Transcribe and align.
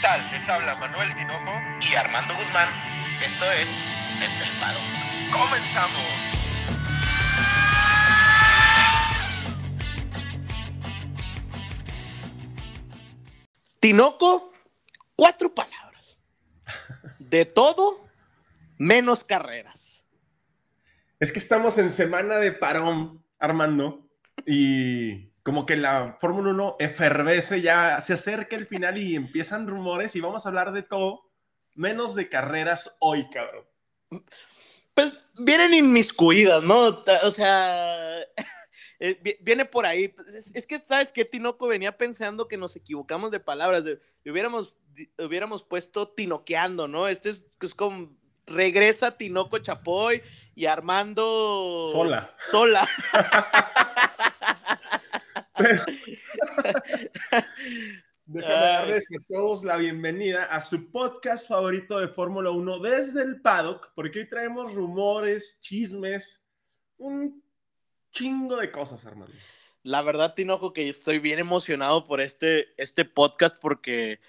tal? 0.00 0.30
Les 0.30 0.48
habla 0.48 0.76
Manuel 0.76 1.14
Tinoco 1.14 1.52
y 1.90 1.94
Armando 1.94 2.34
Guzmán. 2.36 2.68
Esto 3.22 3.50
es 3.52 3.68
Desde 4.20 4.44
el 4.44 4.60
Pado. 4.60 4.78
¡Comenzamos! 5.32 6.02
Tinoco, 13.80 14.52
cuatro 15.16 15.54
palabras. 15.54 16.18
De 17.18 17.44
todo, 17.44 18.08
menos 18.76 19.24
carreras. 19.24 20.04
Es 21.20 21.32
que 21.32 21.38
estamos 21.38 21.78
en 21.78 21.92
semana 21.92 22.36
de 22.36 22.52
parón, 22.52 23.24
Armando, 23.38 24.08
y 24.46 25.30
como 25.48 25.64
que 25.64 25.76
la 25.76 26.18
Fórmula 26.20 26.50
1 26.50 26.76
efervece, 26.78 27.62
ya 27.62 28.02
se 28.02 28.12
acerca 28.12 28.54
el 28.54 28.66
final 28.66 28.98
y 28.98 29.16
empiezan 29.16 29.66
rumores 29.66 30.14
y 30.14 30.20
vamos 30.20 30.44
a 30.44 30.50
hablar 30.50 30.72
de 30.72 30.82
todo, 30.82 31.22
menos 31.74 32.14
de 32.14 32.28
carreras 32.28 32.94
hoy, 33.00 33.30
cabrón. 33.30 33.64
Pues 34.92 35.10
vienen 35.38 35.72
inmiscuidas, 35.72 36.62
¿no? 36.62 37.02
O 37.22 37.30
sea, 37.30 38.20
eh, 39.00 39.38
viene 39.40 39.64
por 39.64 39.86
ahí. 39.86 40.14
Es, 40.52 40.66
que, 40.66 40.80
¿sabes 40.80 41.12
qué? 41.12 41.24
Tinoco 41.24 41.66
venía 41.66 41.96
pensando 41.96 42.46
que 42.46 42.58
nos 42.58 42.76
equivocamos 42.76 43.30
de 43.30 43.40
palabras. 43.40 43.84
De, 43.84 43.98
hubiéramos, 44.26 44.76
hubiéramos 45.16 45.64
puesto 45.64 46.08
tinoqueando, 46.08 46.88
¿no? 46.88 47.08
Este 47.08 47.30
es, 47.30 47.46
es 47.62 47.74
como 47.74 48.14
regresa 48.44 49.16
Tinoco 49.16 49.56
Chapoy 49.60 50.22
y 50.54 50.66
Armando 50.66 51.88
Sola. 51.90 52.34
Sola. 52.42 52.86
Déjame 58.26 58.54
darles 58.54 59.06
a 59.06 59.22
todos 59.28 59.64
la 59.64 59.76
bienvenida 59.76 60.44
a 60.44 60.60
su 60.60 60.92
podcast 60.92 61.48
favorito 61.48 61.98
de 61.98 62.08
Fórmula 62.08 62.50
1 62.50 62.78
desde 62.80 63.22
el 63.22 63.40
paddock, 63.40 63.92
porque 63.94 64.20
hoy 64.20 64.28
traemos 64.28 64.74
rumores, 64.74 65.58
chismes, 65.60 66.44
un 66.98 67.42
chingo 68.12 68.56
de 68.56 68.70
cosas, 68.70 69.04
Armando. 69.06 69.34
La 69.82 70.02
verdad, 70.02 70.34
Tinoco, 70.34 70.72
que 70.72 70.88
estoy 70.88 71.18
bien 71.18 71.38
emocionado 71.38 72.06
por 72.06 72.20
este, 72.20 72.68
este 72.76 73.04
podcast 73.04 73.56
porque, 73.60 74.20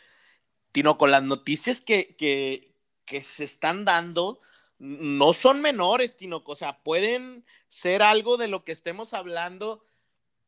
Tinoco, 0.72 1.05
las 1.05 1.23
noticias 1.23 1.81
que, 1.81 2.16
que, 2.16 2.73
que 3.05 3.22
se 3.22 3.44
están 3.44 3.85
dando 3.85 4.39
no 4.80 5.33
son 5.33 5.61
menores, 5.61 6.17
Tinoco. 6.17 6.53
O 6.53 6.55
sea, 6.55 6.81
pueden 6.81 7.45
ser 7.67 8.02
algo 8.02 8.38
de 8.38 8.47
lo 8.47 8.63
que 8.63 8.72
estemos 8.72 9.13
hablando 9.13 9.83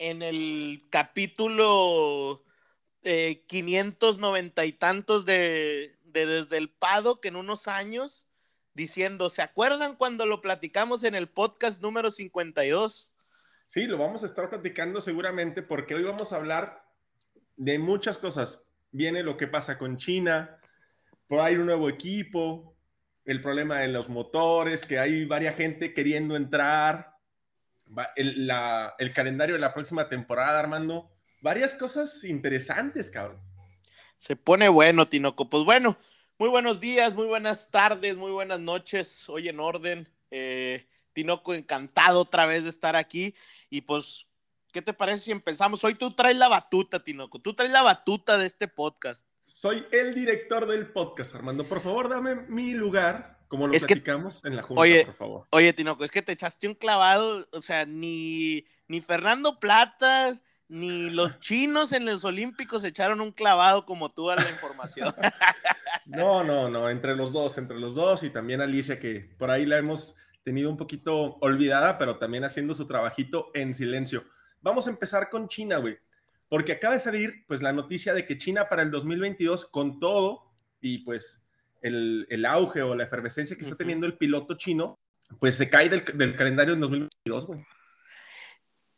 en 0.01 0.23
el 0.23 0.83
capítulo 0.89 2.43
590 3.03 4.63
eh, 4.63 4.65
y 4.65 4.71
tantos 4.73 5.25
de, 5.25 5.95
Desde 6.03 6.57
el 6.57 6.69
Pado, 6.69 7.21
que 7.21 7.27
en 7.27 7.35
unos 7.35 7.67
años, 7.67 8.27
diciendo, 8.73 9.29
¿se 9.29 9.43
acuerdan 9.43 9.95
cuando 9.95 10.25
lo 10.25 10.41
platicamos 10.41 11.03
en 11.03 11.13
el 11.13 11.29
podcast 11.29 11.83
número 11.83 12.09
52? 12.09 13.13
Sí, 13.67 13.85
lo 13.85 13.99
vamos 13.99 14.23
a 14.23 14.25
estar 14.25 14.49
platicando 14.49 15.01
seguramente 15.01 15.61
porque 15.61 15.93
hoy 15.93 16.03
vamos 16.03 16.33
a 16.33 16.37
hablar 16.37 16.83
de 17.55 17.77
muchas 17.77 18.17
cosas. 18.17 18.63
Viene 18.91 19.21
lo 19.21 19.37
que 19.37 19.47
pasa 19.47 19.77
con 19.77 19.97
China, 19.97 20.57
va 21.31 21.45
a 21.45 21.51
ir 21.51 21.59
un 21.59 21.67
nuevo 21.67 21.89
equipo, 21.89 22.75
el 23.23 23.39
problema 23.39 23.79
de 23.79 23.87
los 23.89 24.09
motores, 24.09 24.83
que 24.83 24.97
hay 24.97 25.25
varias 25.25 25.55
gente 25.55 25.93
queriendo 25.93 26.35
entrar, 26.35 27.10
el, 28.15 28.51
el 28.99 29.13
calendario 29.13 29.55
de 29.55 29.61
la 29.61 29.73
próxima 29.73 30.07
temporada, 30.07 30.59
Armando, 30.59 31.11
varias 31.41 31.75
cosas 31.75 32.23
interesantes, 32.23 33.09
cabrón. 33.09 33.39
Se 34.17 34.35
pone 34.35 34.69
bueno, 34.69 35.07
Tinoco. 35.07 35.49
Pues 35.49 35.63
bueno, 35.63 35.97
muy 36.37 36.49
buenos 36.49 36.79
días, 36.79 37.15
muy 37.15 37.25
buenas 37.25 37.71
tardes, 37.71 38.17
muy 38.17 38.31
buenas 38.31 38.59
noches, 38.59 39.27
hoy 39.29 39.49
en 39.49 39.59
orden. 39.59 40.07
Eh, 40.29 40.87
Tinoco, 41.13 41.53
encantado 41.53 42.21
otra 42.21 42.45
vez 42.45 42.63
de 42.63 42.69
estar 42.69 42.95
aquí. 42.95 43.35
Y 43.69 43.81
pues, 43.81 44.27
¿qué 44.71 44.81
te 44.81 44.93
parece 44.93 45.25
si 45.25 45.31
empezamos? 45.31 45.83
Hoy 45.83 45.95
tú 45.95 46.15
traes 46.15 46.37
la 46.37 46.47
batuta, 46.47 47.03
Tinoco. 47.03 47.39
Tú 47.39 47.53
traes 47.53 47.71
la 47.71 47.81
batuta 47.81 48.37
de 48.37 48.45
este 48.45 48.67
podcast. 48.67 49.27
Soy 49.45 49.85
el 49.91 50.15
director 50.15 50.65
del 50.65 50.91
podcast, 50.91 51.35
Armando. 51.35 51.65
Por 51.65 51.81
favor, 51.81 52.07
dame 52.07 52.35
mi 52.47 52.73
lugar, 52.73 53.37
como 53.51 53.67
lo 53.67 53.73
platicamos 53.73 54.45
en 54.45 54.55
la 54.55 54.63
junta, 54.63 54.81
oye, 54.81 55.05
por 55.05 55.13
favor. 55.13 55.47
Oye, 55.49 55.73
Tinoco, 55.73 56.05
es 56.05 56.09
que 56.09 56.21
te 56.21 56.31
echaste 56.31 56.69
un 56.69 56.73
clavado, 56.73 57.45
o 57.51 57.61
sea, 57.61 57.85
ni, 57.85 58.65
ni 58.87 59.01
Fernando 59.01 59.59
Platas, 59.59 60.45
ni 60.69 61.09
los 61.09 61.37
chinos 61.41 61.91
en 61.91 62.05
los 62.05 62.23
Olímpicos 62.23 62.85
echaron 62.85 63.19
un 63.19 63.33
clavado 63.33 63.85
como 63.85 64.09
tú 64.09 64.29
a 64.29 64.37
la 64.37 64.49
información. 64.49 65.13
no, 66.05 66.45
no, 66.45 66.69
no, 66.69 66.89
entre 66.89 67.13
los 67.13 67.33
dos, 67.33 67.57
entre 67.57 67.77
los 67.77 67.93
dos 67.93 68.23
y 68.23 68.29
también 68.29 68.61
Alicia, 68.61 68.97
que 68.97 69.29
por 69.37 69.51
ahí 69.51 69.65
la 69.65 69.77
hemos 69.77 70.15
tenido 70.43 70.69
un 70.69 70.77
poquito 70.77 71.37
olvidada, 71.41 71.97
pero 71.97 72.15
también 72.15 72.45
haciendo 72.45 72.73
su 72.73 72.87
trabajito 72.87 73.51
en 73.53 73.73
silencio. 73.73 74.23
Vamos 74.61 74.87
a 74.87 74.91
empezar 74.91 75.29
con 75.29 75.49
China, 75.49 75.75
güey 75.77 75.97
porque 76.51 76.73
acaba 76.73 76.95
de 76.95 76.99
salir 76.99 77.45
pues 77.47 77.61
la 77.61 77.71
noticia 77.71 78.13
de 78.13 78.25
que 78.25 78.37
China 78.37 78.67
para 78.67 78.81
el 78.81 78.91
2022 78.91 79.67
con 79.67 80.01
todo 80.01 80.51
y 80.81 80.97
pues 80.97 81.40
el, 81.81 82.45
auge 82.45 82.81
o 82.81 82.95
la 82.95 83.03
efervescencia 83.03 83.55
que 83.55 83.63
está 83.63 83.75
teniendo 83.75 84.05
el 84.05 84.17
piloto 84.17 84.55
chino, 84.55 84.99
pues 85.39 85.55
se 85.55 85.69
cae 85.69 85.89
del, 85.89 86.35
calendario 86.35 86.73
en 86.73 86.79
2022, 86.81 87.45
güey. 87.45 87.65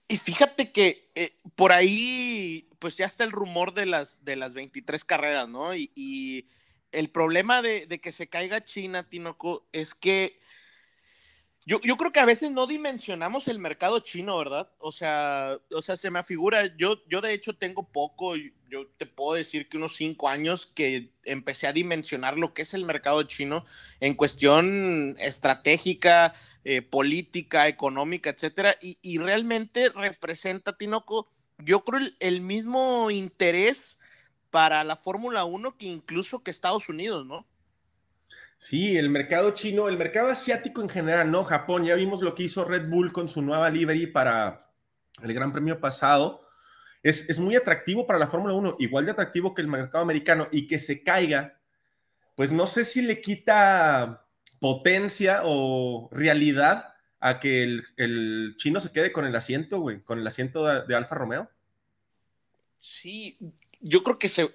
Y 0.07 0.17
fíjate 0.17 0.71
que 0.71 1.11
eh, 1.15 1.37
por 1.55 1.71
ahí, 1.71 2.69
pues 2.79 2.97
ya 2.97 3.05
está 3.05 3.23
el 3.23 3.31
rumor 3.31 3.73
de 3.73 3.85
las, 3.85 4.25
de 4.25 4.35
las 4.35 4.53
23 4.53 5.03
carreras, 5.05 5.49
¿no? 5.49 5.75
Y, 5.75 6.49
el 6.91 7.09
problema 7.09 7.63
de, 7.63 7.87
de, 7.87 7.99
que 7.99 8.11
se 8.11 8.29
caiga 8.29 8.63
China, 8.63 9.09
Tinoco, 9.09 9.67
es 9.71 9.95
que 9.95 10.39
yo, 11.65 11.79
creo 11.79 12.11
que 12.11 12.19
a 12.19 12.25
veces 12.25 12.51
no 12.51 12.67
dimensionamos 12.67 13.47
el 13.47 13.57
mercado 13.57 13.99
chino, 13.99 14.37
¿verdad? 14.37 14.69
O 14.79 14.91
sea, 14.91 15.57
o 15.71 15.81
sea, 15.81 15.95
se 15.95 16.11
me 16.11 16.19
afigura, 16.19 16.75
yo, 16.77 17.01
yo 17.07 17.21
de 17.21 17.33
hecho 17.33 17.55
tengo 17.55 17.87
poco, 17.87 18.35
yo 18.35 18.87
te 18.97 19.05
puedo 19.05 19.35
decir 19.35 19.69
que 19.69 19.77
unos 19.77 19.95
cinco 19.95 20.27
años 20.27 20.67
que 20.67 21.13
empecé 21.23 21.67
a 21.67 21.73
dimensionar 21.73 22.37
lo 22.37 22.53
que 22.53 22.63
es 22.63 22.73
el 22.73 22.85
mercado 22.85 23.23
chino 23.23 23.63
en 24.01 24.15
cuestión 24.15 25.15
estratégica, 25.19 26.33
eh, 26.65 26.81
política, 26.81 27.67
económica, 27.67 28.29
etcétera, 28.29 28.75
y, 28.81 29.17
realmente 29.19 29.89
representa, 29.89 30.77
Tinoco, 30.77 31.29
yo 31.59 31.85
creo 31.85 32.09
el, 32.19 32.41
mismo 32.41 33.09
interés 33.09 33.99
para 34.49 34.83
la 34.83 34.97
Fórmula 34.97 35.45
1 35.45 35.77
que 35.77 35.85
incluso 35.85 36.43
que 36.43 36.51
Estados 36.51 36.89
Unidos, 36.89 37.25
¿no? 37.25 37.47
Sí, 38.63 38.97
el 38.97 39.09
mercado 39.09 39.51
chino, 39.51 39.89
el 39.89 39.97
mercado 39.97 40.29
asiático 40.29 40.81
en 40.81 40.87
general, 40.87 41.29
¿no? 41.29 41.43
Japón, 41.43 41.83
ya 41.83 41.95
vimos 41.95 42.21
lo 42.21 42.33
que 42.33 42.43
hizo 42.43 42.63
Red 42.63 42.87
Bull 42.87 43.11
con 43.11 43.27
su 43.27 43.41
nueva 43.41 43.69
livery 43.69 44.07
para 44.07 44.71
el 45.21 45.33
Gran 45.33 45.51
Premio 45.51 45.81
pasado. 45.81 46.47
Es, 47.03 47.37
muy 47.41 47.57
atractivo 47.57 48.07
para 48.07 48.19
la 48.19 48.27
Fórmula 48.27 48.53
1, 48.53 48.77
igual 48.79 49.03
de 49.03 49.11
atractivo 49.11 49.53
que 49.53 49.61
el 49.61 49.67
mercado 49.67 50.01
americano 50.01 50.47
y 50.49 50.65
que 50.65 50.79
se 50.79 51.03
caiga, 51.03 51.59
pues 52.35 52.53
no 52.53 52.65
sé 52.65 52.85
si 52.85 53.01
le 53.01 53.19
quita 53.19 54.27
potencia 54.61 55.41
o 55.43 56.07
realidad 56.13 56.93
a 57.19 57.41
que 57.41 57.63
el, 57.97 58.55
chino 58.55 58.79
se 58.79 58.93
quede 58.93 59.11
con 59.11 59.25
el 59.25 59.35
asiento, 59.35 59.81
güey, 59.81 59.99
con 60.03 60.19
el 60.19 60.25
asiento 60.25 60.65
de, 60.65 60.87
de 60.87 60.95
Alfa 60.95 61.15
Romeo. 61.15 61.49
Sí, 62.77 63.37
yo 63.83 64.01
creo 64.01 64.17
que 64.17 64.29
se, 64.29 64.47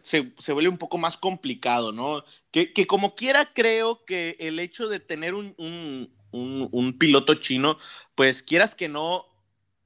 vuelve 0.52 0.68
un 0.68 0.78
poco 0.78 0.98
más 0.98 1.16
complicado, 1.16 1.92
¿no? 1.92 2.24
Que, 2.50 2.72
como 2.86 3.14
quiera, 3.14 3.52
creo 3.52 4.04
que 4.04 4.36
el 4.40 4.58
hecho 4.58 4.88
de 4.88 5.00
tener 5.00 5.34
un, 5.34 6.96
piloto 6.98 7.34
chino, 7.34 7.78
pues 8.14 8.42
quieras 8.42 8.74
que 8.74 8.88
no, 8.88 9.26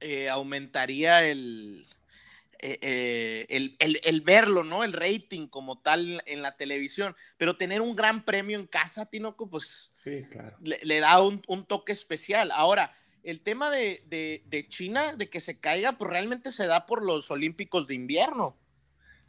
eh, 0.01 0.29
aumentaría 0.29 1.27
el, 1.27 1.87
eh, 2.61 3.47
eh, 3.49 4.01
el, 4.05 4.21
verlo, 4.21 4.63
¿no? 4.63 4.85
El 4.85 4.93
rating 4.93 5.49
como 5.49 5.81
tal 5.81 6.23
en 6.27 6.41
la 6.41 6.57
televisión. 6.57 7.17
Pero 7.37 7.57
tener 7.57 7.81
un 7.81 7.97
gran 7.97 8.25
premio 8.25 8.57
en 8.57 8.69
casa, 8.69 9.11
Tinoco, 9.11 9.51
pues 9.51 9.93
le, 10.63 11.01
da 11.01 11.21
un, 11.21 11.43
toque 11.67 11.91
especial. 11.91 12.53
Ahora, 12.53 12.95
el 13.25 13.41
tema 13.41 13.71
de, 13.71 14.05
de, 14.47 14.69
China, 14.69 15.15
de 15.15 15.29
que 15.29 15.41
se 15.41 15.59
caiga, 15.59 15.99
pues 15.99 16.09
realmente 16.09 16.53
se 16.53 16.69
da 16.69 16.87
por 16.87 17.05
los 17.05 17.33
Olímpicos 17.33 17.89
de 17.89 17.95
invierno. 17.95 18.57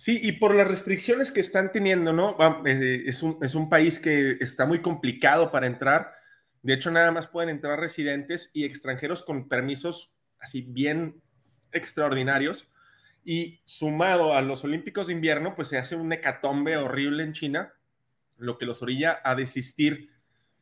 Sí, 0.03 0.19
y 0.21 0.33
por 0.33 0.53
las 0.53 0.67
restricciones 0.67 1.31
que 1.31 1.39
están 1.39 1.71
teniendo, 1.71 2.11
¿no? 2.11 2.35
Eh, 2.65 3.03
es 3.05 3.23
un, 3.23 3.38
es 3.41 3.55
un 3.55 3.69
país 3.69 4.00
que 4.00 4.31
está 4.41 4.65
muy 4.65 4.81
complicado 4.81 5.50
para 5.50 5.65
entrar. 5.65 6.13
De 6.61 6.73
hecho, 6.73 6.91
nada 6.91 7.09
más 7.13 7.27
pueden 7.27 7.50
entrar 7.50 7.79
residentes 7.79 8.51
y 8.51 8.65
extranjeros 8.65 9.23
con 9.23 9.47
permisos 9.47 10.11
así 10.39 10.61
bien 10.61 11.21
extraordinarios. 11.71 12.69
Y 13.23 13.61
sumado 13.63 14.35
a 14.35 14.41
los 14.41 14.65
Olímpicos 14.65 15.07
de 15.07 15.13
invierno, 15.13 15.55
pues 15.55 15.69
se 15.69 15.77
hace 15.77 15.95
un 15.95 16.11
hecatombe 16.11 16.75
horrible 16.75 17.23
en 17.23 17.31
China, 17.31 17.73
lo 18.35 18.57
que 18.57 18.65
los 18.65 18.81
orilla 18.81 19.21
a 19.23 19.35
desistir. 19.35 20.09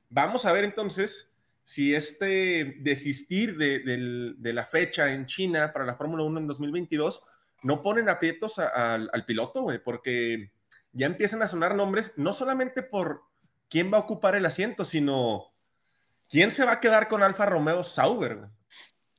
Vamos 0.10 0.46
a 0.46 0.52
ver 0.52 0.66
entonces 0.66 1.34
si 1.64 1.96
este 1.96 2.76
desistir 2.82 3.58
de, 3.58 3.80
de 4.38 4.54
la 4.54 4.68
fecha 4.68 5.12
en 5.12 5.26
China 5.26 5.74
para 5.74 5.86
la 5.86 5.96
Fórmula 5.96 6.22
1 6.26 6.42
en 6.42 6.46
2022 6.46 7.24
no 7.64 7.82
ponen 7.82 8.10
aprietos 8.10 8.60
al 8.60 9.26
piloto, 9.26 9.62
güey, 9.62 9.80
porque 9.84 10.52
ya 10.94 11.06
empiezan 11.06 11.42
a 11.42 11.48
sonar 11.48 11.76
nombres, 11.76 12.14
no 12.18 12.34
solamente 12.34 12.84
por 12.84 13.24
quién 13.70 13.92
va 13.92 13.98
a 13.98 14.02
ocupar 14.02 14.36
el 14.36 14.46
asiento, 14.46 14.84
sino 14.84 15.54
quién 16.30 16.52
se 16.52 16.66
va 16.66 16.74
a 16.74 16.80
quedar 16.80 17.08
con 17.08 17.24
Alfa 17.24 17.46
Romeo 17.46 17.84
Sauber. 17.84 18.50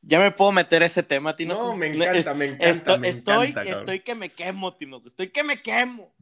Ya 0.05 0.19
me 0.19 0.33
puedo 0.33 0.50
meter 0.50 0.83
ese 0.83 1.05
tema, 1.05 1.37
Tino. 1.37 1.55
No, 1.55 1.77
me 1.77 1.87
encanta, 1.87 2.35
me 2.35 2.47
encanta. 2.47 2.69
Estoy, 2.69 3.06
estoy, 3.06 3.55
estoy, 3.69 4.00
que 4.00 4.17
me 4.17 4.31
quemo, 4.31 4.75
Tino. 4.75 5.00
Estoy 5.06 5.29
que 5.29 5.44
me 5.44 5.62
quemo. 5.62 6.12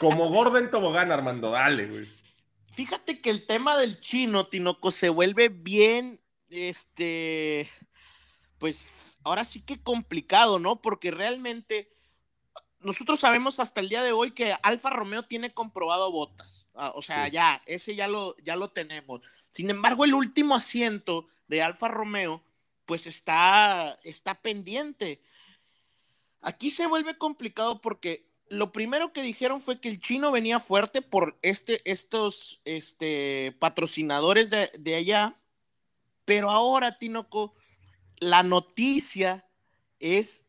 Como 0.00 0.28
gordo 0.28 0.58
en 0.58 0.70
tobogán, 0.70 1.10
Armando, 1.10 1.50
dale, 1.50 1.86
güey. 1.86 2.08
Fíjate 2.72 3.20
que 3.20 3.30
el 3.30 3.46
tema 3.46 3.76
del 3.78 4.00
chino, 4.00 4.48
Tinoco, 4.48 4.90
se 4.90 5.08
vuelve 5.08 5.48
bien, 5.48 6.18
este, 6.50 7.70
pues 8.62 9.18
ahora 9.24 9.44
sí 9.44 9.60
que 9.60 9.82
complicado, 9.82 10.60
¿no? 10.60 10.80
Porque 10.80 11.10
realmente 11.10 11.90
nosotros 12.78 13.18
sabemos 13.18 13.58
hasta 13.58 13.80
el 13.80 13.88
día 13.88 14.04
de 14.04 14.12
hoy 14.12 14.30
que 14.30 14.54
Alfa 14.62 14.90
Romeo 14.90 15.24
tiene 15.24 15.52
comprobado 15.52 16.12
botas. 16.12 16.68
Ah, 16.76 16.92
o 16.94 17.02
sea, 17.02 17.26
ya, 17.26 17.60
ese 17.66 17.96
ya 17.96 18.06
lo, 18.06 18.36
ya 18.36 18.54
lo 18.54 18.70
tenemos. 18.70 19.20
Sin 19.50 19.68
embargo, 19.68 20.04
el 20.04 20.14
último 20.14 20.54
asiento 20.54 21.26
de 21.48 21.60
Alfa 21.60 21.88
Romeo, 21.88 22.40
pues 22.86 23.08
está, 23.08 23.98
está 24.04 24.40
pendiente. 24.40 25.20
Aquí 26.40 26.70
se 26.70 26.86
vuelve 26.86 27.18
complicado 27.18 27.80
porque 27.80 28.30
lo 28.48 28.70
primero 28.70 29.12
que 29.12 29.22
dijeron 29.22 29.60
fue 29.60 29.80
que 29.80 29.88
el 29.88 29.98
chino 29.98 30.30
venía 30.30 30.60
fuerte 30.60 31.02
por 31.02 31.36
este, 31.42 31.82
estos 31.84 32.60
este, 32.64 33.56
patrocinadores 33.58 34.50
de, 34.50 34.70
de 34.78 34.94
allá. 34.94 35.36
Pero 36.24 36.48
ahora, 36.48 36.96
Tinoco, 36.96 37.56
la 38.22 38.44
noticia 38.44 39.44
es 39.98 40.46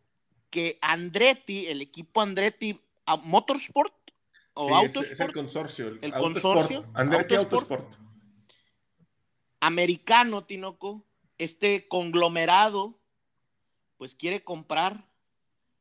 que 0.52 0.78
Andretti, 0.82 1.66
el 1.66 1.82
equipo 1.82 2.22
Andretti 2.22 2.80
Motorsport 3.24 3.94
o 4.54 4.76
Autosport. 4.76 5.12
Es, 5.12 5.20
el 5.20 5.34
consorcio. 5.34 5.88
El, 6.00 6.14
consorcio. 6.14 6.86
Andretti 6.94 7.34
Autosport, 7.34 7.96
Americano, 9.60 10.46
Tinoco, 10.46 11.04
este 11.40 11.88
conglomerado, 11.88 13.00
pues 13.98 14.14
quiere 14.14 14.44
comprar 14.44 15.10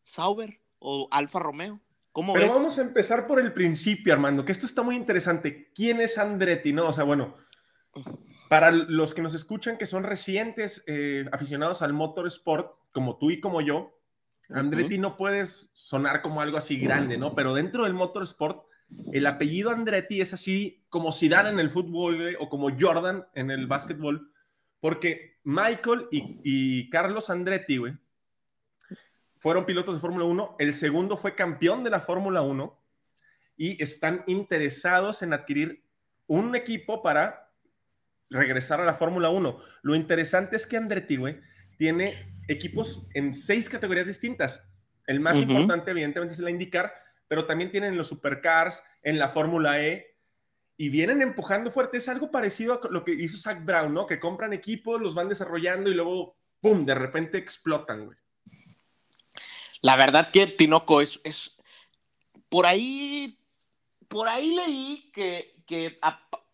Sauber 0.03 0.63
o 0.79 1.09
Alfa 1.11 1.41
Romeo. 1.41 1.79
¿Cómo 2.13 2.33
Pero 2.33 2.49
vamos 2.49 2.79
a 2.79 2.83
empezar 2.83 3.27
por 3.27 3.39
el 3.39 3.53
principio, 3.53 4.15
Armando, 4.15 4.47
que 4.47 4.53
esto 4.53 4.65
está 4.65 4.83
muy 4.83 4.97
interesante. 4.97 5.71
¿Quién 5.75 6.01
es 6.01 6.17
Andretti? 6.17 6.73
No, 6.73 6.89
o 6.89 6.93
sea, 6.93 7.05
bueno, 7.05 7.37
para 8.53 8.71
los 8.71 9.15
que 9.15 9.23
nos 9.23 9.33
escuchan 9.33 9.79
que 9.79 9.87
son 9.87 10.03
recientes 10.03 10.85
eh, 10.87 11.25
aficionados 11.33 11.81
al 11.81 11.95
motorsport, 11.95 12.77
como 12.93 13.17
tú 13.17 13.31
y 13.31 13.41
como 13.41 13.63
yo, 13.63 13.99
Andretti 14.51 14.99
no 14.99 15.17
puedes 15.17 15.71
sonar 15.73 16.21
como 16.21 16.43
algo 16.43 16.59
así 16.59 16.79
grande, 16.79 17.17
¿no? 17.17 17.35
Pero 17.35 17.55
dentro 17.55 17.85
del 17.85 17.95
motorsport, 17.95 18.67
el 19.11 19.25
apellido 19.25 19.71
Andretti 19.71 20.21
es 20.21 20.35
así 20.35 20.85
como 20.91 21.13
Zidane 21.13 21.49
en 21.49 21.61
el 21.61 21.71
fútbol 21.71 22.37
o 22.41 22.51
como 22.51 22.69
Jordan 22.79 23.25
en 23.33 23.51
el 23.51 23.67
básquetbol, 23.67 24.31
porque 24.81 25.39
Michael 25.45 26.09
y, 26.11 26.91
Carlos 26.91 27.31
Andretti, 27.31 27.79
güey, 27.79 27.95
fueron 29.39 29.65
pilotos 29.65 29.95
de 29.95 30.01
Fórmula 30.03 30.27
1. 30.27 30.57
El 30.59 30.75
segundo 30.75 31.17
fue 31.17 31.35
campeón 31.35 31.85
de 31.85 31.89
la 31.89 32.01
Fórmula 32.01 32.43
1 32.43 32.79
y 33.57 33.83
están 33.83 34.25
interesados 34.27 35.23
en 35.23 35.33
adquirir 35.33 35.83
un 36.27 36.55
equipo 36.55 37.01
para 37.01 37.42
regresar 38.33 38.81
a 38.81 38.85
la 38.85 38.95
Fórmula 38.95 39.31
1. 39.31 39.59
Lo 39.83 39.95
interesante 39.95 40.57
es 40.57 40.67
que 40.67 40.77
Andretti, 40.77 41.17
güey, 41.17 41.41
tiene 41.79 42.35
equipos 42.49 43.07
en 43.15 43.35
seis 43.35 43.69
categorías 43.69 44.07
distintas. 44.07 44.65
El 45.07 45.21
más 45.21 45.37
importante, 45.37 45.91
evidentemente, 45.91 46.35
es 46.35 46.41
la 46.41 46.51
IndyCar, 46.51 46.93
pero 47.29 47.45
también 47.47 47.71
tienen 47.71 47.97
los 47.97 48.09
Supercars, 48.09 48.83
en 49.03 49.19
la 49.19 49.31
Fórmula 49.31 49.83
E, 49.83 50.17
y 50.77 50.89
vienen 50.89 51.23
empujando 51.23 51.71
fuerte. 51.71 51.99
Es 51.99 52.09
algo 52.09 52.31
parecido 52.31 52.75
a 52.75 52.89
lo 52.91 53.05
que 53.05 53.13
hizo 53.13 53.37
Zach 53.37 53.65
Brown, 53.65 53.93
¿no? 53.93 54.07
Que 54.07 54.21
compran 54.21 54.53
equipos, 54.53 55.01
los 55.01 55.15
van 55.15 55.29
desarrollando 55.29 55.91
y 55.91 55.95
luego, 55.95 56.37
¡pum!, 56.61 56.85
de 56.85 56.95
repente 56.95 57.39
explotan, 57.39 58.07
güey. 58.07 58.19
La 59.81 59.97
verdad 59.97 60.31
que 60.31 60.47
Tinoco 60.47 61.01
es, 61.01 61.21
es 61.25 61.57
por 62.49 62.67
ahí, 62.67 63.39
por 64.09 64.29
ahí 64.29 64.55
leí 64.55 65.11
que, 65.13 65.57
que, 65.67 65.99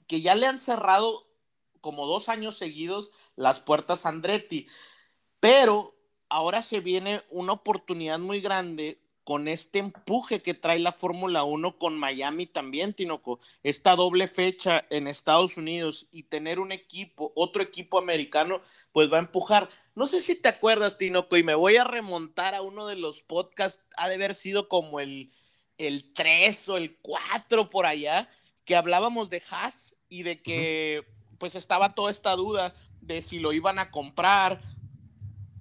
que 0.06 0.20
ya 0.20 0.34
le 0.34 0.46
han 0.46 0.58
cerrado 0.58 1.27
como 1.80 2.06
dos 2.06 2.28
años 2.28 2.56
seguidos 2.56 3.12
las 3.36 3.60
puertas 3.60 4.06
Andretti. 4.06 4.66
Pero 5.40 5.94
ahora 6.28 6.62
se 6.62 6.80
viene 6.80 7.22
una 7.30 7.52
oportunidad 7.52 8.19
muy 8.19 8.40
grande 8.40 9.00
con 9.28 9.46
este 9.46 9.78
empuje 9.78 10.40
que 10.40 10.54
trae 10.54 10.78
la 10.78 10.92
Fórmula 10.92 11.44
1 11.44 11.76
con 11.76 11.98
Miami 11.98 12.46
también, 12.46 12.94
Tinoco. 12.94 13.40
Esta 13.62 13.94
doble 13.94 14.26
fecha 14.26 14.86
en 14.88 15.06
Estados 15.06 15.58
Unidos 15.58 16.08
y 16.10 16.22
tener 16.22 16.58
un 16.58 16.72
equipo, 16.72 17.30
otro 17.36 17.62
equipo 17.62 17.98
americano, 17.98 18.62
pues 18.90 19.12
va 19.12 19.19
a 19.19 19.20
empujar. 19.20 19.69
No 19.94 20.06
sé 20.06 20.22
si 20.22 20.34
te 20.34 20.48
acuerdas, 20.48 20.96
Tinoco, 20.96 21.36
y 21.36 21.42
me 21.42 21.54
voy 21.54 21.76
a 21.76 21.84
remontar 21.84 22.54
a 22.54 22.62
uno 22.62 22.86
de 22.86 22.96
los 22.96 23.22
podcasts, 23.22 23.84
ha 23.98 24.08
de 24.08 24.14
haber 24.14 24.34
sido 24.34 24.66
como 24.66 24.98
el, 24.98 25.30
el 25.76 26.10
3 26.14 26.70
o 26.70 26.78
el 26.78 26.96
4 26.96 27.69
por 27.69 27.84
allá, 27.84 28.30
que 28.64 28.76
hablábamos 28.76 29.28
de 29.28 29.42
Haas 29.50 29.94
y 30.08 30.22
de 30.22 30.40
que 30.40 31.06
pues 31.38 31.55
estaba 31.55 31.94
toda 31.94 32.11
esta 32.11 32.35
duda 32.37 32.75
de 33.00 33.23
si 33.23 33.38
lo 33.38 33.52
iban 33.52 33.79
a 33.79 33.90
comprar 33.90 34.61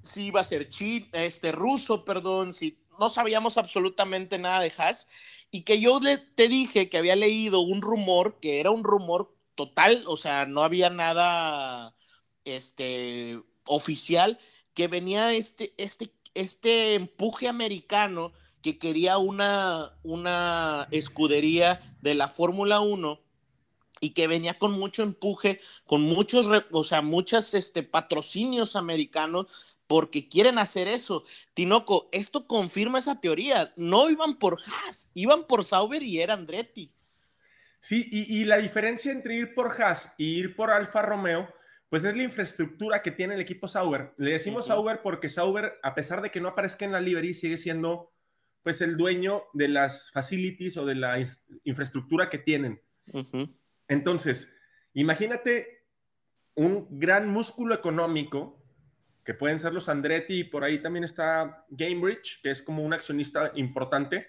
si 0.07 0.25
iba 0.25 0.41
a 0.41 0.45
ser 0.45 0.69
este, 1.11 1.51
ruso, 1.51 2.05
perdón, 2.05 2.53
si 2.53 2.79
no 2.99 3.09
sabíamos 3.09 3.57
absolutamente 3.57 4.37
nada 4.39 4.61
de 4.61 4.71
Haas, 4.77 5.07
y 5.51 5.61
que 5.61 5.79
yo 5.79 5.99
le, 5.99 6.17
te 6.17 6.47
dije 6.47 6.89
que 6.89 6.97
había 6.97 7.15
leído 7.15 7.59
un 7.59 7.81
rumor, 7.81 8.39
que 8.39 8.59
era 8.59 8.71
un 8.71 8.83
rumor 8.83 9.35
total, 9.55 10.03
o 10.07 10.17
sea, 10.17 10.45
no 10.45 10.63
había 10.63 10.89
nada 10.89 11.95
este, 12.45 13.41
oficial, 13.65 14.39
que 14.73 14.87
venía 14.87 15.33
este, 15.33 15.73
este, 15.77 16.11
este 16.33 16.95
empuje 16.95 17.47
americano 17.47 18.31
que 18.61 18.77
quería 18.77 19.17
una, 19.17 19.95
una 20.03 20.87
escudería 20.91 21.79
de 22.01 22.15
la 22.15 22.27
Fórmula 22.27 22.79
1 22.79 23.26
y 23.99 24.11
que 24.11 24.27
venía 24.27 24.57
con 24.57 24.71
mucho 24.73 25.03
empuje, 25.03 25.59
con 25.85 26.01
muchos, 26.01 26.45
o 26.71 26.83
sea, 26.83 27.01
muchos 27.01 27.53
este, 27.53 27.83
patrocinios 27.83 28.75
americanos 28.75 29.77
porque 29.87 30.27
quieren 30.27 30.59
hacer 30.59 30.87
eso. 30.87 31.23
Tinoco, 31.53 32.09
esto 32.11 32.45
confirma 32.45 32.99
esa 32.99 33.19
teoría. 33.19 33.73
No 33.75 34.09
iban 34.09 34.37
por 34.37 34.59
Haas, 34.59 35.09
iban 35.13 35.45
por 35.47 35.63
Sauber 35.63 36.03
y 36.03 36.19
era 36.19 36.33
Andretti. 36.33 36.91
Sí, 37.79 38.07
y, 38.11 38.43
la 38.43 38.57
diferencia 38.57 39.11
entre 39.11 39.35
ir 39.35 39.53
por 39.53 39.81
Haas 39.81 40.13
y 40.17 40.39
ir 40.39 40.55
por 40.55 40.71
Alfa 40.71 41.01
Romeo, 41.01 41.47
pues 41.89 42.03
es 42.03 42.17
la 42.17 42.23
infraestructura 42.23 43.01
que 43.01 43.11
tiene 43.11 43.35
el 43.35 43.39
equipo 43.39 43.67
Sauber. 43.67 44.13
Le 44.17 44.31
decimos 44.31 44.67
Sauber 44.67 45.01
porque 45.01 45.29
Sauber, 45.29 45.79
a 45.83 45.95
pesar 45.95 46.21
de 46.21 46.29
que 46.29 46.41
no 46.41 46.49
aparezca 46.49 46.83
en 46.83 46.91
la 46.91 46.99
livery, 46.99 47.33
sigue 47.33 47.55
siendo 47.55 48.11
pues 48.63 48.81
el 48.81 48.97
dueño 48.97 49.43
de 49.53 49.69
las 49.69 50.11
facilities 50.11 50.75
o 50.75 50.85
de 50.85 50.95
la 50.95 51.17
infraestructura 51.63 52.29
que 52.29 52.39
tienen. 52.39 52.81
Entonces, 53.87 54.53
imagínate 54.93 55.85
un 56.55 56.87
gran 56.89 57.29
músculo 57.29 57.75
económico 57.75 58.63
que 59.23 59.33
pueden 59.33 59.59
ser 59.59 59.73
los 59.73 59.89
Andretti, 59.89 60.39
y 60.39 60.43
por 60.45 60.63
ahí 60.63 60.81
también 60.81 61.03
está 61.03 61.65
Gamebridge, 61.69 62.41
que 62.41 62.49
es 62.49 62.61
como 62.61 62.83
un 62.83 62.93
accionista 62.93 63.51
importante, 63.55 64.27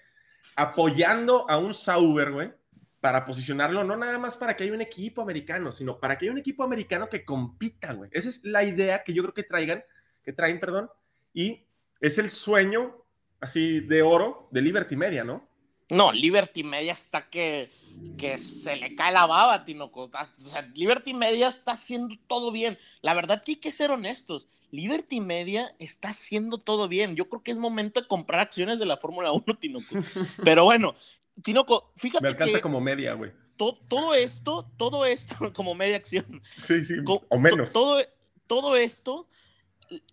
apoyando 0.57 1.49
a 1.49 1.57
un 1.57 1.73
Sauber, 1.73 2.31
güey, 2.31 2.51
para 2.99 3.25
posicionarlo, 3.25 3.83
no 3.85 3.95
nada 3.95 4.17
más 4.17 4.35
para 4.35 4.55
que 4.55 4.65
haya 4.65 4.73
un 4.73 4.81
equipo 4.81 5.21
americano, 5.21 5.71
sino 5.71 5.99
para 5.99 6.17
que 6.17 6.25
haya 6.25 6.33
un 6.33 6.37
equipo 6.37 6.63
americano 6.63 7.07
que 7.07 7.23
compita, 7.23 7.93
güey. 7.93 8.09
Esa 8.13 8.27
es 8.27 8.43
la 8.43 8.63
idea 8.63 9.03
que 9.03 9.13
yo 9.13 9.23
creo 9.23 9.33
que 9.33 9.43
traigan, 9.43 9.83
que 10.21 10.33
traen, 10.33 10.59
perdón, 10.59 10.89
y 11.33 11.65
es 12.01 12.17
el 12.17 12.29
sueño 12.29 13.05
así 13.39 13.79
de 13.79 14.01
oro 14.01 14.49
de 14.51 14.61
Liberty 14.61 14.97
Media, 14.97 15.23
¿no? 15.23 15.48
No, 15.89 16.11
Liberty 16.11 16.63
Media 16.63 16.93
está 16.93 17.29
que, 17.29 17.71
que 18.17 18.37
se 18.37 18.75
le 18.75 18.95
cae 18.95 19.11
la 19.11 19.25
baba, 19.25 19.65
Tinoco. 19.65 20.03
O 20.03 20.27
sea, 20.33 20.61
Liberty 20.75 21.13
Media 21.13 21.49
está 21.49 21.71
haciendo 21.71 22.15
todo 22.27 22.51
bien. 22.51 22.77
La 23.01 23.13
verdad 23.13 23.41
que 23.43 23.53
hay 23.53 23.55
que 23.57 23.71
ser 23.71 23.91
honestos. 23.91 24.47
Liberty 24.71 25.19
Media 25.19 25.73
está 25.79 26.09
haciendo 26.09 26.59
todo 26.59 26.87
bien. 26.87 27.15
Yo 27.15 27.27
creo 27.27 27.41
que 27.41 27.51
es 27.51 27.57
momento 27.57 28.01
de 28.01 28.07
comprar 28.07 28.41
acciones 28.41 28.77
de 28.77 28.85
la 28.85 28.97
Fórmula 28.97 29.31
1, 29.31 29.43
Tinoco. 29.59 29.85
Pero 30.43 30.63
bueno, 30.63 30.95
Tinoco, 31.43 31.91
fíjate. 31.97 32.23
Me 32.23 32.29
alcanza 32.29 32.61
como 32.61 32.79
media, 32.79 33.13
güey. 33.13 33.31
todo 33.57 34.13
esto, 34.13 34.69
todo 34.77 35.05
esto, 35.05 35.35
como 35.53 35.73
media 35.73 35.95
acción. 35.95 36.41
Sí, 36.57 36.85
sí, 36.85 36.95
o 37.05 37.39
menos. 37.39 37.71
todo, 37.73 37.99
todo 38.45 38.75
esto, 38.75 39.27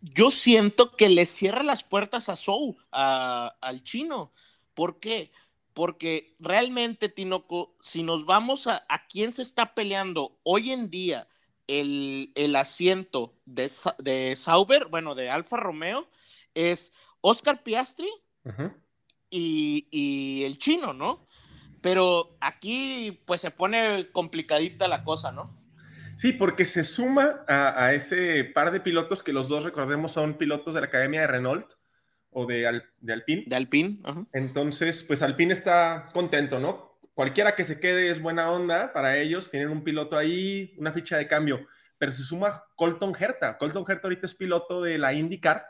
yo 0.00 0.30
siento 0.30 0.92
que 0.96 1.08
le 1.08 1.26
cierra 1.26 1.62
las 1.62 1.84
puertas 1.84 2.28
a 2.28 2.36
Sou, 2.36 2.78
al 2.90 3.82
chino. 3.82 4.32
¿Por 4.74 5.00
qué? 5.00 5.32
Porque 5.76 6.34
realmente, 6.40 7.10
Tinoco, 7.10 7.76
si 7.82 8.02
nos 8.02 8.24
vamos 8.24 8.66
a, 8.66 8.86
a 8.88 9.06
quién 9.06 9.34
se 9.34 9.42
está 9.42 9.74
peleando 9.74 10.40
hoy 10.42 10.72
en 10.72 10.88
día 10.88 11.28
el, 11.66 12.56
asiento 12.56 13.34
de, 13.44 13.70
de, 13.98 14.36
Sauber, 14.36 14.86
bueno, 14.86 15.14
de 15.14 15.28
Alfa 15.28 15.58
Romeo, 15.58 16.08
es 16.54 16.94
Oscar 17.20 17.62
Piastri 17.62 18.08
y, 19.28 20.44
el 20.44 20.56
chino, 20.56 20.94
¿no? 20.94 21.26
Pero 21.82 22.38
aquí 22.40 23.22
pues 23.26 23.42
se 23.42 23.50
pone 23.50 24.10
complicadita 24.12 24.88
la 24.88 25.04
cosa, 25.04 25.30
¿no? 25.30 25.62
Sí, 26.16 26.32
porque 26.32 26.64
se 26.64 26.84
suma 26.84 27.44
a, 27.46 27.92
ese 27.92 28.44
par 28.44 28.70
de 28.72 28.80
pilotos 28.80 29.22
que 29.22 29.34
los 29.34 29.46
dos, 29.48 29.62
recordemos, 29.62 30.12
son 30.12 30.38
pilotos 30.38 30.72
de 30.72 30.80
la 30.80 30.86
Academia 30.86 31.20
de 31.20 31.26
Renault 31.26 31.75
o 32.38 32.44
de, 32.44 32.82
de 33.00 33.12
Alpine. 33.14 33.44
De 33.46 33.56
Alpine. 33.56 33.98
Entonces, 34.34 35.02
pues 35.02 35.22
Alpine 35.22 35.54
está 35.54 36.10
contento, 36.12 36.60
¿no? 36.60 36.98
Cualquiera 37.14 37.54
que 37.54 37.64
se 37.64 37.80
quede 37.80 38.10
es 38.10 38.20
buena 38.20 38.52
onda 38.52 38.92
para 38.92 39.16
ellos, 39.16 39.50
tienen 39.50 39.70
un 39.70 39.82
piloto 39.82 40.18
ahí, 40.18 40.74
una 40.76 40.92
ficha 40.92 41.16
de 41.16 41.26
cambio, 41.26 41.66
pero 41.96 42.12
se 42.12 42.22
suma 42.22 42.62
Colton 42.76 43.14
Herta. 43.18 43.56
Colton 43.56 43.86
Herta 43.88 44.08
ahorita 44.08 44.26
es 44.26 44.34
piloto 44.34 44.82
de 44.82 44.98
la 44.98 45.14
IndyCar, 45.14 45.64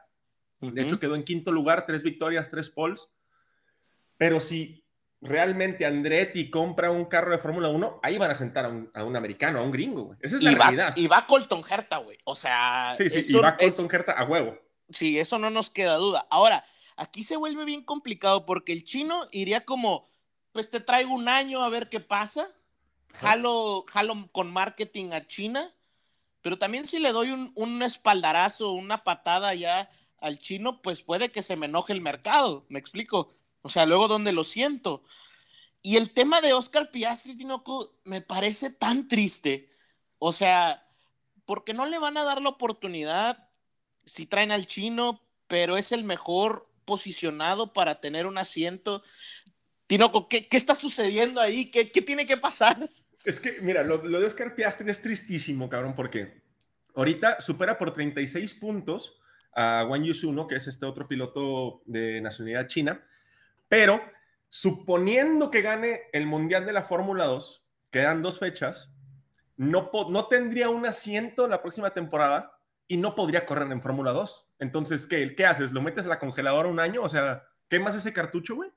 de 0.61 0.83
hecho 0.83 0.99
quedó 0.99 1.15
en 1.15 1.23
quinto 1.23 1.53
lugar, 1.53 1.87
tres 1.87 2.03
victorias, 2.03 2.51
tres 2.51 2.69
poles, 2.69 3.13
pero 4.17 4.41
si 4.41 4.85
realmente 5.21 5.87
Andretti 5.87 6.51
compra 6.51 6.91
un 6.91 7.05
carro 7.05 7.31
de 7.31 7.39
Fórmula 7.39 7.69
1, 7.69 8.01
ahí 8.03 8.19
van 8.19 8.33
a 8.33 8.35
sentar 8.35 8.65
a 8.65 9.05
un, 9.05 9.17
americano, 9.17 9.61
a 9.61 9.63
un 9.63 9.71
gringo, 9.71 10.03
güey. 10.03 10.19
Esa 10.21 10.39
es 10.39 10.43
la 10.43 10.51
realidad. 10.51 10.95
y 10.97 11.07
va 11.07 11.29
Colton 11.29 11.63
Herta, 11.71 11.99
güey. 11.99 12.19
O 12.25 12.35
sea. 12.35 12.97
Sí, 12.99 13.09
sí, 13.09 13.37
y 13.37 13.41
va 13.41 13.57
Colton 13.57 13.89
Herta 13.89 14.13
a 14.15 14.25
huevo. 14.25 14.66
Sí, 14.91 15.19
eso 15.19 15.39
no 15.39 15.51
nos 15.51 15.71
queda 15.71 15.97
duda. 15.97 16.27
Ahora, 16.31 16.65
aquí 16.97 17.25
se 17.25 17.37
vuelve 17.37 17.65
bien 17.65 17.83
complicado 17.83 18.47
porque 18.47 18.73
el 18.73 18.85
chino 18.85 19.27
iría 19.33 19.65
como, 19.65 20.09
pues 20.53 20.71
te 20.71 20.81
traigo 20.81 21.13
un 21.13 21.29
año 21.29 21.63
a 21.63 21.69
ver 21.69 21.89
qué 21.89 22.01
pasa. 22.01 22.49
Jalo, 23.15 23.85
jalo 23.89 24.29
con 24.33 24.53
marketing 24.53 25.13
a 25.13 25.27
China, 25.27 25.75
pero 26.43 26.59
también 26.59 26.87
si 26.87 26.99
le 26.99 27.13
doy 27.13 27.31
un, 27.31 27.51
un 27.55 27.83
espaldarazo, 27.83 28.73
una 28.73 29.05
patada 29.05 29.55
ya 29.55 29.91
al 30.19 30.39
chino, 30.39 30.83
pues 30.83 31.03
puede 31.03 31.31
que 31.31 31.43
se 31.43 31.57
me 31.57 31.67
enoje 31.67 31.93
el 31.93 32.01
mercado. 32.01 32.67
¿Me 32.69 32.79
explico? 32.79 33.35
O 33.63 33.69
sea, 33.69 33.87
luego 33.87 34.07
donde 34.07 34.33
lo 34.33 34.45
siento. 34.45 35.03
Y 35.83 35.97
el 35.97 36.13
tema 36.13 36.41
de 36.41 36.53
Oscar 36.53 36.91
Piastri, 36.91 37.37
Tinoco, 37.37 37.97
me 38.05 38.21
parece 38.21 38.71
tan 38.71 39.09
triste. 39.09 39.71
O 40.19 40.33
sea, 40.33 40.87
porque 41.45 41.75
no 41.75 41.87
le 41.87 41.99
van 41.99 42.17
a 42.17 42.25
dar 42.25 42.43
la 42.43 42.49
oportunidad 42.51 43.46
si 44.07 44.25
traen 44.25 44.53
al 44.53 44.67
chino, 44.67 45.21
pero 45.49 45.77
es 45.77 45.93
el 45.93 46.05
mejor 46.05 46.69
posicionado 46.85 47.73
para 47.73 48.01
tener 48.01 48.27
un 48.27 48.39
asiento. 48.39 49.03
Tinoco, 49.87 50.29
¿qué, 50.29 50.49
qué 50.49 50.57
está 50.57 50.75
sucediendo 50.75 51.41
ahí? 51.41 51.71
¿Qué, 51.71 51.91
¿Qué, 51.91 52.01
tiene 52.01 52.25
que 52.25 52.37
pasar? 52.37 52.89
Es 53.25 53.41
que, 53.41 53.61
mira, 53.61 53.83
lo, 53.83 54.03
lo, 54.05 54.21
de 54.21 54.27
Oscar 54.27 54.55
Piastri 54.55 54.89
es 54.91 55.03
tristísimo, 55.03 55.69
cabrón, 55.69 55.95
porque 55.95 56.43
ahorita 56.95 57.41
supera 57.41 57.77
por 57.77 57.93
36 57.93 58.55
puntos 58.55 59.21
a 59.53 59.85
Wang 59.89 60.05
Yusuno, 60.05 60.47
que 60.47 60.57
es 60.57 60.67
este 60.69 60.87
otro 60.87 61.09
piloto 61.09 61.83
de 61.87 62.21
nacionalidad 62.21 62.69
china, 62.69 63.05
pero 63.69 64.01
suponiendo 64.49 65.51
que 65.51 65.63
gane 65.63 66.03
el 66.13 66.27
Mundial 66.27 66.67
de 66.67 66.73
la 66.73 66.85
Fórmula 66.85 67.25
2, 67.25 67.65
quedan 67.91 68.23
dos 68.23 68.39
fechas, 68.39 68.91
no, 69.57 69.91
no 70.11 70.27
tendría 70.29 70.69
un 70.69 70.87
asiento 70.87 71.49
la 71.49 71.63
próxima 71.63 71.91
temporada 71.91 72.56
y 72.89 72.97
no 72.97 73.15
podría 73.15 73.47
correr 73.47 73.71
en 73.73 73.83
Fórmula 73.83 74.13
2. 74.13 74.51
Entonces, 74.59 75.07
¿qué, 75.07 75.35
¿qué 75.35 75.47
haces? 75.47 75.73
¿Lo 75.73 75.83
metes 75.83 76.07
a 76.07 76.11
la 76.11 76.19
congeladora 76.19 76.69
un 76.69 76.81
año? 76.81 77.03
O 77.03 77.09
sea, 77.09 77.47
¿qué 77.69 77.79
más 77.79 77.97
ese 77.97 78.13
cartucho, 78.13 78.55
güey? 78.55 78.71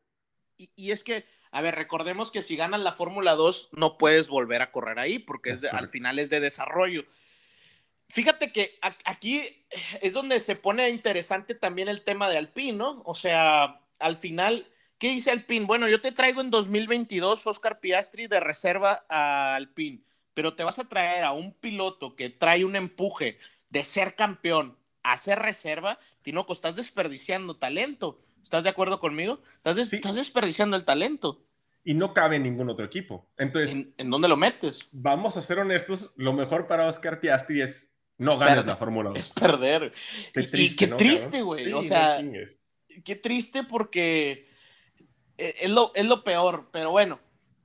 Y, 0.58 0.92
es 0.92 1.04
que, 1.04 1.26
a 1.52 1.62
ver, 1.62 1.76
recordemos 1.76 2.32
que 2.32 2.42
si 2.42 2.58
ganas 2.58 2.82
la 2.82 2.94
Fórmula 2.94 3.36
2 3.36 3.70
no 3.74 3.98
puedes 3.98 4.28
volver 4.28 4.62
a 4.62 4.72
correr 4.72 5.00
ahí 5.00 5.20
porque 5.20 5.52
es 5.52 5.64
al 5.64 5.90
final 5.90 6.20
es 6.20 6.30
de 6.30 6.42
desarrollo. 6.42 7.06
Fíjate 8.10 8.52
que 8.52 8.78
aquí 9.06 9.44
es 10.02 10.14
donde 10.14 10.40
se 10.40 10.56
pone 10.56 10.90
interesante 10.90 11.56
también 11.56 11.88
el 11.88 12.04
tema 12.04 12.30
de 12.30 12.38
Alpine, 12.38 12.78
¿no? 12.78 13.02
O 13.06 13.14
sea, 13.14 13.82
al 14.00 14.18
final 14.18 14.68
¿Qué 15.00 15.12
dice 15.12 15.32
Alpine? 15.32 15.66
Bueno, 15.66 15.88
yo 15.88 16.02
te 16.02 16.12
traigo 16.12 16.42
en 16.42 16.52
2022 16.52 17.48
Oscar 17.48 17.80
Piastri 17.80 18.28
de 18.28 18.42
reserva 18.42 19.06
a 19.08 19.56
Alpine, 19.56 20.04
pero 20.34 20.56
te 20.56 20.64
vas 20.66 20.78
a 20.78 20.90
traer 20.90 21.24
a 21.24 21.32
un 21.32 21.54
piloto 21.54 22.18
que 22.18 22.30
trae 22.30 22.66
un 22.66 22.76
empuje 22.76 23.40
de 23.70 23.84
ser 23.84 24.16
campeón 24.16 24.78
a 25.04 25.18
ser 25.18 25.40
reserva, 25.40 25.98
Tinoco, 26.22 26.54
estás 26.54 26.76
desperdiciando 26.76 27.58
talento. 27.58 28.22
¿Estás 28.44 28.64
de 28.64 28.70
acuerdo 28.70 29.00
conmigo? 29.00 29.42
Estás, 29.56 29.78
estás 29.78 30.16
desperdiciando 30.16 30.76
el 30.76 30.86
talento. 30.86 31.46
Y 31.84 31.94
no 31.94 32.14
cabe 32.14 32.36
en 32.38 32.44
ningún 32.44 32.70
otro 32.70 32.86
equipo. 32.86 33.26
Entonces, 33.38 33.88
¿En, 33.98 34.10
dónde 34.10 34.28
lo 34.28 34.38
metes? 34.38 34.88
Vamos 34.92 35.38
a 35.38 35.42
ser 35.42 35.60
honestos, 35.60 36.14
lo 36.16 36.34
mejor 36.34 36.68
para 36.68 36.88
Oscar 36.88 37.20
Piastri 37.20 37.62
es 37.62 37.90
no 38.18 38.38
ganar 38.38 38.66
la 38.66 38.76
Fórmula 38.76 39.10
2. 39.10 39.20
Es 39.20 39.32
perder. 39.32 39.94
Qué 40.34 40.44
triste, 40.44 40.62
y, 40.62 40.76
qué 40.76 40.96
triste, 40.96 41.42
güey. 41.42 41.72
o 41.72 41.82
sea, 41.82 42.22
qué 43.04 43.16
triste 43.16 43.64
porque 43.64 44.48
eh, 45.38 45.56
es 45.62 45.72
lo, 45.72 45.92
es 45.96 46.06
lo 46.06 46.24
peor, 46.24 46.70
pero 46.72 46.92
bueno. 46.92 47.20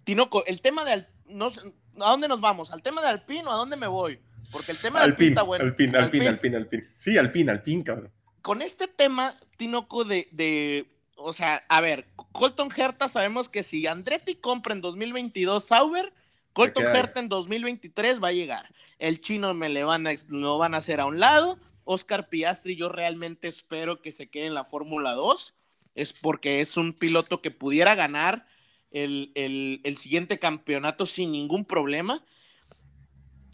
Tinoco, 0.05 0.45
el 0.47 0.61
tema 0.61 0.85
de... 0.85 1.07
no, 1.27 1.49
¿A 1.49 2.11
dónde 2.11 2.29
nos 2.29 2.41
vamos? 2.41 2.71
¿Al 2.73 2.83
tema 2.83 3.01
de 3.01 3.09
Alpine 3.09 3.45
o 3.47 3.51
a 3.51 3.57
dónde 3.57 3.77
me 3.77 3.87
voy? 3.87 4.21
Porque 4.55 4.73
el 4.73 4.79
tema 4.79 5.05
está 5.05 5.43
bueno. 5.43 5.65
Alpine, 5.65 5.99
Alpine, 5.99 6.29
Alpine, 6.29 6.57
Alpine. 6.57 6.85
Sí, 6.97 7.19
Alpine, 7.19 7.51
Alpine, 7.51 7.83
cabrón. 7.83 8.11
Con 8.41 8.63
este 8.63 8.89
tema, 8.89 9.35
Tinoco, 9.57 10.05
de, 10.05 10.29
de 10.31 10.87
o 11.17 11.33
sea, 11.33 11.65
a 11.69 11.81
ver, 11.81 12.07
Colton 12.33 12.69
Herta 12.75 13.09
sabemos 13.09 13.49
que 13.49 13.65
si 13.65 13.87
Andretti 13.87 14.37
compra 14.37 14.75
en 14.75 14.81
2022 14.81 15.65
Sauber, 15.65 16.13
Colton 16.53 16.85
Herta 16.87 17.19
en 17.19 17.29
2023 17.29 18.23
va 18.23 18.29
a 18.29 18.33
llegar. 18.33 18.73
El 18.99 19.21
chino 19.21 19.53
me 19.55 19.69
le 19.69 19.83
van 19.83 20.07
a, 20.07 20.13
lo 20.29 20.57
van 20.57 20.75
a 20.75 20.79
hacer 20.79 21.01
a 21.01 21.07
un 21.07 21.19
lado. 21.19 21.59
Oscar 21.83 22.29
Piastri, 22.29 22.77
yo 22.77 22.89
realmente 22.89 23.49
espero 23.49 24.01
que 24.01 24.13
se 24.13 24.31
quede 24.31 24.47
en 24.47 24.55
la 24.55 24.65
Fórmula 24.65 25.13
2 25.13 25.55
es 25.97 26.13
porque 26.13 26.61
es 26.61 26.77
un 26.77 26.93
piloto 26.93 27.43
que 27.43 27.51
pudiera 27.51 27.95
ganar 27.95 28.47
el, 28.91 29.97
siguiente 29.97 30.39
campeonato 30.39 31.07
sin 31.07 31.33
ningún 31.33 31.65
problema. 31.65 32.25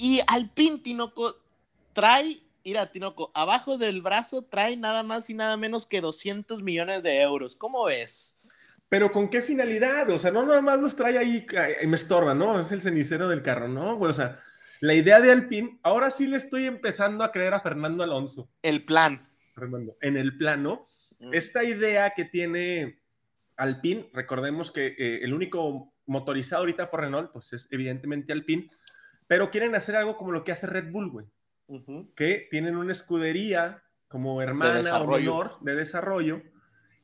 Y 0.01 0.21
Alpine 0.27 0.79
Tinoco 0.79 1.37
trae, 1.93 2.41
mira 2.65 2.91
Tinoco, 2.91 3.31
abajo 3.35 3.77
del 3.77 4.01
brazo 4.01 4.43
trae 4.43 4.77
nada 4.77 5.03
más 5.03 5.29
y 5.29 5.35
nada 5.35 5.57
menos 5.57 5.87
que 5.87 6.01
200 6.01 6.63
millones 6.63 7.03
de 7.03 7.21
euros. 7.21 7.55
¿Cómo 7.55 7.85
ves? 7.85 8.35
Pero 8.89 9.13
¿con 9.13 9.29
qué 9.29 9.43
finalidad? 9.43 10.09
O 10.11 10.19
sea, 10.19 10.31
no 10.31 10.45
nada 10.47 10.63
más 10.63 10.81
los 10.81 10.97
trae 10.97 11.19
ahí 11.19 11.47
y 11.83 11.87
me 11.87 11.97
estorba, 11.97 12.35
¿no? 12.35 12.59
Es 12.59 12.73
el 12.73 12.83
cenicero 12.83 13.29
del 13.29 13.43
carro, 13.43 13.69
¿no? 13.69 13.99
O 13.99 14.13
sea, 14.13 14.41
la 14.81 14.95
idea 14.95 15.21
de 15.21 15.31
Alpine, 15.31 15.79
ahora 15.83 16.11
sí 16.11 16.27
le 16.27 16.39
estoy 16.39 16.65
empezando 16.65 17.23
a 17.23 17.31
creer 17.31 17.53
a 17.53 17.61
Fernando 17.61 18.03
Alonso. 18.03 18.49
El 18.63 18.85
plan. 18.85 19.29
En 20.01 20.17
el 20.17 20.39
plano 20.39 20.87
esta 21.33 21.63
idea 21.63 22.11
que 22.17 22.25
tiene 22.25 22.99
Alpine, 23.57 24.09
recordemos 24.13 24.73
que 24.73 24.95
eh, 24.99 25.21
el 25.23 25.35
único 25.35 25.93
motorizado 26.07 26.61
ahorita 26.61 26.91
por 26.91 27.01
Renault, 27.01 27.31
pues 27.31 27.53
es 27.53 27.69
evidentemente 27.71 28.33
Alpine, 28.33 28.69
pero 29.31 29.49
quieren 29.53 29.77
hacer 29.77 29.95
algo 29.95 30.17
como 30.17 30.33
lo 30.33 30.43
que 30.43 30.51
hace 30.51 30.67
Red 30.67 30.91
Bull, 30.91 31.09
güey. 31.09 31.27
Que 32.17 32.49
tienen 32.51 32.77
una 32.77 32.91
escudería 32.91 33.81
como 34.09 34.43
hermana 34.43 34.81
o 34.99 35.07
menor 35.07 35.61
de 35.61 35.77
desarrollo, 35.77 36.43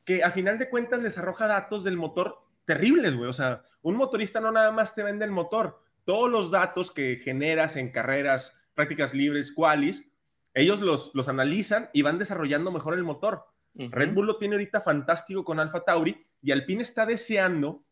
que 0.03 0.25
a 0.25 0.31
final 0.31 0.59
de 0.59 0.69
cuentas 0.69 1.01
les 1.01 1.17
arroja 1.17 1.47
datos 1.47 1.85
del 1.85 1.95
motor 1.95 2.39
terribles, 2.65 3.15
güey. 3.15 3.29
O 3.29 3.33
sea, 3.33 3.63
un 3.81 3.95
motorista 3.95 4.41
no 4.41 4.51
nada 4.51 4.73
más 4.73 4.93
te 4.93 5.03
vende 5.03 5.23
el 5.23 5.31
motor, 5.31 5.81
todos 6.03 6.29
los 6.29 6.51
datos 6.51 6.91
que 6.91 7.15
generas 7.15 7.77
en 7.77 7.93
carreras, 7.93 8.53
prácticas 8.75 9.13
libres, 9.13 9.53
qualis, 9.53 10.11
ellos 10.53 10.81
los, 10.81 11.11
los 11.13 11.29
analizan 11.29 11.89
y 11.93 12.01
van 12.01 12.19
desarrollando 12.19 12.73
mejor 12.73 12.95
el 12.95 13.05
motor. 13.05 13.45
Red 13.73 14.13
Bull 14.13 14.27
lo 14.27 14.35
tiene 14.35 14.55
ahorita 14.55 14.81
fantástico 14.81 15.45
con 15.45 15.61
Alfa 15.61 15.85
Tauri 15.85 16.21
y 16.41 16.51
Alpine 16.51 16.81
está 16.81 17.05
deseando 17.05 17.85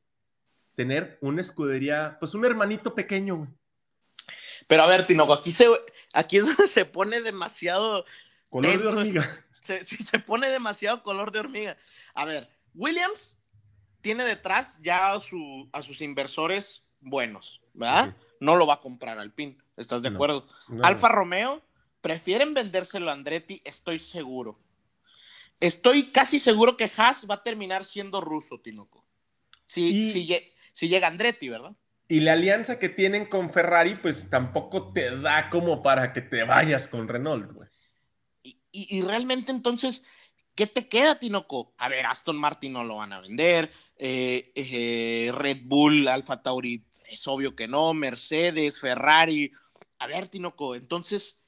tener 0.76 1.20
una 1.22 1.40
escudería, 1.40 2.18
pues 2.20 2.34
un 2.34 2.44
hermanito 2.44 2.94
pequeño, 2.94 3.38
güey. 3.38 3.50
Pero 4.68 4.84
a 4.84 4.88
ver, 4.88 5.08
Tinoco, 5.08 5.34
aquí, 5.34 5.52
se, 5.52 5.68
aquí 6.14 6.38
es 6.38 6.48
donde 6.48 6.68
se 6.68 6.86
pone 6.86 7.22
demasiado. 7.22 8.06
Color 8.50 8.82
de 8.82 8.88
hormiga. 8.88 9.46
Se, 9.62 9.86
se 9.86 10.20
pone 10.20 10.50
demasiado 10.50 11.02
color 11.02 11.32
de 11.32 11.40
hormiga. 11.40 11.78
A 12.14 12.26
ver, 12.26 12.50
Williams 12.76 13.38
tiene 14.02 14.24
detrás 14.24 14.80
ya 14.84 15.14
a, 15.14 15.20
su, 15.20 15.68
a 15.74 15.82
sus 15.82 16.02
inversores 16.02 16.84
buenos, 17.02 17.62
¿verdad? 17.74 18.16
No 18.40 18.56
lo 18.56 18.68
va 18.68 18.76
a 18.76 18.82
comprar 18.82 19.18
Alpine, 19.18 19.58
¿estás 19.78 20.04
de 20.04 20.10
acuerdo? 20.10 20.48
Alfa 20.84 21.10
Romeo 21.10 21.64
prefieren 22.02 22.54
vendérselo 22.54 23.10
a 23.10 23.14
Andretti, 23.14 23.62
estoy 23.64 23.98
seguro. 23.98 24.60
Estoy 25.60 26.12
casi 26.12 26.40
seguro 26.40 26.78
que 26.78 26.92
Haas 26.98 27.26
va 27.28 27.36
a 27.36 27.44
terminar 27.44 27.84
siendo 27.84 28.22
ruso, 28.22 28.60
Tinoco. 28.60 29.04
Si, 29.66 30.06
si, 30.06 30.88
llega 30.88 31.08
Andretti, 31.08 31.50
¿verdad? 31.50 31.76
Y 32.08 32.20
la 32.20 32.34
alianza 32.34 32.78
que 32.78 32.90
tienen 32.90 33.26
con 33.26 33.50
Ferrari, 33.50 33.96
pues 33.96 34.30
tampoco 34.30 34.92
te 34.94 35.18
da 35.18 35.50
como 35.50 35.82
para 35.82 36.14
que 36.14 36.22
te 36.22 36.44
vayas 36.44 36.88
con 36.88 37.08
Renault, 37.08 37.52
güey. 37.52 37.70
Y, 38.72 39.02
realmente 39.04 39.52
entonces, 39.52 40.04
¿qué 40.54 40.68
te 40.68 40.88
queda, 40.90 41.18
Tinoco? 41.18 41.74
A 41.78 41.88
ver, 41.88 42.06
Aston 42.06 42.36
Martin 42.36 42.74
no 42.74 42.84
lo 42.84 42.98
van 42.98 43.14
a 43.14 43.22
vender, 43.22 43.72
eh, 43.98 44.52
eh, 44.54 45.32
Red 45.34 45.62
Bull, 45.64 46.10
Alfa 46.10 46.44
Tauri, 46.44 46.84
es 47.10 47.26
obvio 47.26 47.56
que 47.56 47.70
no, 47.70 47.94
Mercedes, 47.94 48.82
Ferrari. 48.82 49.52
A 49.98 50.08
ver, 50.08 50.28
Tinoco, 50.28 50.76
entonces, 50.76 51.42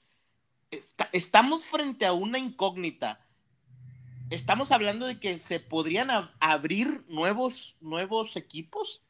estamos 1.12 1.66
frente 1.66 2.06
a 2.06 2.14
una 2.14 2.40
incógnita 2.40 3.28
estamos 4.30 4.72
hablando 4.72 5.06
de 5.06 5.20
que 5.20 5.38
se 5.38 5.60
podrían 5.60 6.10
abrir 6.40 7.06
nuevos, 7.08 7.78
nuevos 7.82 8.36
equipos. 8.36 9.04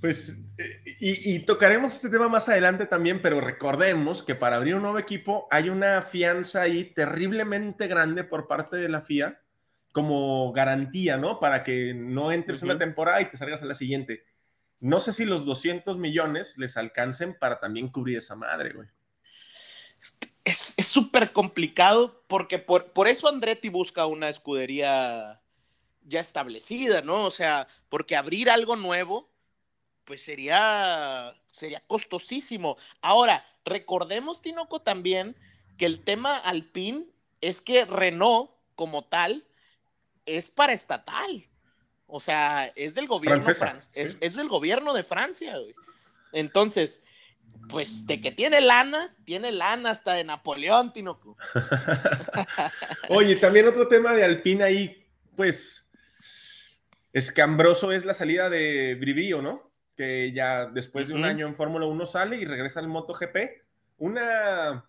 Pues, 0.00 0.38
eh, 0.58 0.82
y, 1.00 1.34
y, 1.34 1.38
tocaremos 1.40 1.92
este 1.92 2.08
tema 2.08 2.28
más 2.28 2.48
adelante 2.48 2.86
también, 2.86 3.20
pero 3.20 3.40
recordemos 3.40 4.22
que 4.22 4.36
para 4.36 4.56
abrir 4.56 4.76
un 4.76 4.82
nuevo 4.82 4.98
equipo 4.98 5.48
hay 5.50 5.70
una 5.70 6.02
fianza 6.02 6.62
ahí 6.62 6.84
terriblemente 6.84 7.88
grande 7.88 8.22
por 8.22 8.46
parte 8.46 8.76
de 8.76 8.88
la 8.88 9.00
FIA 9.00 9.40
como 9.92 10.52
garantía, 10.52 11.16
¿no? 11.16 11.40
Para 11.40 11.64
que 11.64 11.94
no 11.94 12.30
entres 12.30 12.62
uh 12.62 12.66
-huh. 12.66 12.70
una 12.70 12.78
temporada 12.78 13.20
y 13.20 13.30
te 13.30 13.36
salgas 13.36 13.62
a 13.62 13.66
la 13.66 13.74
siguiente. 13.74 14.22
No 14.80 15.00
sé 15.00 15.12
si 15.12 15.24
los 15.24 15.44
200 15.44 15.98
millones 15.98 16.56
les 16.56 16.76
alcancen 16.76 17.36
para 17.36 17.58
también 17.58 17.88
cubrir 17.88 18.18
esa 18.18 18.36
madre, 18.36 18.72
güey. 18.74 18.88
Es 20.44 20.76
súper 20.86 21.32
complicado 21.32 22.24
porque 22.26 22.58
por, 22.58 22.92
por 22.92 23.08
eso 23.08 23.28
Andretti 23.28 23.68
busca 23.68 24.06
una 24.06 24.28
escudería 24.28 25.42
ya 26.02 26.20
establecida, 26.20 27.02
¿no? 27.02 27.24
O 27.24 27.30
sea, 27.30 27.68
porque 27.88 28.16
abrir 28.16 28.48
algo 28.48 28.76
nuevo, 28.76 29.30
pues 30.08 30.22
sería, 30.22 31.34
sería 31.52 31.82
costosísimo. 31.86 32.78
Ahora, 33.02 33.44
recordemos, 33.66 34.40
Tinoco, 34.40 34.80
también 34.80 35.36
que 35.76 35.84
el 35.84 36.02
tema 36.02 36.38
Alpine 36.38 37.04
es 37.42 37.60
que 37.60 37.84
Renault, 37.84 38.50
como 38.74 39.04
tal, 39.04 39.44
es 40.24 40.50
para 40.50 40.72
estatal. 40.72 41.46
O 42.06 42.20
sea, 42.20 42.72
es 42.74 42.94
del 42.94 43.06
gobierno 43.06 43.42
Francesa, 43.42 43.90
es, 43.92 44.16
es, 44.22 44.36
del 44.36 44.48
gobierno 44.48 44.94
de 44.94 45.02
Francia, 45.02 45.58
güey. 45.58 45.74
Entonces, 46.32 47.02
pues 47.68 48.06
de 48.06 48.22
que 48.22 48.32
tiene 48.32 48.62
lana, 48.62 49.14
tiene 49.26 49.52
lana 49.52 49.90
hasta 49.90 50.14
de 50.14 50.24
Napoleón, 50.24 50.94
Tinoco. 50.94 51.36
Oye, 53.10 53.36
también 53.36 53.68
otro 53.68 53.88
tema 53.88 54.14
de 54.14 54.24
Alpine 54.24 54.64
ahí, 54.64 55.06
pues, 55.36 55.90
escambroso 57.12 57.92
es 57.92 58.06
la 58.06 58.14
salida 58.14 58.48
de 58.48 58.94
Brivillo, 58.94 59.42
¿no? 59.42 59.67
Que 59.98 60.32
ya 60.32 60.66
después 60.66 61.08
de 61.08 61.14
un 61.14 61.20
uh 61.20 61.24
-huh. 61.24 61.30
año 61.30 61.46
en 61.46 61.56
Fórmula 61.56 61.84
1 61.84 62.06
sale 62.06 62.36
y 62.36 62.46
regresa 62.46 62.80
al 62.80 62.88
MotoGP. 62.88 63.36
Una 63.98 64.88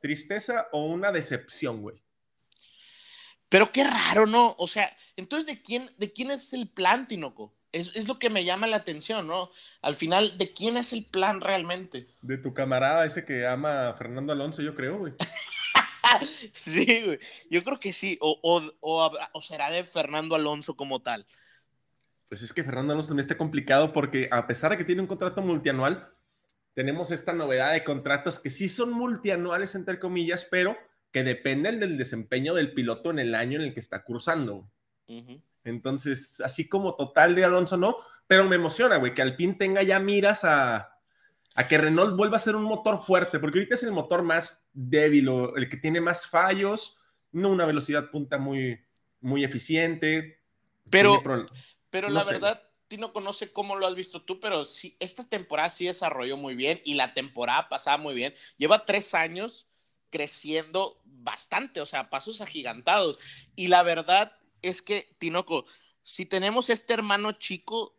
tristeza 0.00 0.68
o 0.72 0.84
una 0.84 1.12
decepción, 1.12 1.80
güey. 1.80 1.96
Pero 3.48 3.72
qué 3.72 3.84
raro, 3.84 4.26
¿no? 4.26 4.54
O 4.58 4.66
sea, 4.66 4.94
entonces, 5.16 5.46
¿de 5.46 5.62
quién, 5.62 5.90
de 5.96 6.12
quién 6.12 6.30
es 6.30 6.52
el 6.52 6.68
plan, 6.68 7.08
Tinoco? 7.08 7.54
Es, 7.72 7.96
es, 7.96 8.08
lo 8.08 8.18
que 8.18 8.30
me 8.30 8.44
llama 8.44 8.66
la 8.66 8.78
atención, 8.78 9.26
¿no? 9.26 9.50
Al 9.80 9.94
final, 9.94 10.36
¿de 10.38 10.52
quién 10.52 10.76
es 10.76 10.92
el 10.92 11.04
plan 11.04 11.40
realmente? 11.40 12.08
De 12.22 12.38
tu 12.38 12.52
camarada 12.52 13.06
ese 13.06 13.24
que 13.24 13.46
ama 13.46 13.90
a 13.90 13.94
Fernando 13.94 14.32
Alonso, 14.32 14.62
yo 14.62 14.74
creo, 14.74 14.98
güey. 14.98 15.14
sí, 16.54 17.02
güey. 17.04 17.18
Yo 17.50 17.62
creo 17.64 17.78
que 17.78 17.92
sí. 17.92 18.18
O, 18.20 18.38
o, 18.42 18.62
o, 18.80 19.10
o, 19.32 19.40
será 19.40 19.70
de 19.70 19.84
Fernando 19.84 20.34
Alonso 20.34 20.76
como 20.76 21.00
tal. 21.00 21.26
Pues 22.28 22.42
es 22.42 22.52
que 22.52 22.64
Fernando 22.64 22.92
Alonso 22.92 23.08
también 23.08 23.24
está 23.24 23.38
complicado 23.38 23.92
porque 23.92 24.28
a 24.30 24.46
pesar 24.46 24.70
de 24.70 24.78
que 24.78 24.84
tiene 24.84 25.00
un 25.00 25.06
contrato 25.06 25.40
multianual, 25.40 26.12
tenemos 26.74 27.10
esta 27.10 27.32
novedad 27.32 27.72
de 27.72 27.84
contratos 27.84 28.38
que 28.38 28.50
sí 28.50 28.68
son 28.68 28.92
multianuales, 28.92 29.74
entre 29.74 29.98
comillas, 29.98 30.46
pero 30.48 30.76
que 31.10 31.24
dependen 31.24 31.80
del 31.80 31.96
desempeño 31.96 32.54
del 32.54 32.74
piloto 32.74 33.10
en 33.10 33.18
el 33.18 33.34
año 33.34 33.58
en 33.58 33.66
el 33.66 33.74
que 33.74 33.80
está 33.80 34.04
cursando. 34.04 34.70
Uh 35.08 35.20
-huh. 35.22 35.42
Entonces, 35.64 36.40
así 36.40 36.68
como 36.68 36.94
total 36.94 37.34
de 37.34 37.44
Alonso, 37.44 37.76
no, 37.76 37.96
pero 38.26 38.44
me 38.44 38.56
emociona, 38.56 38.96
güey, 38.96 39.14
que 39.14 39.22
Alpine 39.22 39.54
tenga 39.54 39.82
ya 39.82 39.98
miras 40.00 40.44
a, 40.44 40.96
a, 41.54 41.68
que 41.68 41.78
Renault 41.78 42.16
vuelva 42.16 42.36
a 42.36 42.40
ser 42.40 42.56
un 42.56 42.64
motor 42.64 43.02
fuerte, 43.02 43.38
porque 43.38 43.58
ahorita 43.58 43.74
es 43.74 43.82
el 43.82 43.92
motor 43.92 44.22
más 44.22 44.68
débil, 44.72 45.28
o 45.28 45.56
el 45.56 45.68
que 45.68 45.76
tiene 45.76 46.00
más 46.00 46.26
fallos, 46.26 46.98
no 47.32 47.50
una 47.50 47.66
velocidad 47.66 48.10
punta 48.10 48.38
muy, 48.38 48.80
muy 49.20 49.44
eficiente. 49.44 50.40
Pero, 50.90 51.22
pero 51.90 52.08
no 52.08 52.14
la 52.14 52.24
sé. 52.24 52.32
verdad, 52.32 52.62
Tino 52.88 53.12
conoce 53.12 53.52
cómo 53.52 53.76
lo 53.76 53.86
has 53.86 53.94
visto 53.94 54.22
tú, 54.22 54.40
pero 54.40 54.64
sí, 54.64 54.96
esta 54.98 55.28
temporada 55.28 55.68
sí 55.68 55.86
desarrolló 55.86 56.36
muy 56.36 56.54
bien 56.54 56.80
y 56.84 56.94
la 56.94 57.14
temporada 57.14 57.68
pasada 57.68 57.98
muy 57.98 58.14
bien. 58.14 58.34
Lleva 58.56 58.86
tres 58.86 59.14
años 59.14 59.68
creciendo 60.10 61.00
bastante, 61.04 61.80
o 61.80 61.86
sea, 61.86 62.08
pasos 62.08 62.40
agigantados. 62.40 63.18
Y 63.54 63.68
la 63.68 63.82
verdad 63.82 64.32
es 64.62 64.80
que, 64.80 65.14
Tinoco, 65.18 65.66
si 66.02 66.24
tenemos 66.24 66.70
este 66.70 66.94
hermano 66.94 67.32
chico, 67.32 67.98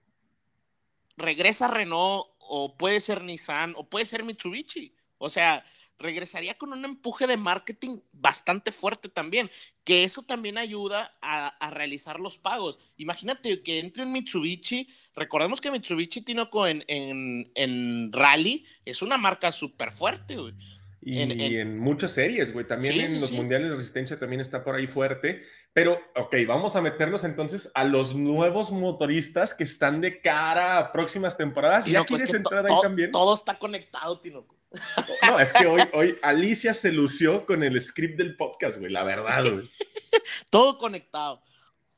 regresa 1.18 1.68
Renault 1.68 2.28
o 2.40 2.76
puede 2.76 3.00
ser 3.00 3.24
Nissan 3.24 3.74
o 3.78 3.88
puede 3.88 4.06
ser 4.06 4.24
Mitsubishi. 4.24 4.96
O 5.20 5.30
sea, 5.30 5.64
regresaría 6.00 6.58
con 6.58 6.74
un 6.74 6.84
empuje 6.86 7.28
de 7.28 7.38
marketing 7.38 8.00
bastante 8.14 8.72
fuerte 8.72 9.10
también, 9.10 9.50
que 9.84 10.04
eso 10.04 10.24
también 10.24 10.58
ayuda 10.58 11.12
a, 11.22 11.48
a 11.48 11.70
realizar 11.72 12.20
los 12.20 12.38
pagos. 12.38 12.80
Imagínate 12.98 13.62
que 13.62 13.80
entre 13.80 14.04
un 14.04 14.12
Mitsubishi, 14.12 14.88
recordemos 15.16 15.62
que 15.62 15.72
Mitsubishi 15.72 16.22
Tinoco 16.22 16.68
en, 16.68 16.84
en, 16.88 17.52
en 17.56 18.12
rally 18.12 18.66
es 18.86 19.02
una 19.02 19.18
marca 19.18 19.52
súper 19.52 19.92
fuerte, 19.92 20.38
güey. 20.38 20.54
Y 21.02 21.58
en, 21.58 21.80
muchas 21.80 22.12
series, 22.12 22.52
güey. 22.52 22.68
También 22.68 22.94
sí, 22.94 23.00
en 23.00 23.12
sí, 23.12 23.20
los 23.20 23.30
sí. 23.30 23.36
mundiales 23.36 23.70
de 23.70 23.78
resistencia 23.78 24.20
también 24.20 24.42
está 24.42 24.64
por 24.64 24.76
ahí 24.76 24.86
fuerte. 24.86 25.44
Pero, 25.72 25.98
ok, 26.16 26.36
vamos 26.46 26.76
a 26.76 26.82
meternos 26.82 27.24
entonces 27.24 27.72
a 27.74 27.86
los 27.86 28.16
nuevos 28.16 28.72
motoristas 28.72 29.54
que 29.54 29.64
están 29.64 30.02
de 30.02 30.20
cara 30.20 30.78
a 30.78 30.92
próximas 30.92 31.38
temporadas. 31.38 31.86
¿Ya 31.86 32.04
quieres 32.04 32.26
es 32.26 32.32
que 32.32 32.38
entrar 32.38 32.66
ahí 32.70 32.76
también? 32.82 33.12
Todo 33.12 33.34
está 33.34 33.58
conectado, 33.58 34.20
Tinoco. 34.20 34.59
No, 35.28 35.40
es 35.40 35.52
que 35.54 35.66
hoy, 35.68 35.82
hoy 35.94 36.18
Alicia 36.22 36.74
se 36.74 36.92
lució 36.92 37.46
con 37.46 37.64
el 37.64 37.80
script 37.82 38.18
del 38.18 38.36
podcast, 38.36 38.78
güey. 38.78 38.92
La 38.92 39.04
verdad, 39.04 39.44
güey. 39.44 39.68
todo 40.50 40.78
conectado. 40.78 41.42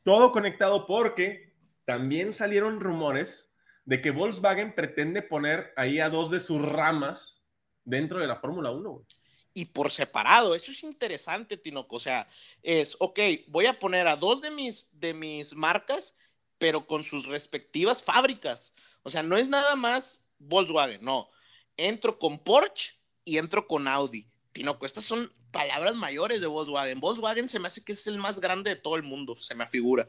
Todo 0.03 0.31
conectado 0.31 0.85
porque 0.85 1.53
también 1.85 2.33
salieron 2.33 2.79
rumores 2.79 3.53
de 3.85 4.01
que 4.01 4.11
Volkswagen 4.11 4.73
pretende 4.73 5.21
poner 5.21 5.73
ahí 5.75 5.99
a 5.99 6.09
dos 6.09 6.31
de 6.31 6.39
sus 6.39 6.61
ramas 6.61 7.41
dentro 7.83 8.19
de 8.19 8.27
la 8.27 8.37
Fórmula 8.37 8.71
1. 8.71 9.05
Y 9.53 9.65
por 9.65 9.91
separado, 9.91 10.55
eso 10.55 10.71
es 10.71 10.83
interesante, 10.83 11.57
Tinoco. 11.57 11.97
O 11.97 11.99
sea, 11.99 12.27
es, 12.63 12.95
ok, 12.99 13.19
voy 13.47 13.65
a 13.65 13.77
poner 13.79 14.07
a 14.07 14.15
dos 14.15 14.41
de 14.41 14.49
mis, 14.49 14.97
de 14.97 15.13
mis 15.13 15.53
marcas, 15.53 16.17
pero 16.57 16.87
con 16.87 17.03
sus 17.03 17.25
respectivas 17.25 18.03
fábricas. 18.03 18.73
O 19.03 19.09
sea, 19.09 19.23
no 19.23 19.35
es 19.35 19.49
nada 19.49 19.75
más 19.75 20.25
Volkswagen, 20.39 21.03
no. 21.03 21.29
Entro 21.77 22.19
con 22.19 22.39
Porsche 22.39 22.93
y 23.23 23.37
entro 23.37 23.67
con 23.67 23.87
Audi. 23.87 24.27
Tinoco, 24.51 24.85
estas 24.85 25.03
son 25.03 25.31
palabras 25.51 25.95
mayores 25.95 26.41
de 26.41 26.47
Volkswagen. 26.47 26.99
Volkswagen 26.99 27.49
se 27.49 27.59
me 27.59 27.67
hace 27.67 27.83
que 27.83 27.93
es 27.93 28.07
el 28.07 28.17
más 28.17 28.39
grande 28.39 28.71
de 28.71 28.75
todo 28.75 28.95
el 28.95 29.03
mundo, 29.03 29.35
se 29.35 29.55
me 29.55 29.63
afigura. 29.63 30.07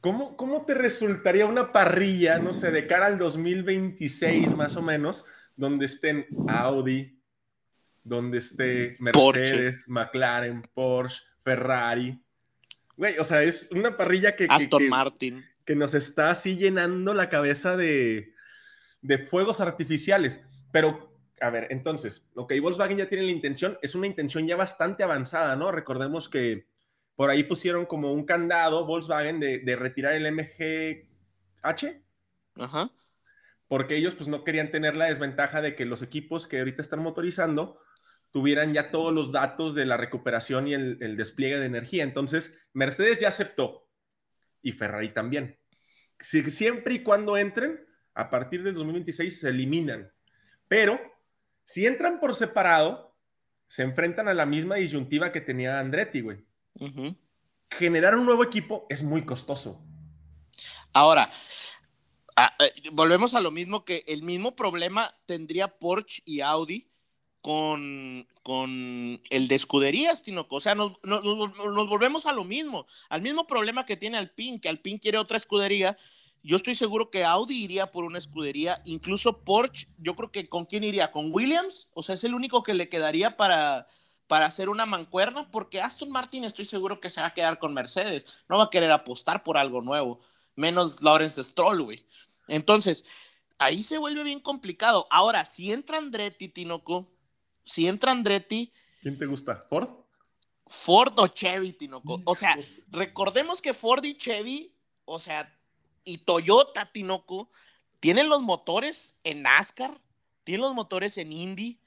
¿Cómo, 0.00 0.36
¿Cómo 0.36 0.64
te 0.64 0.74
resultaría 0.74 1.46
una 1.46 1.72
parrilla, 1.72 2.38
no 2.38 2.54
sé, 2.54 2.70
de 2.70 2.86
cara 2.86 3.06
al 3.06 3.18
2026 3.18 4.54
más 4.54 4.76
o 4.76 4.82
menos, 4.82 5.24
donde 5.56 5.86
estén 5.86 6.26
Audi, 6.48 7.18
donde 8.04 8.38
esté 8.38 8.94
Mercedes, 9.00 9.12
Porsche. 9.12 9.92
McLaren, 9.92 10.62
Porsche, 10.72 11.22
Ferrari. 11.42 12.20
Güey, 12.96 13.18
o 13.18 13.24
sea, 13.24 13.42
es 13.42 13.68
una 13.72 13.96
parrilla 13.96 14.36
que... 14.36 14.46
Aston 14.48 14.78
que, 14.78 14.84
que, 14.84 14.90
Martin. 14.90 15.44
Que 15.64 15.74
nos 15.74 15.94
está 15.94 16.30
así 16.30 16.56
llenando 16.56 17.12
la 17.12 17.28
cabeza 17.28 17.76
de, 17.76 18.34
de 19.02 19.18
fuegos 19.18 19.60
artificiales. 19.60 20.40
Pero, 20.72 21.12
a 21.40 21.50
ver, 21.50 21.68
entonces, 21.70 22.28
ok, 22.34 22.52
Volkswagen 22.60 22.98
ya 22.98 23.08
tiene 23.08 23.24
la 23.24 23.32
intención, 23.32 23.78
es 23.82 23.94
una 23.94 24.06
intención 24.06 24.46
ya 24.46 24.56
bastante 24.56 25.02
avanzada, 25.02 25.56
¿no? 25.56 25.72
Recordemos 25.72 26.28
que 26.28 26.66
por 27.16 27.30
ahí 27.30 27.44
pusieron 27.44 27.86
como 27.86 28.12
un 28.12 28.24
candado 28.24 28.86
Volkswagen 28.86 29.40
de, 29.40 29.58
de 29.58 29.76
retirar 29.76 30.14
el 30.14 30.32
MGH. 30.32 32.02
Ajá 32.56 32.90
porque 33.68 33.96
ellos 33.96 34.14
pues 34.14 34.28
no 34.28 34.44
querían 34.44 34.70
tener 34.70 34.96
la 34.96 35.06
desventaja 35.06 35.60
de 35.60 35.76
que 35.76 35.84
los 35.84 36.02
equipos 36.02 36.46
que 36.46 36.58
ahorita 36.58 36.82
están 36.82 37.00
motorizando 37.00 37.80
tuvieran 38.30 38.72
ya 38.74 38.90
todos 38.90 39.12
los 39.12 39.30
datos 39.30 39.74
de 39.74 39.86
la 39.86 39.96
recuperación 39.96 40.66
y 40.66 40.74
el, 40.74 40.98
el 41.00 41.16
despliegue 41.16 41.58
de 41.58 41.66
energía. 41.66 42.04
Entonces, 42.04 42.54
Mercedes 42.72 43.20
ya 43.20 43.28
aceptó 43.28 43.88
y 44.62 44.72
Ferrari 44.72 45.12
también. 45.12 45.58
Si, 46.18 46.50
siempre 46.50 46.94
y 46.94 47.02
cuando 47.02 47.36
entren, 47.36 47.86
a 48.14 48.30
partir 48.30 48.62
del 48.62 48.74
2026 48.74 49.40
se 49.40 49.48
eliminan. 49.50 50.10
Pero 50.68 51.00
si 51.64 51.86
entran 51.86 52.20
por 52.20 52.34
separado, 52.34 53.16
se 53.66 53.82
enfrentan 53.82 54.28
a 54.28 54.34
la 54.34 54.46
misma 54.46 54.76
disyuntiva 54.76 55.32
que 55.32 55.40
tenía 55.40 55.80
Andretti, 55.80 56.20
güey. 56.20 56.38
Uh 56.74 56.86
-huh. 56.88 57.16
Generar 57.70 58.16
un 58.16 58.24
nuevo 58.24 58.44
equipo 58.44 58.86
es 58.88 59.02
muy 59.02 59.24
costoso. 59.24 59.82
Ahora, 60.92 61.30
Ah, 62.40 62.54
eh, 62.60 62.90
volvemos 62.92 63.34
a 63.34 63.40
lo 63.40 63.50
mismo 63.50 63.84
que 63.84 64.04
el 64.06 64.22
mismo 64.22 64.54
problema 64.54 65.12
tendría 65.26 65.76
Porsche 65.76 66.22
y 66.24 66.40
Audi 66.40 66.88
con, 67.40 68.28
con 68.44 69.20
el 69.28 69.48
de 69.48 69.56
escuderías, 69.56 70.22
Tinoco. 70.22 70.54
O 70.54 70.60
sea, 70.60 70.76
nos, 70.76 70.92
nos, 71.02 71.24
nos, 71.24 71.88
volvemos 71.88 72.26
a 72.26 72.32
lo 72.32 72.44
mismo, 72.44 72.86
al 73.08 73.22
mismo 73.22 73.44
problema 73.48 73.84
que 73.84 73.96
tiene 73.96 74.18
Alpine, 74.18 74.60
que 74.60 74.68
Alpine 74.68 75.00
quiere 75.00 75.18
otra 75.18 75.36
escudería. 75.36 75.96
Yo 76.42 76.56
estoy 76.56 76.74
seguro 76.74 77.10
que 77.10 77.24
Audi 77.24 77.64
iría 77.64 77.90
por 77.90 78.04
una 78.04 78.18
escudería, 78.18 78.80
incluso 78.84 79.44
Porsche, 79.44 79.88
yo 79.98 80.14
creo 80.14 80.30
que 80.30 80.48
con 80.48 80.64
quién 80.64 80.84
iría, 80.84 81.12
con 81.12 81.32
Williams, 81.32 81.88
o 81.94 82.02
sea, 82.02 82.14
es 82.14 82.24
el 82.24 82.34
único 82.34 82.62
que 82.62 82.74
le 82.74 82.88
quedaría 82.88 83.36
para, 83.36 83.86
para 84.26 84.46
hacer 84.46 84.68
una 84.68 84.86
mancuerna, 84.86 85.50
porque 85.50 85.80
Aston 85.80 86.10
Martin 86.10 86.44
estoy 86.44 86.64
seguro 86.64 87.00
que 87.00 87.10
se 87.10 87.20
va 87.20 87.28
a 87.28 87.34
quedar 87.34 87.58
con 87.58 87.74
Mercedes, 87.74 88.24
no 88.48 88.58
va 88.58 88.64
a 88.64 88.70
querer 88.70 88.90
apostar 88.92 89.42
por 89.42 89.58
algo 89.58 89.82
nuevo, 89.82 90.20
menos 90.54 91.02
Lawrence 91.02 91.42
Stroll, 91.42 91.82
güey. 91.82 92.04
Entonces, 92.46 93.04
ahí 93.58 93.82
se 93.82 93.98
vuelve 93.98 94.22
bien 94.24 94.40
complicado. 94.40 95.06
Ahora, 95.10 95.44
si 95.44 95.72
entra 95.72 95.98
Andretti, 95.98 96.48
Tinoco, 96.48 97.10
si 97.64 97.86
entra 97.86 98.12
Andretti. 98.12 98.72
¿Quién 99.02 99.18
te 99.18 99.26
gusta? 99.26 99.66
¿Ford? 99.68 99.88
Ford 100.66 101.12
o 101.18 101.28
Chevy, 101.28 101.72
Tinoco. 101.72 102.20
O 102.24 102.34
sea, 102.34 102.56
recordemos 102.90 103.60
que 103.60 103.74
Ford 103.74 104.04
y 104.04 104.16
Chevy, 104.16 104.74
o 105.04 105.18
sea, 105.18 105.57
y 106.04 106.18
Toyota, 106.18 106.90
Tinoco, 106.92 107.50
tienen 108.00 108.28
los 108.28 108.42
motores 108.42 109.18
en 109.24 109.42
NASCAR, 109.42 110.00
tienen 110.44 110.62
los 110.62 110.74
motores 110.74 111.18
en 111.18 111.32
Indy, 111.32 111.80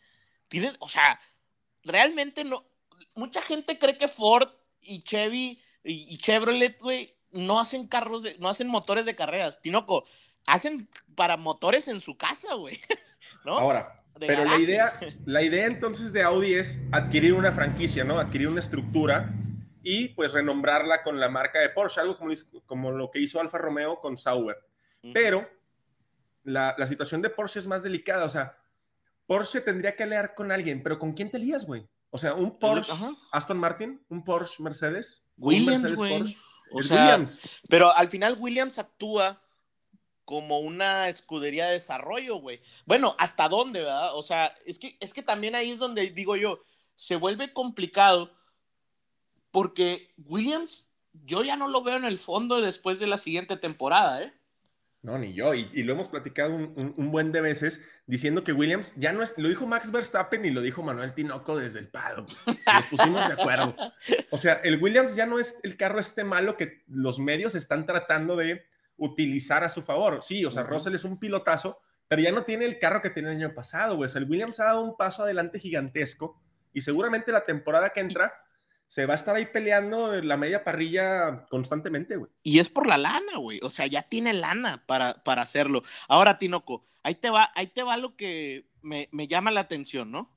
tienen, 0.48 0.76
o 0.80 0.90
sea, 0.90 1.20
realmente 1.84 2.44
no. 2.44 2.66
Mucha 3.16 3.42
gente 3.42 3.80
cree 3.80 3.98
que 3.98 4.08
Ford 4.08 4.50
y 4.82 5.04
Chevy 5.04 5.62
y, 5.84 6.18
Chevrolet, 6.18 6.80
güey, 6.80 7.16
no 7.32 7.60
hacen 7.60 7.88
carros, 7.88 8.24
de, 8.24 8.38
no 8.38 8.50
hacen 8.50 8.68
motores 8.68 9.06
de 9.06 9.16
carreras. 9.16 9.62
Tinoco, 9.62 10.06
hacen 10.46 10.90
para 11.16 11.38
motores 11.38 11.88
en 11.88 12.00
su 12.00 12.18
casa, 12.18 12.54
güey. 12.56 12.80
¿No? 13.46 13.58
Ahora, 13.58 14.04
pero 14.20 14.46
la 14.46 14.60
idea, 14.60 14.92
la 15.26 15.42
idea 15.42 15.66
entonces 15.66 16.14
de 16.14 16.22
Audi 16.22 16.54
es 16.54 16.78
adquirir 16.92 17.34
una 17.34 17.52
franquicia, 17.52 18.04
¿no? 18.04 18.20
Adquirir 18.20 18.48
una 18.48 18.60
estructura 18.60 19.34
y 19.84 20.10
pues 20.10 20.32
renombrarla 20.32 21.02
con 21.02 21.20
la 21.20 21.30
marca 21.30 21.60
de 21.60 21.70
Porsche, 21.70 22.02
algo 22.02 22.18
como, 22.18 22.34
como 22.66 22.92
lo 22.92 23.10
que 23.10 23.20
hizo 23.20 23.40
Alfa 23.40 23.58
Romeo 23.58 24.00
con 24.00 24.18
Sauber. 24.18 24.58
Pero 25.14 25.50
la, 26.44 26.76
la, 26.78 26.86
situación 26.86 27.22
de 27.22 27.30
Porsche 27.30 27.60
es 27.60 27.68
más 27.68 27.82
delicada, 27.82 28.26
o 28.26 28.30
sea, 28.30 28.58
Porsche 29.26 29.62
tendría 29.62 29.96
que 29.96 30.04
aliar 30.04 30.36
con 30.36 30.52
alguien, 30.52 30.84
pero 30.84 31.00
¿con 31.00 31.14
quién 31.14 31.32
te 31.32 31.40
lías, 31.40 31.66
güey? 31.66 31.88
O 32.12 32.18
sea, 32.18 32.34
un 32.36 32.60
Porsche 32.60 32.92
Aston 33.32 33.58
Martin, 33.58 34.06
un 34.10 34.24
Porsche 34.24 34.62
Mercedes, 34.62 35.30
Williams, 35.38 35.96
güey. 35.96 36.38
O 36.74 36.82
sea, 36.82 37.02
Williams. 37.02 37.62
pero 37.70 37.92
al 37.96 38.10
final 38.10 38.38
Williams 38.40 38.78
actúa 38.78 39.42
como 40.26 40.60
una 40.60 41.10
escudería 41.10 41.68
de 41.68 41.74
desarrollo, 41.74 42.36
güey. 42.36 42.62
Bueno, 42.86 43.16
¿hasta 43.18 43.50
dónde, 43.50 43.80
verdad? 43.80 44.16
O 44.16 44.22
sea, 44.22 44.56
es 44.66 44.80
que, 44.80 44.98
es 45.00 45.14
que 45.14 45.24
también 45.24 45.56
ahí 45.56 45.72
es 45.72 45.80
donde 45.80 46.10
digo 46.12 46.36
yo, 46.36 46.60
se 46.96 47.16
vuelve 47.16 47.54
complicado 47.54 48.34
porque 49.52 50.14
Williams, 50.18 50.92
yo 51.14 51.44
ya 51.44 51.58
no 51.58 51.68
lo 51.68 51.84
veo 51.84 51.98
en 51.98 52.06
el 52.06 52.18
fondo 52.18 52.62
después 52.62 53.00
de 53.00 53.08
la 53.08 53.18
siguiente 53.18 53.58
temporada, 53.58 54.24
¿eh? 54.24 54.34
No, 55.04 55.18
ni 55.18 55.34
yo. 55.34 55.56
Y, 55.56 55.66
lo 55.84 55.94
hemos 55.94 56.10
platicado 56.10 56.54
un, 56.54 57.12
buen 57.12 57.32
de 57.32 57.42
veces 57.42 57.82
diciendo 58.06 58.44
que 58.44 58.54
Williams 58.54 58.94
ya 58.98 59.12
no 59.12 59.24
es. 59.24 59.34
Lo 59.38 59.50
dijo 59.50 59.66
Max 59.66 59.92
Verstappen 59.92 60.46
y 60.46 60.52
lo 60.52 60.62
dijo 60.62 60.84
Manuel 60.84 61.14
Tinoco 61.14 61.58
desde 61.58 61.80
el 61.80 61.88
paddock. 61.88 62.30
Nos 62.46 62.86
pusimos 62.86 63.28
de 63.28 63.34
acuerdo. 63.34 63.76
O 64.30 64.38
sea, 64.38 64.54
el 64.64 64.82
Williams 64.82 65.16
ya 65.16 65.26
no 65.26 65.40
es 65.40 65.56
el 65.64 65.76
carro 65.76 66.00
este 66.00 66.24
malo 66.24 66.56
que 66.56 66.84
los 66.88 67.20
medios 67.20 67.56
están 67.56 67.88
tratando 67.88 68.36
de 68.36 68.64
utilizar 68.98 69.64
a 69.64 69.70
su 69.70 69.82
favor. 69.82 70.22
Sí, 70.22 70.46
o 70.46 70.52
sea, 70.52 70.64
Russell 70.64 70.94
es 70.94 71.04
un 71.04 71.18
pilotazo, 71.18 71.80
pero 72.08 72.22
ya 72.22 72.32
no 72.32 72.44
tiene 72.44 72.66
el 72.66 72.78
carro 72.78 73.02
que 73.02 73.10
tenía 73.10 73.32
el 73.32 73.38
año 73.38 73.56
pasado, 73.56 74.08
sea, 74.08 74.22
el 74.22 74.30
Williams 74.30 74.60
ha 74.60 74.66
dado 74.66 74.84
un 74.84 74.96
paso 74.96 75.24
adelante 75.24 75.58
gigantesco 75.58 76.40
y 76.72 76.82
seguramente 76.82 77.32
la 77.32 77.42
temporada 77.42 77.90
que 77.90 78.02
entra 78.02 78.32
se 78.92 79.06
va 79.06 79.14
a 79.14 79.16
estar 79.16 79.34
ahí 79.34 79.46
peleando 79.46 80.22
la 80.22 80.36
media 80.36 80.66
parrilla 80.66 81.46
constantemente, 81.50 82.18
güey. 82.18 82.30
Y 82.44 82.60
es 82.60 82.70
por 82.70 82.88
la 82.88 82.98
lana, 82.98 83.38
güey. 83.38 83.58
O 83.64 83.70
sea, 83.70 83.88
ya 83.88 84.02
tiene 84.02 84.34
lana 84.34 84.86
para, 84.86 85.24
para 85.24 85.44
hacerlo. 85.44 85.82
Ahora, 86.10 86.38
Tinoco, 86.38 86.86
ahí 87.02 87.16
te 87.16 87.30
va, 87.30 87.50
ahí 87.56 87.68
te 87.68 87.84
va 87.84 87.96
lo 87.96 88.18
que 88.18 88.68
me, 88.82 89.08
me 89.14 89.28
llama 89.28 89.50
la 89.50 89.62
atención, 89.62 90.12
¿no? 90.12 90.30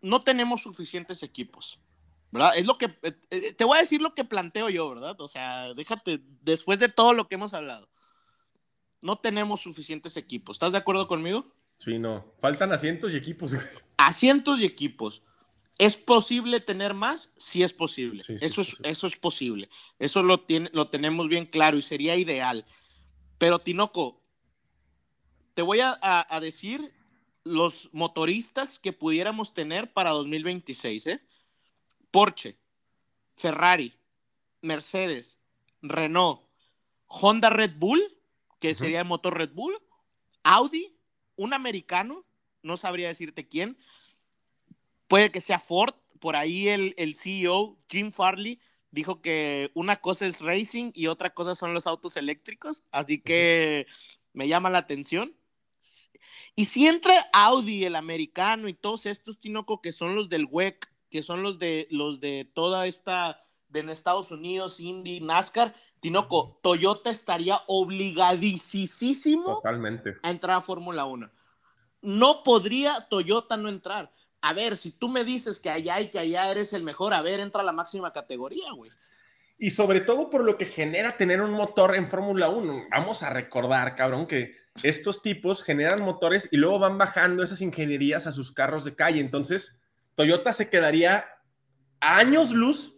No 0.00 0.22
tenemos 0.22 0.62
suficientes 0.62 1.24
equipos. 1.24 1.80
¿verdad? 2.30 2.52
Es 2.56 2.64
lo 2.64 2.78
que, 2.78 2.96
eh, 3.02 3.20
eh, 3.30 3.54
te 3.54 3.64
voy 3.64 3.78
a 3.78 3.80
decir 3.80 4.00
lo 4.00 4.14
que 4.14 4.24
planteo 4.24 4.70
yo, 4.70 4.88
¿verdad? 4.90 5.20
O 5.20 5.26
sea, 5.26 5.74
déjate, 5.74 6.20
después 6.42 6.78
de 6.78 6.90
todo 6.90 7.12
lo 7.12 7.26
que 7.26 7.34
hemos 7.34 7.54
hablado, 7.54 7.88
no 9.02 9.18
tenemos 9.18 9.62
suficientes 9.62 10.16
equipos. 10.16 10.54
¿Estás 10.54 10.70
de 10.70 10.78
acuerdo 10.78 11.08
conmigo? 11.08 11.52
Sí, 11.78 11.98
no. 11.98 12.34
Faltan 12.38 12.72
asientos 12.72 13.12
y 13.12 13.16
equipos. 13.16 13.50
Asientos 13.96 14.60
y 14.60 14.64
equipos. 14.64 15.24
¿Es 15.78 15.96
posible 15.98 16.60
tener 16.60 16.94
más? 16.94 17.32
Sí 17.36 17.62
es 17.62 17.72
posible. 17.72 18.24
eso, 18.40 18.62
es, 18.62 18.76
eso 18.82 19.06
es 19.06 19.16
posible. 19.16 19.68
Eso 19.98 20.22
lo, 20.22 20.40
tiene, 20.40 20.70
lo 20.72 20.88
tenemos 20.88 21.28
bien 21.28 21.46
claro 21.46 21.76
y 21.76 21.82
sería 21.82 22.16
ideal. 22.16 22.66
Pero 23.38 23.58
Tinoco, 23.58 24.22
te 25.54 25.62
voy 25.62 25.80
a, 25.80 25.98
a 26.00 26.40
decir 26.40 26.92
los 27.44 27.90
motoristas 27.92 28.78
que 28.78 28.92
pudiéramos 28.92 29.54
tener 29.54 29.92
para 29.92 30.10
2026, 30.10 31.06
¿eh? 31.06 31.20
Porsche, 32.10 32.58
Ferrari, 33.30 33.94
Mercedes, 34.62 35.38
Renault, 35.82 36.42
Honda 37.06 37.50
Red 37.50 37.76
Bull, 37.76 38.02
que 38.60 38.74
sería 38.74 39.00
el 39.00 39.06
motor 39.06 39.36
Red 39.36 39.52
Bull, 39.52 39.78
Audi, 40.42 40.96
un 41.36 41.52
americano, 41.52 42.24
no 42.62 42.76
sabría 42.76 43.08
decirte 43.08 43.46
quién, 43.46 43.78
puede 45.08 45.30
que 45.30 45.40
sea 45.40 45.58
Ford, 45.58 45.94
por 46.20 46.36
ahí 46.36 46.68
el, 46.68 46.94
el 46.96 47.14
CEO, 47.14 47.78
Jim 47.88 48.12
Farley, 48.12 48.60
dijo 48.90 49.20
que 49.20 49.70
una 49.74 49.96
cosa 49.96 50.26
es 50.26 50.40
racing 50.40 50.90
y 50.94 51.06
otra 51.08 51.34
cosa 51.34 51.54
son 51.54 51.74
los 51.74 51.86
autos 51.86 52.16
eléctricos, 52.16 52.82
así 52.90 53.20
que 53.20 53.86
me 54.32 54.48
llama 54.48 54.70
la 54.70 54.78
atención. 54.78 55.34
Y 56.54 56.64
si 56.64 56.86
entra 56.86 57.28
Audi, 57.32 57.84
el 57.84 57.96
americano 57.96 58.68
y 58.68 58.74
todos 58.74 59.06
estos, 59.06 59.38
Tinoco, 59.38 59.80
que 59.80 59.92
son 59.92 60.14
los 60.14 60.28
del 60.28 60.46
WEC, 60.50 60.90
que 61.10 61.22
son 61.22 61.42
los 61.42 61.58
de 61.58 61.86
los 61.90 62.20
de 62.20 62.50
toda 62.52 62.86
esta 62.86 63.42
de 63.68 63.92
Estados 63.92 64.30
Unidos, 64.30 64.80
Indy, 64.80 65.20
NASCAR, 65.20 65.74
Tinoco, 66.00 66.58
Toyota 66.62 67.10
estaría 67.10 67.60
obligadísimo 67.66 69.56
Totalmente. 69.56 70.14
a 70.22 70.30
entrar 70.30 70.56
a 70.56 70.60
Fórmula 70.60 71.04
1. 71.04 71.30
No 72.02 72.42
podría 72.42 73.06
Toyota 73.08 73.56
no 73.56 73.68
entrar. 73.68 74.12
A 74.46 74.52
ver, 74.52 74.76
si 74.76 74.92
tú 74.92 75.08
me 75.08 75.24
dices 75.24 75.58
que 75.58 75.70
allá 75.70 76.00
y 76.00 76.08
que 76.08 76.20
allá 76.20 76.48
eres 76.48 76.72
el 76.72 76.84
mejor, 76.84 77.12
a 77.12 77.20
ver, 77.20 77.40
entra 77.40 77.62
a 77.62 77.64
la 77.64 77.72
máxima 77.72 78.12
categoría, 78.12 78.70
güey. 78.76 78.92
Y 79.58 79.70
sobre 79.70 80.00
todo 80.00 80.30
por 80.30 80.44
lo 80.44 80.56
que 80.56 80.66
genera 80.66 81.16
tener 81.16 81.40
un 81.40 81.50
motor 81.50 81.96
en 81.96 82.06
Fórmula 82.06 82.48
1. 82.48 82.82
Vamos 82.92 83.24
a 83.24 83.30
recordar, 83.30 83.96
cabrón, 83.96 84.28
que 84.28 84.54
estos 84.84 85.20
tipos 85.20 85.64
generan 85.64 86.00
motores 86.00 86.48
y 86.52 86.58
luego 86.58 86.78
van 86.78 86.96
bajando 86.96 87.42
esas 87.42 87.60
ingenierías 87.60 88.28
a 88.28 88.32
sus 88.32 88.52
carros 88.52 88.84
de 88.84 88.94
calle. 88.94 89.20
Entonces, 89.20 89.80
Toyota 90.14 90.52
se 90.52 90.70
quedaría 90.70 91.26
a 91.98 92.18
años 92.18 92.52
luz 92.52 92.94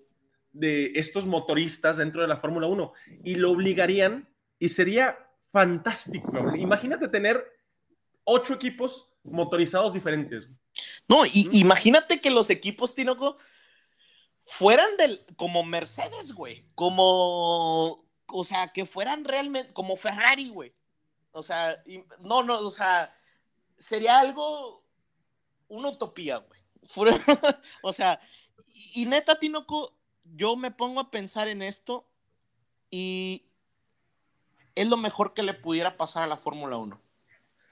de 0.53 0.93
estos 0.97 1.25
motoristas 1.25 1.97
dentro 1.97 2.21
de 2.21 2.29
la 2.29 2.37
Fórmula 2.37 2.67
1 2.67 2.93
y 3.25 3.37
lo 3.37 3.53
obligarían 3.53 4.29
y 4.59 4.69
sería 4.69 5.17
fantástico. 5.51 6.31
Imagínate 6.57 7.09
tener 7.09 7.43
ocho 8.25 8.53
equipos 8.53 9.11
motorizados 9.25 9.95
diferentes. 9.95 10.47
No, 11.09 11.25
y 11.25 11.49
imagínate 11.53 12.21
que 12.21 12.31
los 12.31 12.51
equipos, 12.51 12.95
Tinoco, 12.95 13.37
fueran 14.41 14.97
del, 14.97 15.25
como 15.37 15.65
Mercedes, 15.65 16.33
güey, 16.33 16.67
como, 16.75 18.05
o 18.27 18.45
sea, 18.45 18.73
que 18.73 18.87
fueran 18.87 19.25
realmente 19.25 19.73
como 19.73 19.97
Ferrari, 19.97 20.49
güey. 20.49 20.75
O 21.33 21.43
sea, 21.43 21.83
no, 22.21 22.43
no, 22.43 22.59
o 22.61 22.71
sea, 22.71 23.15
sería 23.77 24.19
algo, 24.19 24.81
una 25.69 25.91
utopía, 25.91 26.39
güey. 26.39 26.61
o 27.83 27.93
sea, 27.93 28.21
y, 28.95 29.07
neta, 29.07 29.39
Tinoco, 29.39 29.95
yo 30.25 30.57
me 30.57 30.71
pongo 30.71 31.01
a 31.01 31.11
pensar 31.11 31.49
en 31.49 31.63
esto 31.63 32.09
y 32.91 33.45
es 34.75 34.89
lo 34.89 34.97
mejor 34.97 35.35
que 35.35 35.43
le 35.43 35.55
pudiera 35.55 35.97
pasar 35.97 36.23
a 36.23 36.27
la 36.27 36.37
Fórmula 36.37 36.79
1. 36.79 37.01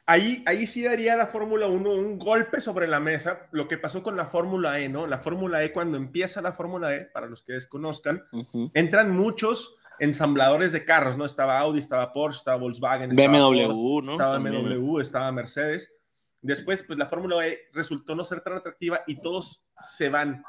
Ahí, 0.09 0.43
ahí 0.47 0.67
sí 0.67 0.83
daría 0.83 1.17
la 1.17 1.27
Fórmula 1.27 1.67
1 1.67 1.91
un 1.91 2.19
golpe 2.19 2.61
sobre 2.61 2.87
la 2.87 3.01
mesa, 3.01 3.49
lo 3.51 3.67
que 3.67 3.77
pasó 3.77 4.05
con 4.05 4.17
la 4.17 4.27
Fórmula 4.27 4.79
E, 4.79 4.89
¿no? 4.89 5.07
La 5.07 5.19
Fórmula 5.19 5.65
E, 5.65 5.73
cuando 5.73 5.97
empieza 5.97 6.41
la 6.41 6.53
Fórmula 6.53 6.95
E, 6.95 7.07
para 7.07 7.27
los 7.27 7.43
que 7.43 7.55
desconozcan, 7.55 8.25
entran 8.73 9.11
muchos 9.17 9.77
ensambladores 9.99 10.73
de 10.73 10.85
carros, 10.85 11.17
¿no? 11.17 11.25
Estaba 11.25 11.59
Audi, 11.59 11.81
estaba 11.81 12.13
Porsche, 12.13 12.39
estaba 12.39 12.57
Volkswagen, 12.57 13.11
BMW, 13.11 14.03
¿no? 14.03 14.13
Estaba 14.13 14.39
BMW, 14.39 15.01
estaba 15.01 15.33
Mercedes. 15.33 15.93
Después, 16.41 16.85
pues 16.85 16.99
la 16.99 17.07
Fórmula 17.07 17.45
E 17.47 17.59
resultó 17.73 18.15
no 18.15 18.23
ser 18.23 18.43
tan 18.43 18.53
atractiva 18.53 19.01
y 19.09 19.21
todos 19.21 19.67
se 19.81 20.09
van. 20.09 20.45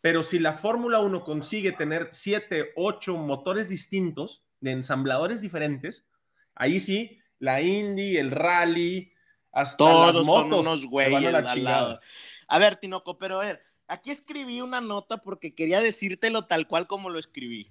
Pero 0.00 0.24
si 0.24 0.40
la 0.40 0.54
Fórmula 0.54 0.98
1 0.98 1.22
consigue 1.22 1.72
tener 1.72 2.08
7, 2.10 2.72
8 2.74 3.16
motores 3.16 3.68
distintos, 3.68 4.42
de 4.60 4.72
ensambladores 4.72 5.40
diferentes, 5.40 6.08
ahí 6.54 6.80
sí, 6.80 7.20
la 7.38 7.60
Indy, 7.60 8.16
el 8.16 8.30
Rally, 8.30 9.12
hasta 9.52 9.76
todos 9.76 10.14
las 10.14 10.24
motos 10.24 10.50
son 10.50 10.66
unos 10.66 10.86
güeyes 10.86 11.34
a 11.34 11.38
al 11.50 11.64
lado. 11.64 12.00
A 12.48 12.58
ver, 12.58 12.76
Tinoco, 12.76 13.18
pero 13.18 13.40
a 13.40 13.44
ver, 13.44 13.62
aquí 13.88 14.10
escribí 14.10 14.60
una 14.60 14.80
nota 14.80 15.18
porque 15.18 15.54
quería 15.54 15.80
decírtelo 15.80 16.46
tal 16.46 16.68
cual 16.68 16.86
como 16.86 17.10
lo 17.10 17.18
escribí. 17.18 17.70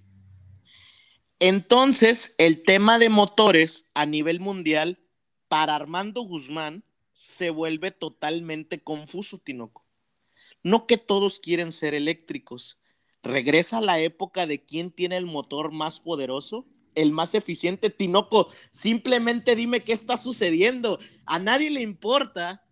Entonces, 1.39 2.33
el 2.37 2.63
tema 2.63 2.97
de 2.97 3.09
motores 3.09 3.85
a 3.93 4.05
nivel 4.05 4.39
mundial 4.39 4.99
para 5.47 5.75
Armando 5.75 6.21
Guzmán 6.21 6.83
se 7.13 7.49
vuelve 7.49 7.91
totalmente 7.91 8.83
confuso, 8.83 9.37
Tinoco. 9.37 9.85
No 10.63 10.87
que 10.87 10.97
todos 10.97 11.39
quieren 11.39 11.71
ser 11.71 11.93
eléctricos. 11.93 12.79
Regresa 13.21 13.77
a 13.77 13.81
la 13.81 13.99
época 13.99 14.45
de 14.45 14.63
quién 14.63 14.91
tiene 14.91 15.17
el 15.17 15.25
motor 15.25 15.71
más 15.71 15.99
poderoso 15.99 16.67
el 16.95 17.11
más 17.11 17.35
eficiente. 17.35 17.89
Tinoco, 17.89 18.49
simplemente 18.71 19.55
dime 19.55 19.83
qué 19.83 19.93
está 19.93 20.17
sucediendo. 20.17 20.99
A 21.25 21.39
nadie 21.39 21.69
le 21.71 21.81
importa 21.81 22.63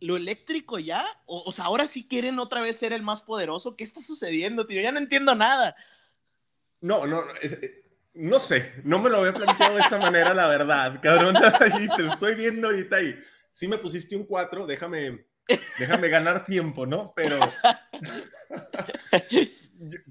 lo 0.00 0.16
eléctrico 0.16 0.78
ya. 0.78 1.04
O, 1.26 1.42
o 1.46 1.52
sea, 1.52 1.66
ahora 1.66 1.86
sí 1.86 2.06
quieren 2.08 2.38
otra 2.38 2.60
vez 2.60 2.76
ser 2.76 2.92
el 2.92 3.02
más 3.02 3.22
poderoso. 3.22 3.76
¿Qué 3.76 3.84
está 3.84 4.00
sucediendo, 4.00 4.66
tío? 4.66 4.80
Ya 4.82 4.92
no 4.92 4.98
entiendo 4.98 5.34
nada. 5.34 5.76
No, 6.80 7.06
no, 7.06 7.24
no, 7.24 7.34
es- 7.40 7.52
eh, 7.52 7.78
no 8.14 8.38
sé, 8.40 8.72
no 8.84 8.98
me 8.98 9.08
lo 9.08 9.18
había 9.18 9.32
planteado 9.32 9.74
de 9.74 9.80
esta 9.80 9.98
manera, 9.98 10.34
la 10.34 10.48
verdad, 10.48 11.00
cabrón. 11.02 11.34
Te 11.96 12.06
estoy 12.06 12.34
viendo 12.34 12.68
ahorita 12.68 13.00
y 13.00 13.16
sí 13.52 13.68
me 13.68 13.78
pusiste 13.78 14.16
un 14.16 14.26
4, 14.26 14.66
déjame, 14.66 15.24
déjame 15.78 16.08
ganar 16.08 16.44
tiempo, 16.44 16.84
¿no? 16.84 17.12
Pero 17.16 17.38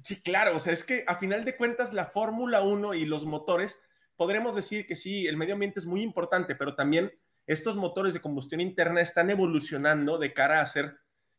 sí, 0.03 0.21
claro, 0.21 0.55
o 0.55 0.59
sea, 0.59 0.73
es 0.73 0.83
que 0.83 1.03
a 1.07 1.15
final 1.15 1.45
de 1.45 1.57
cuentas 1.57 1.93
la 1.93 2.07
Fórmula 2.07 2.61
1 2.61 2.93
y 2.93 3.05
los 3.05 3.25
motores, 3.25 3.77
podremos 4.15 4.55
decir 4.55 4.85
que 4.85 4.95
sí, 4.95 5.27
el 5.27 5.37
medio 5.37 5.53
ambiente 5.53 5.79
es 5.79 5.85
muy 5.85 6.01
importante, 6.01 6.55
pero 6.55 6.75
también 6.75 7.11
estos 7.47 7.75
motores 7.75 8.13
de 8.13 8.21
combustión 8.21 8.61
interna 8.61 9.01
están 9.01 9.29
evolucionando 9.29 10.17
de 10.17 10.33
cara 10.33 10.61
a 10.61 10.65
ser 10.65 10.97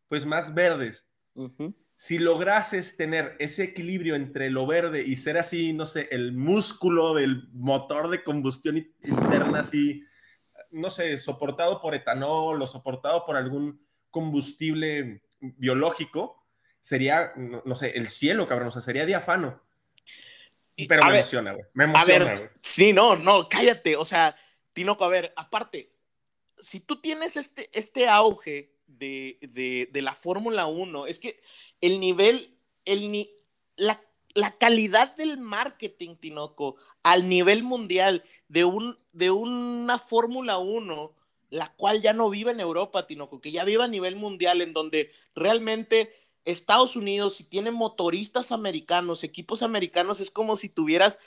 pues 0.08 0.26
más 0.26 0.52
verdes. 0.52 1.06
Si 1.96 2.18
lograses 2.18 2.96
tener 2.96 3.36
ese 3.38 3.62
equilibrio 3.62 4.14
entre 4.14 4.50
lo 4.50 4.66
verde 4.66 5.02
y 5.02 5.16
ser 5.16 5.38
así, 5.38 5.72
no 5.72 5.86
sé, 5.86 6.08
el 6.10 6.32
músculo 6.32 7.14
del 7.14 7.48
motor 7.52 8.10
de 8.10 8.24
combustión 8.24 8.76
interna, 8.76 9.60
así, 9.60 10.02
no 10.70 10.90
sé, 10.90 11.16
soportado 11.18 11.80
por 11.80 11.94
etanol 11.94 12.60
o 12.60 12.66
soportado 12.66 13.24
por 13.24 13.36
algún 13.36 13.86
combustible 14.10 15.22
biológico, 15.40 16.41
sería, 16.82 17.32
no, 17.36 17.62
no 17.64 17.74
sé, 17.74 17.92
el 17.96 18.08
cielo, 18.08 18.46
cabrón, 18.46 18.68
o 18.68 18.70
sea, 18.72 18.82
sería 18.82 19.06
diafano. 19.06 19.62
Pero 20.88 21.02
A 21.02 21.06
me 21.06 21.12
ver, 21.12 21.20
emociona, 21.20 21.52
güey. 21.52 21.64
Me 21.74 21.84
A 21.84 21.86
emociona, 21.86 22.24
ver, 22.26 22.38
güey. 22.38 22.50
sí, 22.60 22.92
no, 22.92 23.16
no, 23.16 23.48
cállate. 23.48 23.96
O 23.96 24.04
sea, 24.04 24.36
Tinoco, 24.74 25.04
a 25.04 25.08
ver, 25.08 25.32
aparte, 25.36 25.92
si 26.58 26.80
tú 26.80 27.00
tienes 27.00 27.36
este, 27.36 27.70
este 27.72 28.08
auge 28.08 28.72
de, 28.86 29.38
de, 29.40 29.88
de 29.92 30.02
la 30.02 30.14
Fórmula 30.14 30.66
1, 30.66 31.06
es 31.06 31.18
que 31.18 31.40
el 31.80 32.00
nivel, 32.00 32.56
el 32.84 33.10
ni- 33.12 33.30
la, 33.76 34.02
la 34.34 34.50
calidad 34.58 35.14
del 35.16 35.38
marketing, 35.38 36.16
Tinoco, 36.16 36.76
al 37.02 37.28
nivel 37.28 37.62
mundial 37.62 38.24
de, 38.48 38.64
un, 38.64 38.98
de 39.12 39.30
una 39.30 39.98
Fórmula 39.98 40.58
1, 40.58 41.14
la 41.50 41.68
cual 41.74 42.00
ya 42.00 42.14
no 42.14 42.30
vive 42.30 42.50
en 42.52 42.60
Europa, 42.60 43.06
Tinoco, 43.06 43.40
que 43.42 43.52
ya 43.52 43.64
vive 43.64 43.84
a 43.84 43.88
nivel 43.88 44.16
mundial, 44.16 44.62
en 44.62 44.72
donde 44.72 45.12
realmente 45.34 46.12
Estados 46.44 46.96
Unidos, 46.96 47.36
si 47.36 47.44
tiene 47.44 47.70
motoristas 47.70 48.52
americanos, 48.52 49.22
equipos 49.24 49.62
americanos, 49.62 50.20
es 50.20 50.30
como 50.30 50.56
si 50.56 50.68
tuvieras 50.68 51.18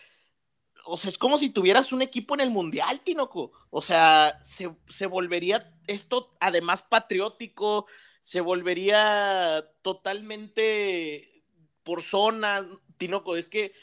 o 0.87 0.97
sea, 0.97 1.09
es 1.09 1.17
como 1.17 1.37
si 1.39 1.49
tuvieras 1.49 1.91
un 1.93 2.01
equipo 2.03 2.35
en 2.35 2.41
el 2.41 2.51
mundial, 2.51 2.99
Tinoco. 3.03 3.51
O 3.71 3.81
sea, 3.81 4.39
se, 4.43 4.69
se 4.87 5.07
volvería 5.07 5.73
esto 5.87 6.35
además 6.39 6.83
patriótico, 6.83 7.87
se 8.21 8.39
volvería 8.39 9.65
totalmente 9.81 11.43
por 11.83 12.01
zona, 12.01 12.67
Tinoco. 12.97 13.35
Es 13.35 13.47
que 13.47 13.73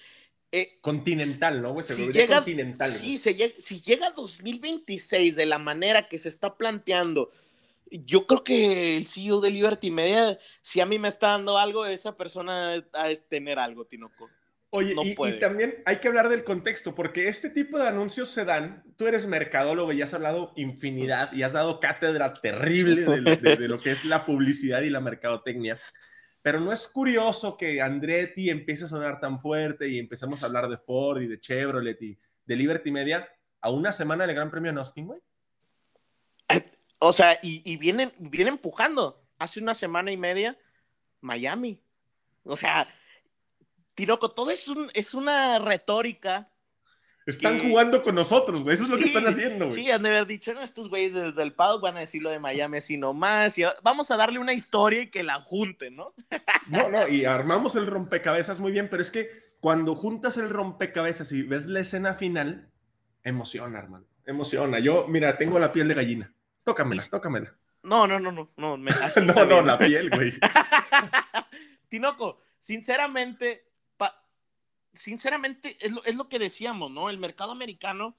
eh, 0.53 0.79
Continental, 0.81 1.63
¿no, 1.63 1.73
güey? 1.73 1.85
Se 1.87 1.95
si 1.95 2.13
llega, 2.13 2.37
continental. 2.37 2.93
sí, 2.93 3.07
güey. 3.07 3.17
se 3.19 3.35
llega- 3.35 3.55
si 3.61 3.81
llega 3.81 4.11
2026 4.11 5.35
de 5.35 5.47
la 5.47 5.59
manera 5.59 6.09
que 6.09 6.19
se 6.19 6.29
está 6.29 6.57
planteando, 6.57 7.31
yo 7.93 8.27
creo 8.27 8.43
que 8.45 8.97
el 8.97 9.07
CEO 9.07 9.41
de 9.41 9.51
Liberty 9.51 9.91
Media, 9.91 10.39
si 10.63 10.81
a 10.81 10.87
mí 10.87 10.99
me 10.99 11.09
está 11.09 11.29
dando 11.29 11.59
algo, 11.59 11.85
esa 11.87 12.17
persona 12.17 12.83
ha 12.93 13.09
de 13.09 13.17
tener 13.29 13.59
algo, 13.59 13.85
Tinoco. 13.87 14.31
Oye, 14.75 14.95
No 14.95 15.03
y, 15.05 15.15
también 15.39 15.83
hay 15.85 15.97
que 15.97 16.09
hablar 16.09 16.31
del 16.31 16.45
contexto, 16.45 16.95
porque 16.95 17.29
este 17.29 17.51
tipo 17.51 17.79
de 17.79 17.87
anuncios 17.89 18.31
se 18.31 18.47
dan, 18.47 18.83
tú 18.97 19.07
eres 19.07 19.27
mercadólogo 19.27 19.93
y 19.93 20.01
has 20.01 20.15
hablado 20.15 20.53
infinidad 20.57 21.31
y 21.35 21.43
has 21.43 21.53
dado 21.53 21.79
cátedra 21.79 22.33
terrible 22.41 23.03
de, 23.03 23.21
lo- 23.21 23.37
de- 23.37 23.57
de 23.57 23.69
lo 23.69 23.79
que 23.79 23.91
es 23.91 24.07
la 24.07 24.25
publicidad 24.25 24.81
y 24.81 24.89
la 24.89 25.01
mercadotecnia, 25.01 25.79
pero 26.41 26.59
no 26.59 26.73
es 26.73 26.89
curioso 26.89 27.59
que 27.59 27.83
Andretti 27.83 28.49
empiece 28.49 28.85
a 28.85 28.89
sonar 28.89 29.21
tan 29.21 29.39
fuerte 29.39 29.87
y 29.89 29.99
empecemos 29.99 30.43
a 30.43 30.47
hablar 30.47 30.69
de 30.71 30.79
Ford 30.79 31.21
y 31.21 31.27
de 31.27 31.39
Chevrolet 31.39 32.01
y 32.01 32.19
de 32.47 32.57
Liberty 32.57 32.91
Media 32.91 33.29
a 33.61 33.71
una 33.71 33.93
semana 33.93 34.27
del 34.27 34.35
Gran 34.35 34.51
Premio 34.51 34.71
en 34.71 34.79
Austin, 34.79 35.07
güey. 35.07 35.21
O 37.05 37.13
sea, 37.13 37.39
y, 37.43 37.63
y 37.71 37.77
vienen, 37.77 38.13
vienen 38.19 38.55
empujando. 38.55 39.21
Hace 39.39 39.61
una 39.61 39.75
semana 39.75 40.13
y 40.13 40.17
media, 40.17 40.57
Miami. 41.21 41.81
O 42.45 42.57
sea, 42.57 42.87
Tinoco, 43.95 44.31
todo 44.31 44.51
es, 44.51 44.69
un, 44.69 44.91
es 44.95 45.13
una 45.15 45.59
retórica. 45.59 46.49
Están 47.27 47.61
Que- 47.61 47.69
jugando 47.69 48.03
con 48.03 48.15
nosotros, 48.15 48.63
güey, 48.63 48.75
eso 48.75 48.85
es 48.85 48.91
lo 48.91 48.99
que 48.99 49.05
están 49.05 49.27
haciendo, 49.27 49.67
güey. 49.67 49.77
Sí, 49.83 49.91
han 49.91 50.03
de 50.03 50.09
haber 50.11 50.27
dicho, 50.27 50.53
no, 50.55 50.63
estos 50.63 50.89
güeyes 50.89 51.13
desde 51.15 51.43
el 51.43 51.55
paddock 51.55 51.83
van 51.83 51.97
a 51.97 52.01
decir 52.01 52.23
lo 52.23 52.31
de 52.31 52.39
Miami 52.41 52.79
así 52.79 52.97
nomás. 52.97 53.57
Y 53.59 53.65
vamos 53.83 54.11
a 54.11 54.17
darle 54.17 54.39
una 54.39 54.53
historia 54.53 55.03
y 55.03 55.11
que 55.11 55.23
la 55.23 55.39
junten, 55.41 55.97
¿no? 55.97 56.15
No, 56.69 56.89
no, 56.89 57.07
y 57.09 57.25
armamos 57.25 57.77
el 57.77 57.87
rompecabezas 57.87 58.59
muy 58.61 58.73
bien, 58.73 58.89
pero 58.89 59.03
es 59.03 59.11
que 59.11 59.29
cuando 59.61 59.95
juntas 59.95 60.37
el 60.37 60.51
rompecabezas 60.51 61.31
y 61.33 61.43
ves 61.43 61.67
la 61.67 61.81
escena 61.81 62.15
final, 62.15 62.71
emociona, 63.23 63.79
hermano. 63.79 64.07
Emociona. 64.27 64.79
Yo, 64.81 65.07
mira, 65.09 65.37
tengo 65.39 65.59
la 65.61 65.73
piel 65.73 65.87
de 65.89 65.95
gallina. 65.95 66.35
Tócamela, 66.65 67.03
tócamela. 67.11 67.55
No, 67.83 68.07
no, 68.07 68.21
no, 68.21 68.31
no. 68.33 68.49
No, 68.57 68.77
me, 68.77 68.93
No, 69.35 69.45
no, 69.45 69.63
la 69.63 69.79
piel, 69.79 70.09
güey. 70.11 70.33
Tinoco, 71.89 72.39
sinceramente, 72.59 73.65
pa- 73.97 74.25
sinceramente 74.95 75.77
es 75.81 75.93
lo, 75.93 76.05
es 76.05 76.15
lo 76.15 76.29
que 76.29 76.39
decíamos, 76.39 76.91
¿no? 76.91 77.11
El 77.11 77.19
mercado 77.19 77.53
americano, 77.53 78.17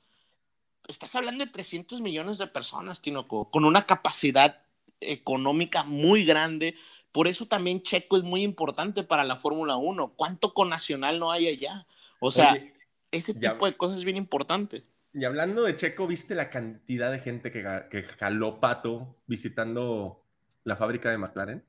estás 0.87 1.15
hablando 1.15 1.45
de 1.45 1.51
300 1.51 2.01
millones 2.01 2.37
de 2.37 2.47
personas, 2.47 3.01
Tinoco, 3.01 3.49
con 3.49 3.65
una 3.65 3.85
capacidad 3.85 4.61
económica 4.99 5.83
muy 5.83 6.23
grande. 6.25 6.75
Por 7.11 7.27
eso 7.27 7.45
también 7.47 7.81
Checo 7.81 8.17
es 8.17 8.23
muy 8.23 8.43
importante 8.43 9.03
para 9.03 9.23
la 9.23 9.35
Fórmula 9.37 9.75
1. 9.75 10.13
¿Cuánto 10.15 10.53
conacional 10.53 11.19
no 11.19 11.31
hay 11.31 11.47
allá? 11.47 11.85
O 12.19 12.31
sea, 12.31 12.53
Oye, 12.53 12.73
ese 13.11 13.33
ya- 13.39 13.53
tipo 13.53 13.65
de 13.65 13.75
cosas 13.77 13.99
es 13.99 14.05
bien 14.05 14.17
importante. 14.17 14.83
Y 15.13 15.25
hablando 15.25 15.63
de 15.63 15.75
Checo, 15.75 16.07
¿viste 16.07 16.35
la 16.35 16.49
cantidad 16.49 17.11
de 17.11 17.19
gente 17.19 17.51
que, 17.51 18.03
jaló 18.19 18.59
pato 18.59 19.17
visitando 19.27 20.25
la 20.63 20.75
fábrica 20.75 21.09
de 21.09 21.17
McLaren? 21.17 21.63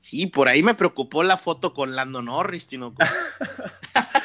Sí, 0.00 0.26
por 0.26 0.48
ahí 0.48 0.62
me 0.62 0.74
preocupó 0.74 1.22
la 1.22 1.36
foto 1.36 1.72
con 1.72 1.96
Lando 1.96 2.22
Norris, 2.22 2.66
Tinoco. 2.66 3.02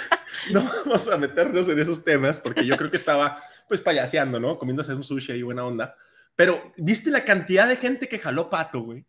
No 0.51 0.63
vamos 0.63 1.07
a 1.07 1.17
meternos 1.17 1.67
en 1.67 1.79
esos 1.79 2.03
temas 2.03 2.39
porque 2.39 2.65
yo 2.65 2.75
creo 2.77 2.89
que 2.89 2.97
estaba 2.97 3.43
pues 3.67 3.81
payaseando, 3.81 4.39
¿no? 4.39 4.57
Comiéndose 4.57 4.93
un 4.93 5.03
sushi 5.03 5.33
y 5.33 5.43
buena 5.43 5.65
onda. 5.65 5.95
Pero, 6.35 6.73
¿viste 6.77 7.11
la 7.11 7.23
cantidad 7.23 7.67
de 7.67 7.75
gente 7.75 8.07
que 8.07 8.19
jaló 8.19 8.49
pato, 8.49 8.81
güey? 8.81 9.05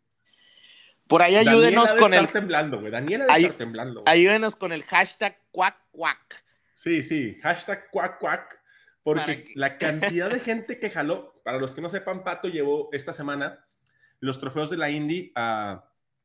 Por 1.07 1.23
ahí 1.23 1.37
ayúdenos 1.37 1.92
con 1.95 2.14
el, 2.14 2.27
temblando, 2.27 2.81
güey. 2.81 2.92
Daniela 2.92 3.25
debe 3.25 3.35
Ay- 3.35 3.45
estar 3.45 3.59
temblando. 3.59 4.03
güey. 4.03 4.12
ayúdenos 4.12 4.57
con 4.57 4.73
el 4.73 4.83
hashtag 4.83 5.38
cuac 5.51 5.77
cuac. 5.90 6.45
Sí, 6.75 7.03
sí, 7.03 7.38
hashtag 7.42 7.90
cuac 7.90 8.18
cuac, 8.18 8.62
porque 9.03 9.51
la 9.55 9.79
cantidad 9.79 10.31
de 10.31 10.41
gente 10.41 10.79
que 10.79 10.91
jaló, 10.91 11.41
para 11.45 11.59
los 11.59 11.73
que 11.73 11.81
no 11.81 11.88
sepan, 11.88 12.25
Pato 12.25 12.49
llevó 12.49 12.88
esta 12.93 13.12
semana 13.12 13.65
los 14.21 14.38
trofeos 14.38 14.71
de 14.71 14.77
la 14.77 14.91
Indy 14.91 15.33
a 15.35 15.85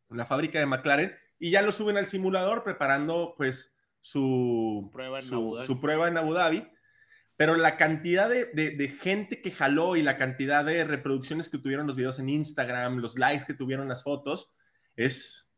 la 0.10 0.26
fábrica 0.26 0.60
de 0.60 0.66
McLaren 0.68 1.16
y 1.40 1.52
ya 1.52 1.62
lo 1.62 1.72
suben 1.72 1.98
al 1.98 2.08
simulador 2.08 2.64
preparando 2.64 3.34
pues 3.38 3.74
su 4.02 4.90
Prueba 4.94 5.20
en 5.20 5.26
su, 5.26 5.36
Abu 5.36 5.56
Dhabi. 5.56 5.66
su 5.68 5.82
prueba 5.82 6.08
en 6.08 6.18
Abu 6.18 6.34
Dhabi. 6.34 6.68
Pero 7.36 7.56
la 7.56 7.78
cantidad 7.78 8.28
de, 8.30 8.46
de- 8.54 8.72
de 8.72 8.88
gente 8.88 9.42
que 9.42 9.52
jaló 9.52 9.96
y 9.96 10.02
la 10.02 10.18
cantidad 10.18 10.66
de 10.66 10.84
reproducciones 10.86 11.50
que 11.50 11.60
tuvieron 11.60 11.86
los 11.86 11.96
videos 11.96 12.18
en 12.18 12.30
Instagram, 12.30 12.98
los 12.98 13.16
likes 13.20 13.46
que 13.46 13.54
tuvieron 13.54 13.88
las 13.88 14.02
fotos, 14.02 14.52
es, 14.96 15.54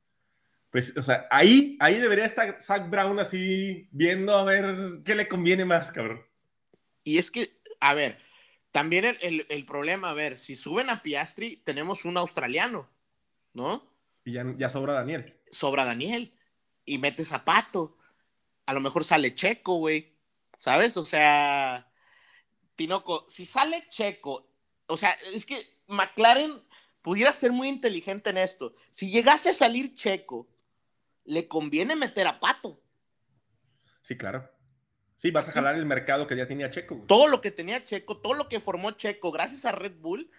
pues, 0.72 0.98
o 0.98 1.02
sea, 1.02 1.26
ahí, 1.32 1.78
ahí 1.80 1.96
debería 2.02 2.26
estar 2.26 2.60
Zach 2.60 2.90
Brown 2.90 3.18
así 3.20 3.88
viendo 3.92 4.36
a 4.38 4.44
ver 4.44 5.00
qué 5.06 5.16
le 5.16 5.30
conviene 5.30 5.64
más, 5.64 5.90
cabrón. 5.94 6.22
Y 7.10 7.18
es 7.18 7.32
que, 7.32 7.60
a 7.80 7.96
ver, 7.96 8.20
también 8.72 9.04
el, 9.04 9.18
el- 9.22 9.46
el 9.50 9.66
problema, 9.66 10.12
a 10.12 10.14
ver, 10.14 10.38
si 10.38 10.56
suben 10.56 10.92
a 10.92 11.02
Piastri, 11.02 11.58
tenemos 11.58 12.06
un 12.06 12.18
australiano, 12.18 12.88
¿no? 13.54 13.92
Y 14.26 14.34
ya, 14.34 14.46
ya 14.58 14.70
sobra 14.70 14.94
Daniel. 14.94 15.40
Sobra 15.50 15.86
Daniel 15.86 16.38
y 16.86 17.00
mete 17.00 17.26
zapato. 17.26 17.98
A 18.68 18.74
lo 18.76 18.80
mejor 18.80 19.04
sale 19.04 19.34
Checo, 19.34 19.78
güey. 19.78 20.14
¿Sabes? 20.60 20.98
O 20.98 21.06
sea, 21.06 21.92
Tinoco, 22.76 23.26
si 23.28 23.46
sale 23.46 23.88
Checo, 23.90 24.52
o 24.86 24.96
sea, 24.98 25.18
es 25.34 25.48
que 25.48 25.80
McLaren 25.88 26.62
pudiera 27.02 27.34
ser 27.34 27.52
muy 27.52 27.70
inteligente 27.70 28.30
en 28.30 28.38
esto. 28.38 28.76
Si 28.92 29.10
llegase 29.10 29.50
a 29.50 29.54
salir 29.54 29.96
Checo, 29.96 30.48
le 31.26 31.48
conviene 31.48 31.96
meter 31.96 32.28
a 32.28 32.40
Pato. 32.40 32.80
Sí, 34.04 34.16
claro. 34.16 34.48
Sí, 35.20 35.32
vas 35.32 35.50
a 35.50 35.52
jalar 35.52 35.76
el 35.76 35.86
mercado 35.86 36.26
que 36.28 36.38
ya 36.38 36.48
tenía 36.48 36.70
Checo. 36.70 36.96
güey. 36.96 37.08
todo 37.08 37.28
lo 37.28 37.42
que 37.42 37.52
tenía 37.52 37.84
Checo, 37.84 38.18
todo 38.20 38.34
lo 38.36 38.48
que 38.48 38.62
formó 38.62 38.92
Checo, 38.92 39.34
gracias 39.34 39.66
a 39.66 39.74
Red 39.74 39.98
Bull, 40.00 40.32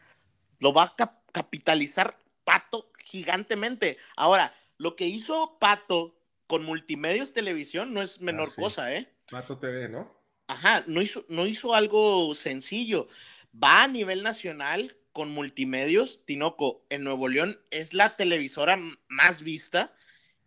lo 0.58 0.72
va 0.72 0.84
a 0.84 0.96
cap- 0.96 1.20
capitalizar 1.32 2.16
Pato 2.44 2.90
gigantemente. 3.04 3.98
Ahora, 4.16 4.54
lo 4.78 4.96
que 4.96 5.04
hizo 5.06 5.58
Pato 5.60 6.16
con 6.46 6.64
Multimedios 6.64 7.34
Televisión 7.34 7.92
no 7.92 8.00
es 8.00 8.22
menor 8.22 8.48
Ah, 8.48 8.52
sí. 8.56 8.60
cosa, 8.62 8.94
¿eh? 8.94 9.12
Mato 9.30 9.58
TV, 9.58 9.90
¿no? 9.90 10.18
Ajá, 10.48 10.82
no 10.86 11.02
hizo, 11.02 11.26
no 11.28 11.46
hizo 11.46 11.74
algo 11.74 12.34
sencillo. 12.34 13.06
Va 13.54 13.82
a 13.82 13.88
nivel 13.88 14.22
nacional 14.22 14.96
con 15.12 15.30
multimedios. 15.30 16.24
Tinoco, 16.24 16.86
en 16.88 17.04
Nuevo 17.04 17.28
León 17.28 17.60
es 17.70 17.92
la 17.92 18.16
televisora 18.16 18.78
más 19.08 19.42
vista 19.42 19.94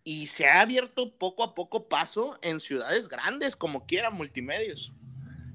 y 0.04 0.28
se 0.28 0.48
ha 0.48 0.62
abierto 0.62 1.18
poco 1.18 1.44
a 1.44 1.56
poco 1.56 1.88
paso 1.88 2.38
en 2.42 2.60
ciudades 2.60 3.08
grandes, 3.08 3.56
como 3.56 3.86
quiera, 3.86 4.10
multimedios. 4.10 4.94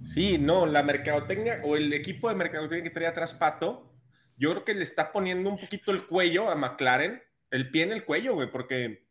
Sí, 0.04 0.38
no, 0.38 0.64
la 0.66 0.82
mercadotecnia 0.82 1.60
o 1.64 1.76
el 1.76 1.92
equipo 1.92 2.28
de 2.28 2.34
mercadotecnia 2.34 2.84
que 2.84 2.90
trae 2.90 3.06
atrás 3.06 3.34
Pato, 3.34 3.92
yo 4.36 4.50
creo 4.52 4.64
que 4.64 4.74
le 4.74 4.82
está 4.82 5.12
poniendo 5.12 5.50
un 5.50 5.58
poquito 5.58 5.90
el 5.90 6.06
cuello 6.06 6.48
a 6.50 6.54
McLaren, 6.54 7.22
el 7.50 7.70
pie 7.70 7.82
en 7.82 7.92
el 7.92 8.04
cuello, 8.04 8.34
güey, 8.34 8.50
porque, 8.50 9.06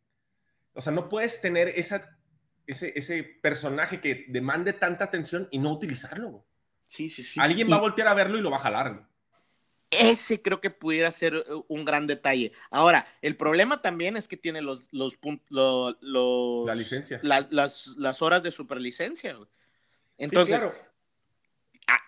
o 0.72 0.80
sea, 0.80 0.92
no 0.92 1.08
puedes 1.08 1.40
tener 1.40 1.68
esa, 1.68 2.18
ese, 2.66 2.92
ese 2.96 3.22
personaje 3.22 4.00
que 4.00 4.24
demande 4.28 4.72
tanta 4.72 5.04
atención 5.04 5.48
y 5.50 5.58
no 5.58 5.72
utilizarlo. 5.72 6.30
Güey. 6.30 6.42
Sí, 6.86 7.10
sí, 7.10 7.22
sí. 7.22 7.38
Alguien 7.38 7.68
va 7.70 7.76
a 7.76 7.80
voltear 7.80 8.08
a 8.08 8.14
verlo 8.14 8.38
y 8.38 8.40
lo 8.40 8.50
va 8.50 8.56
a 8.56 8.60
jalar. 8.60 8.94
Güey. 8.94 9.04
Ese 9.90 10.42
creo 10.42 10.60
que 10.60 10.70
pudiera 10.70 11.10
ser 11.10 11.34
eh, 11.34 11.44
un 11.68 11.84
gran 11.84 12.06
detalle. 12.06 12.52
Ahora, 12.70 13.06
el 13.22 13.36
problema 13.36 13.80
también 13.80 14.16
es 14.16 14.28
que 14.28 14.36
tiene 14.36 14.60
los, 14.60 14.92
los, 14.92 15.18
los, 15.48 15.96
los 16.00 16.66
la 16.66 16.74
licencia. 16.74 17.20
La, 17.22 17.46
las, 17.50 17.88
las, 17.96 18.20
horas 18.20 18.42
de 18.42 18.50
superlicencia. 18.50 19.34
Güey. 19.34 19.48
Entonces, 20.18 20.60
sí, 20.60 20.66
claro. 20.66 20.78
ah, 21.86 22.00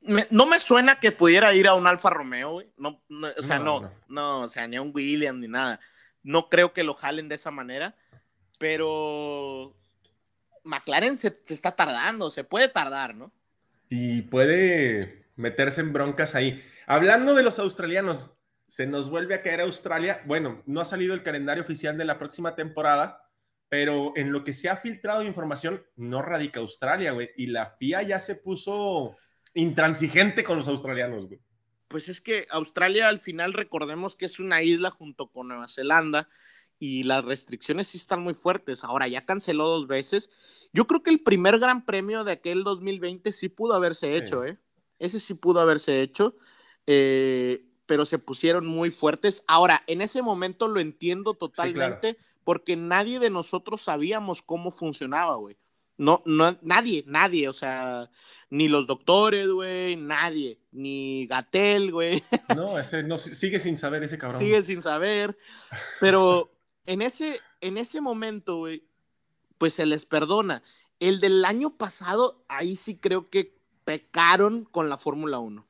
me, 0.00 0.26
no 0.30 0.46
me 0.46 0.58
suena 0.58 0.98
que 0.98 1.12
pudiera 1.12 1.52
ir 1.54 1.68
a 1.68 1.74
un 1.74 1.86
Alfa 1.86 2.08
Romeo, 2.08 2.52
güey. 2.52 2.72
No, 2.78 3.02
no, 3.10 3.28
o 3.36 3.42
sea, 3.42 3.58
no, 3.58 3.82
no, 3.82 3.92
no, 4.08 4.40
o 4.40 4.48
sea, 4.48 4.66
ni 4.66 4.76
a 4.76 4.82
un 4.82 4.92
William 4.94 5.38
ni 5.40 5.48
nada. 5.48 5.80
No 6.22 6.48
creo 6.48 6.72
que 6.72 6.84
lo 6.84 6.94
jalen 6.94 7.28
de 7.28 7.34
esa 7.34 7.50
manera, 7.50 7.96
pero 8.58 9.76
McLaren 10.64 11.18
se, 11.18 11.38
se 11.44 11.52
está 11.52 11.76
tardando, 11.76 12.30
se 12.30 12.44
puede 12.44 12.68
tardar, 12.68 13.14
¿no? 13.14 13.30
Y 13.90 14.22
puede 14.22 15.27
meterse 15.38 15.80
en 15.80 15.92
broncas 15.92 16.34
ahí. 16.34 16.62
Hablando 16.86 17.34
de 17.34 17.42
los 17.42 17.58
australianos, 17.58 18.32
se 18.66 18.86
nos 18.86 19.08
vuelve 19.08 19.34
a 19.34 19.42
caer 19.42 19.62
Australia. 19.62 20.20
Bueno, 20.26 20.62
no 20.66 20.80
ha 20.80 20.84
salido 20.84 21.14
el 21.14 21.22
calendario 21.22 21.62
oficial 21.62 21.96
de 21.96 22.04
la 22.04 22.18
próxima 22.18 22.54
temporada, 22.54 23.22
pero 23.68 24.12
en 24.16 24.32
lo 24.32 24.44
que 24.44 24.52
se 24.52 24.68
ha 24.68 24.76
filtrado 24.76 25.22
información, 25.22 25.82
no 25.96 26.22
radica 26.22 26.60
Australia, 26.60 27.12
güey. 27.12 27.30
Y 27.36 27.46
la 27.46 27.66
FIA 27.66 28.02
ya 28.02 28.18
se 28.18 28.34
puso 28.34 29.16
intransigente 29.54 30.44
con 30.44 30.58
los 30.58 30.68
australianos, 30.68 31.28
güey. 31.28 31.40
Pues 31.86 32.08
es 32.08 32.20
que 32.20 32.46
Australia 32.50 33.08
al 33.08 33.18
final 33.18 33.54
recordemos 33.54 34.16
que 34.16 34.26
es 34.26 34.40
una 34.40 34.62
isla 34.62 34.90
junto 34.90 35.30
con 35.30 35.48
Nueva 35.48 35.68
Zelanda 35.68 36.28
y 36.78 37.04
las 37.04 37.24
restricciones 37.24 37.88
sí 37.88 37.96
están 37.96 38.22
muy 38.22 38.34
fuertes. 38.34 38.84
Ahora 38.84 39.08
ya 39.08 39.24
canceló 39.24 39.68
dos 39.68 39.86
veces. 39.86 40.30
Yo 40.72 40.86
creo 40.86 41.02
que 41.02 41.10
el 41.10 41.22
primer 41.22 41.58
gran 41.58 41.86
premio 41.86 42.24
de 42.24 42.32
aquel 42.32 42.64
2020 42.64 43.32
sí 43.32 43.48
pudo 43.48 43.74
haberse 43.74 44.10
sí. 44.10 44.16
hecho, 44.16 44.44
¿eh? 44.44 44.58
Ese 44.98 45.20
sí 45.20 45.34
pudo 45.34 45.60
haberse 45.60 46.02
hecho, 46.02 46.36
eh, 46.86 47.64
pero 47.86 48.04
se 48.04 48.18
pusieron 48.18 48.66
muy 48.66 48.90
fuertes. 48.90 49.44
Ahora, 49.46 49.82
en 49.86 50.00
ese 50.00 50.22
momento 50.22 50.68
lo 50.68 50.80
entiendo 50.80 51.34
totalmente, 51.34 52.08
sí, 52.08 52.14
claro. 52.14 52.28
porque 52.44 52.76
nadie 52.76 53.18
de 53.18 53.30
nosotros 53.30 53.82
sabíamos 53.82 54.42
cómo 54.42 54.70
funcionaba, 54.70 55.36
güey. 55.36 55.56
No, 55.98 56.22
no, 56.24 56.56
nadie, 56.62 57.02
nadie, 57.08 57.48
o 57.48 57.52
sea, 57.52 58.08
ni 58.50 58.68
los 58.68 58.86
doctores, 58.86 59.48
güey, 59.48 59.96
nadie, 59.96 60.60
ni 60.70 61.26
Gatel, 61.26 61.90
güey. 61.90 62.22
No, 62.56 62.78
ese 62.78 63.02
no, 63.02 63.18
sigue 63.18 63.58
sin 63.58 63.76
saber 63.76 64.04
ese 64.04 64.16
cabrón. 64.16 64.38
Sigue 64.38 64.62
sin 64.62 64.80
saber, 64.80 65.36
pero 65.98 66.56
en 66.86 67.02
ese, 67.02 67.40
en 67.60 67.78
ese 67.78 68.00
momento, 68.00 68.58
güey, 68.58 68.84
pues 69.58 69.74
se 69.74 69.86
les 69.86 70.06
perdona. 70.06 70.62
El 71.00 71.18
del 71.18 71.44
año 71.44 71.76
pasado, 71.76 72.44
ahí 72.48 72.76
sí 72.76 72.98
creo 72.98 73.28
que 73.28 73.57
pecaron 73.88 74.64
con 74.64 74.90
la 74.90 74.98
Fórmula 74.98 75.38
1. 75.38 75.66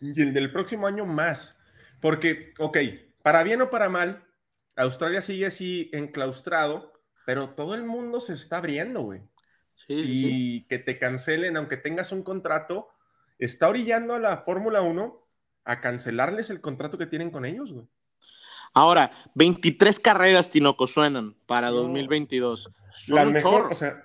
Y 0.00 0.20
el 0.20 0.34
del 0.34 0.52
próximo 0.52 0.86
año 0.86 1.06
más. 1.06 1.58
Porque, 1.98 2.52
ok, 2.58 2.76
para 3.22 3.42
bien 3.42 3.62
o 3.62 3.70
para 3.70 3.88
mal, 3.88 4.22
Australia 4.76 5.22
sigue 5.22 5.46
así 5.46 5.88
enclaustrado, 5.94 6.92
pero 7.24 7.48
todo 7.48 7.74
el 7.74 7.82
mundo 7.82 8.20
se 8.20 8.34
está 8.34 8.58
abriendo, 8.58 9.00
güey. 9.00 9.22
Sí, 9.86 9.94
y 9.94 10.20
sí. 10.20 10.66
que 10.68 10.78
te 10.78 10.98
cancelen, 10.98 11.56
aunque 11.56 11.78
tengas 11.78 12.12
un 12.12 12.22
contrato, 12.22 12.90
está 13.38 13.70
orillando 13.70 14.12
a 14.12 14.20
la 14.20 14.36
Fórmula 14.42 14.82
1 14.82 15.26
a 15.64 15.80
cancelarles 15.80 16.50
el 16.50 16.60
contrato 16.60 16.98
que 16.98 17.06
tienen 17.06 17.30
con 17.30 17.46
ellos, 17.46 17.72
güey. 17.72 17.86
Ahora, 18.74 19.12
23 19.34 19.98
carreras, 19.98 20.50
Tinoco, 20.50 20.86
suenan 20.86 21.36
para 21.46 21.68
no, 21.68 21.76
2022. 21.76 22.70
Son 22.90 23.16
la 23.16 23.24
mejor, 23.24 23.62
chorro. 23.62 23.70
o 23.70 23.74
sea, 23.74 24.02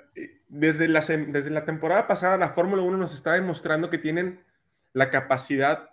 desde 0.50 0.88
la, 0.88 1.00
desde 1.02 1.50
la 1.52 1.64
temporada 1.64 2.08
pasada 2.08 2.38
la 2.38 2.50
Fórmula 2.50 2.82
1 2.82 2.98
nos 2.98 3.14
está 3.14 3.34
demostrando 3.34 3.90
que 3.90 4.00
tienen 4.00 4.44
la 4.94 5.10
capacidad 5.10 5.92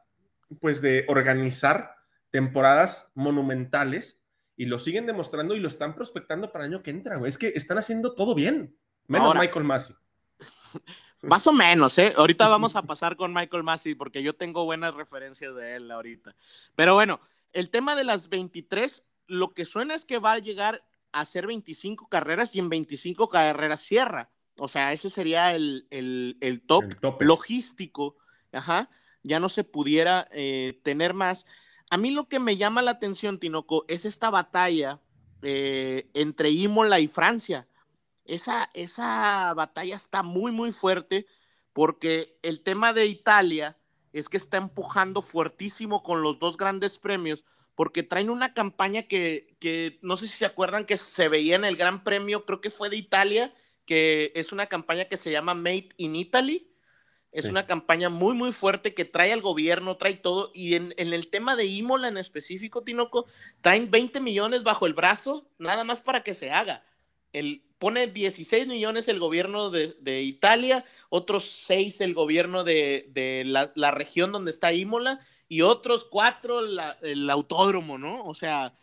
pues 0.60 0.80
de 0.80 1.04
organizar 1.08 1.96
temporadas 2.30 3.12
monumentales 3.14 4.20
y 4.56 4.66
lo 4.66 4.78
siguen 4.78 5.06
demostrando 5.06 5.54
y 5.54 5.60
lo 5.60 5.68
están 5.68 5.94
prospectando 5.94 6.50
para 6.50 6.64
el 6.64 6.72
año 6.72 6.82
que 6.82 6.90
entra, 6.90 7.16
güey. 7.16 7.28
Es 7.28 7.38
que 7.38 7.52
están 7.54 7.78
haciendo 7.78 8.14
todo 8.14 8.34
bien. 8.34 8.74
Menos 9.06 9.28
Ahora, 9.28 9.40
Michael 9.40 9.64
Massey. 9.64 9.94
Más 11.22 11.46
o 11.46 11.52
menos, 11.52 11.98
¿eh? 11.98 12.14
Ahorita 12.16 12.48
vamos 12.48 12.76
a 12.76 12.82
pasar 12.82 13.16
con 13.16 13.34
Michael 13.34 13.62
Massey 13.62 13.94
porque 13.94 14.22
yo 14.22 14.34
tengo 14.34 14.64
buenas 14.64 14.94
referencias 14.94 15.54
de 15.54 15.76
él 15.76 15.90
ahorita. 15.90 16.34
Pero 16.74 16.94
bueno, 16.94 17.20
el 17.52 17.68
tema 17.70 17.96
de 17.96 18.04
las 18.04 18.28
23, 18.28 19.02
lo 19.26 19.52
que 19.52 19.64
suena 19.64 19.94
es 19.94 20.04
que 20.04 20.18
va 20.18 20.32
a 20.32 20.38
llegar 20.38 20.84
a 21.12 21.20
hacer 21.20 21.46
25 21.46 22.08
carreras 22.08 22.54
y 22.54 22.58
en 22.58 22.68
25 22.68 23.28
carreras 23.28 23.80
cierra. 23.80 24.30
O 24.58 24.68
sea, 24.68 24.92
ese 24.92 25.10
sería 25.10 25.54
el, 25.54 25.86
el, 25.90 26.36
el 26.40 26.62
top 26.62 26.84
el 27.20 27.26
logístico. 27.26 28.16
Ajá. 28.52 28.90
Ya 29.22 29.40
no 29.40 29.48
se 29.48 29.64
pudiera 29.64 30.28
eh, 30.30 30.80
tener 30.82 31.14
más. 31.14 31.46
A 31.90 31.96
mí 31.96 32.10
lo 32.10 32.28
que 32.28 32.38
me 32.38 32.56
llama 32.56 32.82
la 32.82 32.92
atención, 32.92 33.38
Tinoco, 33.38 33.84
es 33.88 34.04
esta 34.04 34.30
batalla 34.30 35.00
eh, 35.42 36.08
entre 36.14 36.50
Imola 36.50 37.00
y 37.00 37.08
Francia. 37.08 37.68
Esa, 38.24 38.70
esa 38.74 39.52
batalla 39.54 39.96
está 39.96 40.22
muy, 40.22 40.52
muy 40.52 40.72
fuerte 40.72 41.26
porque 41.72 42.38
el 42.42 42.62
tema 42.62 42.92
de 42.92 43.06
Italia 43.06 43.76
es 44.12 44.28
que 44.28 44.36
está 44.36 44.56
empujando 44.56 45.22
fuertísimo 45.22 46.02
con 46.02 46.22
los 46.22 46.38
dos 46.38 46.56
grandes 46.56 46.98
premios 46.98 47.44
porque 47.76 48.02
traen 48.02 48.30
una 48.30 48.54
campaña 48.54 49.02
que, 49.02 49.54
que 49.60 49.98
no 50.00 50.16
sé 50.16 50.26
si 50.26 50.38
se 50.38 50.46
acuerdan 50.46 50.86
que 50.86 50.96
se 50.96 51.28
veía 51.28 51.56
en 51.56 51.64
el 51.66 51.76
Gran 51.76 52.02
Premio, 52.02 52.46
creo 52.46 52.62
que 52.62 52.70
fue 52.70 52.88
de 52.88 52.96
Italia, 52.96 53.54
que 53.86 54.32
es 54.34 54.52
una 54.52 54.66
campaña 54.66 55.06
que 55.06 55.16
se 55.16 55.30
llama 55.30 55.54
Made 55.54 55.90
in 55.96 56.16
Italy. 56.16 56.70
Es 57.32 57.44
sí. 57.44 57.50
una 57.50 57.66
campaña 57.66 58.08
muy, 58.08 58.34
muy 58.34 58.52
fuerte 58.52 58.94
que 58.94 59.04
trae 59.04 59.32
al 59.32 59.40
gobierno, 59.40 59.96
trae 59.96 60.14
todo. 60.14 60.50
Y 60.54 60.74
en, 60.74 60.94
en, 60.96 61.12
el 61.12 61.28
tema 61.28 61.56
de 61.56 61.66
Imola 61.66 62.08
en 62.08 62.16
específico, 62.18 62.82
Tinoco, 62.82 63.26
traen 63.60 63.90
20 63.90 64.20
millones 64.20 64.62
bajo 64.62 64.86
el 64.86 64.94
brazo, 64.94 65.48
nada 65.58 65.84
más 65.84 66.00
para 66.00 66.22
que 66.22 66.34
se 66.34 66.50
haga. 66.50 66.84
El, 67.32 67.62
pone 67.78 68.06
16 68.06 68.66
millones 68.66 69.08
el 69.08 69.18
gobierno 69.18 69.70
de, 69.70 69.96
de 70.00 70.22
Italia, 70.22 70.84
otros 71.08 71.44
6 71.66 72.00
el 72.00 72.14
gobierno 72.14 72.64
de, 72.64 73.08
de 73.10 73.44
la, 73.44 73.72
la, 73.74 73.90
región 73.90 74.32
donde 74.32 74.50
está 74.50 74.72
Imola 74.72 75.20
y 75.48 75.62
otros 75.62 76.06
4 76.10 76.62
la, 76.62 76.98
el 77.02 77.28
autódromo, 77.28 77.98
¿no? 77.98 78.24
O 78.24 78.34
sea, 78.34 78.74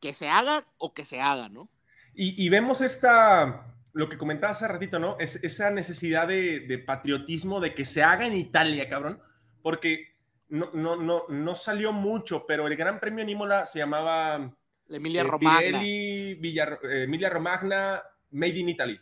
que 0.00 0.12
se 0.14 0.28
haga 0.28 0.66
o 0.78 0.92
que 0.92 1.04
se 1.04 1.20
haga, 1.20 1.48
¿no? 1.48 1.68
Y, 2.14 2.44
y 2.44 2.48
vemos 2.50 2.82
esta, 2.82 3.71
lo 3.92 4.08
que 4.08 4.18
comentaba 4.18 4.52
hace 4.52 4.66
ratito, 4.66 4.98
¿no? 4.98 5.16
Es, 5.18 5.36
esa 5.42 5.70
necesidad 5.70 6.28
de, 6.28 6.60
de, 6.60 6.78
patriotismo, 6.78 7.60
de 7.60 7.74
que 7.74 7.84
se 7.84 8.02
haga 8.02 8.26
en 8.26 8.34
Italia, 8.34 8.88
cabrón, 8.88 9.20
porque 9.62 10.16
no, 10.48 10.70
no, 10.72 10.96
no, 10.96 11.24
no 11.28 11.54
salió 11.54 11.92
mucho, 11.92 12.44
pero 12.46 12.66
el 12.66 12.76
Gran 12.76 13.00
Premio 13.00 13.22
en 13.22 13.30
Imola 13.30 13.66
se 13.66 13.78
llamaba 13.78 14.54
la 14.86 14.96
Emilia 14.96 15.24
Romagna. 15.24 15.60
Pirelli, 15.60 16.34
Villa, 16.34 16.78
eh, 16.82 17.04
Emilia 17.04 17.30
Romagna, 17.30 18.02
Made 18.30 18.58
in 18.58 18.68
Italy. 18.68 19.00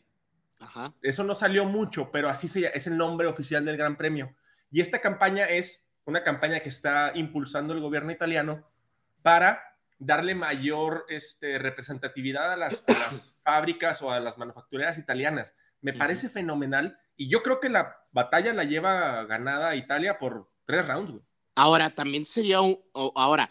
Ajá. 0.61 0.95
Eso 1.03 1.25
no 1.25 1.35
salió 1.35 1.65
mucho, 1.65 2.11
pero 2.11 2.29
así 2.29 2.47
se, 2.49 2.67
es 2.77 2.87
el 2.87 2.97
nombre 2.97 3.27
oficial 3.27 3.65
del 3.65 3.77
Gran 3.77 3.97
Premio. 3.97 4.35
Y 4.71 4.81
esta 4.81 5.01
campaña 5.01 5.47
es 5.47 5.91
una 6.05 6.23
campaña 6.23 6.61
que 6.61 6.69
está 6.69 7.13
impulsando 7.15 7.73
el 7.73 7.81
gobierno 7.81 8.13
italiano 8.13 8.69
para 9.23 9.70
darle 10.01 10.35
mayor 10.35 11.05
este, 11.09 11.59
representatividad 11.59 12.53
a 12.53 12.57
las, 12.57 12.83
a 12.89 12.93
las, 12.93 13.37
fábricas 13.45 14.03
o 14.03 14.11
a 14.11 14.19
las 14.19 14.39
manufactureras 14.39 14.99
italianas. 14.99 15.55
Me 15.81 15.93
parece 15.93 16.27
uh 16.27 16.31
-huh. 16.31 16.35
fenomenal 16.35 16.99
y 17.17 17.29
yo 17.29 17.43
creo 17.43 17.61
que 17.61 17.69
la 17.69 18.05
batalla 18.11 18.53
la 18.53 18.65
lleva 18.65 19.25
ganada 19.25 19.77
Italia 19.77 20.19
por 20.19 20.51
tres 20.65 20.89
rounds. 20.89 21.13
Güey. 21.13 21.23
Ahora, 21.55 21.91
también 21.91 22.27
sería 22.27 22.61
un... 22.61 22.81
Ahora, 23.15 23.51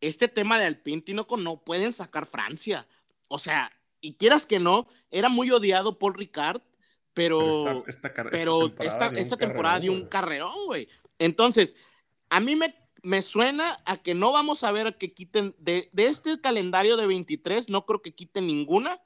este 0.00 0.28
tema 0.28 0.58
de 0.58 0.66
Alpine, 0.66 1.02
Tinoco, 1.02 1.36
no 1.36 1.64
pueden 1.64 1.92
sacar 1.92 2.26
Francia. 2.26 2.86
O 3.28 3.38
sea, 3.38 3.72
y 4.00 4.14
quieras 4.14 4.46
que 4.46 4.60
no, 4.60 4.86
era 5.10 5.28
muy 5.28 5.50
odiado 5.50 5.98
Paul 5.98 6.14
Ricard, 6.14 6.62
pero, 7.12 7.64
pero 7.64 7.84
esta, 7.88 8.08
esta, 8.08 8.24
pero 8.30 8.66
esta 8.66 8.78
temporada, 8.78 9.06
esta, 9.06 9.20
esta 9.20 9.36
temporada 9.36 9.80
dio 9.80 9.92
un 9.92 10.06
carrerón, 10.06 10.66
güey. 10.66 10.88
Entonces, 11.18 11.74
a 12.30 12.38
mí 12.38 12.54
me, 12.54 12.74
me, 13.02 13.22
suena 13.22 13.78
a 13.84 13.96
que 13.98 14.14
no 14.14 14.32
vamos 14.32 14.64
a 14.64 14.72
ver 14.72 14.96
que 14.98 15.12
quiten 15.12 15.54
de, 15.58 15.88
de, 15.92 16.06
este 16.06 16.40
calendario 16.40 16.96
de 16.96 17.06
23, 17.06 17.68
no 17.68 17.86
creo 17.86 18.02
que 18.02 18.14
quiten 18.14 18.46
ninguna. 18.46 19.00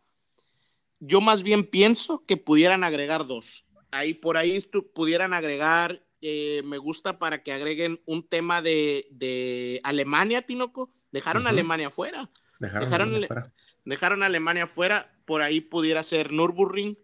yo 1.00 1.20
más 1.20 1.42
bien 1.42 1.64
pienso 1.68 2.24
que 2.26 2.36
pudieran 2.36 2.84
agregar 2.84 3.26
dos. 3.26 3.64
Ahí 3.90 4.14
por 4.14 4.36
ahí 4.36 4.58
pudieran 4.94 5.34
agregar, 5.34 6.02
eh, 6.22 6.62
me 6.64 6.78
gusta 6.78 7.18
para 7.18 7.42
que 7.42 7.52
agreguen 7.52 8.00
un 8.06 8.26
tema 8.26 8.62
de, 8.62 9.80
Alemania, 9.82 10.42
Tinoco. 10.42 10.94
Dejaron 11.10 11.46
a 11.46 11.50
Alemania 11.50 11.90
fuera. 11.90 12.30
Dejaron, 12.60 13.26
dejaron, 13.84 14.22
a 14.22 14.26
Alemania 14.26 14.68
fuera. 14.68 15.12
Por 15.26 15.42
ahí 15.42 15.60
pudiera 15.60 16.02
ser 16.04 16.32
Nürburgring. 16.32 16.96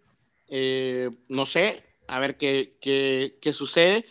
Eh, 0.47 1.11
no 1.28 1.47
sé, 1.47 1.84
a 2.07 2.20
ver 2.20 2.36
qué, 2.39 2.78
qué, 2.80 3.53
sucede. 3.53 4.07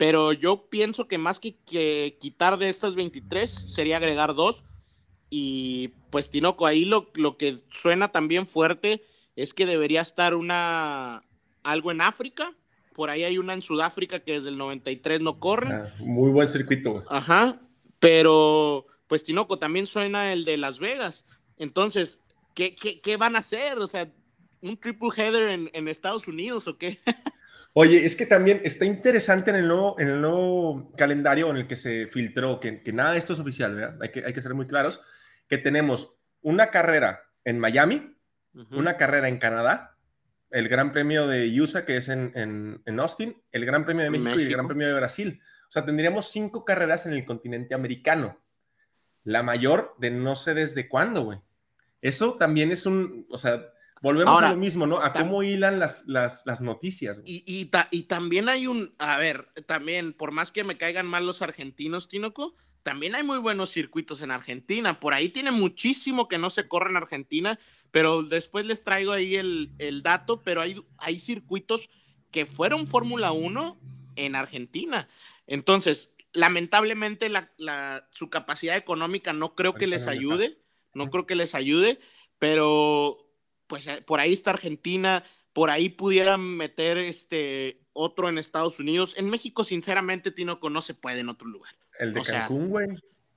Pero 0.00 0.32
yo 0.32 0.70
pienso 0.70 1.06
que 1.08 1.18
más 1.18 1.40
que, 1.40 1.56
que, 1.66 2.16
quitar 2.18 2.56
de 2.56 2.70
estas 2.70 2.94
23 2.94 3.50
sería 3.50 3.98
agregar 3.98 4.34
dos. 4.34 4.64
Y 5.28 5.88
pues 6.08 6.30
Tinoco, 6.30 6.66
ahí 6.66 6.86
lo, 6.86 7.10
lo 7.16 7.36
que 7.36 7.58
suena 7.68 8.10
también 8.10 8.46
fuerte 8.46 9.04
es 9.36 9.52
que 9.52 9.66
debería 9.66 10.00
estar 10.00 10.34
una 10.34 11.22
algo 11.62 11.90
en 11.90 12.00
África. 12.00 12.54
Por 12.94 13.10
ahí 13.10 13.24
hay 13.24 13.36
una 13.36 13.52
en 13.52 13.60
Sudáfrica 13.60 14.20
que 14.20 14.32
desde 14.32 14.48
el 14.48 14.56
93 14.56 15.20
no 15.20 15.38
corre. 15.38 15.70
Ah, 15.70 15.94
muy 15.98 16.30
buen 16.30 16.48
circuito. 16.48 17.04
Ajá. 17.10 17.60
Pero 17.98 18.86
pues 19.06 19.22
Tinoco 19.22 19.58
también 19.58 19.86
suena 19.86 20.32
el 20.32 20.46
de 20.46 20.56
Las 20.56 20.78
Vegas. 20.78 21.26
Entonces, 21.58 22.20
¿qué, 22.54 22.74
qué, 22.74 23.16
van 23.18 23.36
a 23.36 23.40
hacer? 23.40 23.78
O 23.78 23.86
sea, 23.86 24.10
un 24.62 24.78
triple 24.78 25.10
header 25.14 25.50
en, 25.50 25.68
en 25.74 25.88
Estados 25.88 26.26
Unidos 26.26 26.68
o 26.68 26.78
qué? 26.78 27.00
Oye, 27.72 28.04
es 28.04 28.16
que 28.16 28.26
también 28.26 28.60
está 28.64 28.84
interesante 28.84 29.50
en 29.50 29.56
el 29.56 29.68
nuevo, 29.68 29.98
en 30.00 30.08
el 30.08 30.20
nuevo 30.20 30.92
calendario 30.96 31.50
en 31.50 31.56
el 31.56 31.66
que 31.68 31.76
se 31.76 32.08
filtró, 32.08 32.58
que, 32.58 32.82
que 32.82 32.92
nada 32.92 33.12
de 33.12 33.18
esto 33.18 33.32
es 33.32 33.38
oficial, 33.38 33.74
¿verdad? 33.74 33.98
Hay 34.02 34.10
que, 34.10 34.24
hay 34.24 34.32
que 34.32 34.42
ser 34.42 34.54
muy 34.54 34.66
claros, 34.66 35.00
que 35.48 35.58
tenemos 35.58 36.14
una 36.42 36.70
carrera 36.70 37.22
en 37.44 37.58
Miami, 37.58 38.16
una 38.72 38.96
carrera 38.96 39.28
en 39.28 39.38
Canadá, 39.38 39.96
el 40.50 40.68
Gran 40.68 40.92
Premio 40.92 41.28
de 41.28 41.60
USA, 41.60 41.84
que 41.84 41.96
es 41.96 42.08
en, 42.08 42.32
en, 42.84 43.00
Austin, 43.00 43.40
el 43.52 43.64
Gran 43.64 43.84
Premio 43.84 44.02
de 44.02 44.10
México, 44.10 44.40
y 44.40 44.44
el 44.44 44.50
Gran 44.50 44.66
Premio 44.66 44.88
de 44.88 44.94
Brasil. 44.94 45.40
O 45.68 45.70
sea, 45.70 45.84
tendríamos 45.84 46.30
cinco 46.30 46.64
carreras 46.64 47.06
en 47.06 47.12
el 47.12 47.24
continente 47.24 47.74
americano. 47.74 48.40
La 49.22 49.44
mayor 49.44 49.94
de 49.98 50.10
no 50.10 50.34
sé 50.34 50.54
desde 50.54 50.88
cuándo, 50.88 51.22
güey. 51.22 51.38
Eso 52.02 52.34
también 52.34 52.72
es 52.72 52.86
un, 52.86 53.26
o 53.30 53.38
sea, 53.38 53.62
Volvemos 54.00 54.42
a 54.42 54.50
lo 54.50 54.56
mismo, 54.56 54.86
¿no? 54.86 55.02
A 55.02 55.12
cómo 55.12 55.42
hilan 55.42 55.78
las, 55.78 56.06
las, 56.06 56.46
las 56.46 56.60
noticias. 56.62 57.20
Y, 57.24 57.44
y, 57.46 57.70
y, 57.90 58.02
también 58.04 58.48
hay 58.48 58.66
un, 58.66 58.94
a 58.98 59.18
ver, 59.18 59.48
también, 59.66 60.14
por 60.14 60.32
más 60.32 60.52
que 60.52 60.64
me 60.64 60.78
caigan 60.78 61.06
mal 61.06 61.26
los 61.26 61.42
argentinos, 61.42 62.08
Tinoco, 62.08 62.54
también 62.82 63.14
hay 63.14 63.22
muy 63.22 63.38
buenos 63.38 63.70
circuitos 63.70 64.22
en 64.22 64.30
Argentina. 64.30 65.00
Por 65.00 65.12
ahí 65.12 65.28
tiene 65.28 65.50
muchísimo 65.50 66.28
que 66.28 66.38
no 66.38 66.48
se 66.48 66.66
corre 66.66 66.90
en 66.90 66.96
Argentina, 66.96 67.58
pero 67.90 68.22
después 68.22 68.64
les 68.64 68.84
traigo 68.84 69.12
ahí 69.12 69.36
el, 69.36 69.72
el 69.78 70.02
dato, 70.02 70.42
pero 70.42 70.62
hay, 70.62 70.82
hay 70.96 71.20
circuitos 71.20 71.90
que 72.30 72.46
fueron 72.46 72.86
Fórmula 72.86 73.32
1 73.32 73.78
en 74.16 74.34
Argentina. 74.34 75.08
Entonces, 75.46 76.14
lamentablemente 76.32 77.28
la, 77.28 77.52
la, 77.58 78.08
su 78.10 78.30
capacidad 78.30 78.76
económica 78.76 79.34
no 79.34 79.54
creo 79.54 79.74
que 79.74 79.86
les 79.86 80.06
ayude, 80.06 80.58
no 80.94 81.10
creo 81.10 81.26
que 81.26 81.34
les 81.34 81.54
ayude, 81.54 82.00
pero 82.38 83.29
pues 83.70 83.86
eh, 83.86 84.02
por 84.02 84.18
ahí 84.18 84.32
está 84.32 84.50
Argentina, 84.50 85.22
por 85.52 85.70
ahí 85.70 85.88
pudieran 85.88 86.40
meter 86.40 86.98
este 86.98 87.80
otro 87.92 88.28
en 88.28 88.36
Estados 88.36 88.80
Unidos. 88.80 89.14
En 89.16 89.30
México, 89.30 89.62
sinceramente, 89.62 90.32
Tinoco 90.32 90.70
no 90.70 90.82
se 90.82 90.92
puede 90.92 91.20
en 91.20 91.28
otro 91.28 91.46
lugar. 91.46 91.72
El 91.96 92.12
de 92.12 92.22
Cancún, 92.22 92.68
güey. 92.68 92.88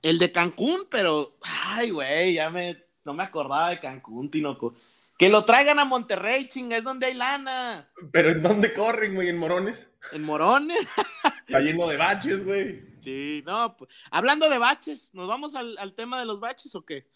El 0.02 0.18
de 0.18 0.32
Cancún, 0.32 0.88
pero, 0.90 1.38
ay, 1.40 1.90
güey, 1.90 2.34
ya 2.34 2.50
me, 2.50 2.84
no 3.04 3.14
me 3.14 3.22
acordaba 3.22 3.70
de 3.70 3.78
Cancún, 3.78 4.28
Tinoco. 4.28 4.74
Que 5.16 5.28
lo 5.28 5.44
traigan 5.44 5.78
a 5.78 5.84
Monterrey, 5.84 6.48
chinga, 6.48 6.76
es 6.76 6.82
donde 6.82 7.06
hay 7.06 7.14
lana. 7.14 7.88
Pero 8.10 8.30
¿en 8.30 8.42
dónde 8.42 8.74
corren, 8.74 9.14
güey? 9.14 9.28
¿En 9.28 9.38
Morones? 9.38 9.94
¿En 10.10 10.22
Morones? 10.24 10.78
Está 11.46 11.60
lleno 11.60 11.86
de 11.86 11.96
baches, 11.96 12.44
güey. 12.44 12.82
Sí, 12.98 13.44
no, 13.46 13.76
pues, 13.76 13.88
hablando 14.10 14.48
de 14.48 14.58
baches, 14.58 15.14
¿nos 15.14 15.28
vamos 15.28 15.54
al, 15.54 15.78
al 15.78 15.94
tema 15.94 16.18
de 16.18 16.26
los 16.26 16.40
baches 16.40 16.74
o 16.74 16.84
qué? 16.84 17.06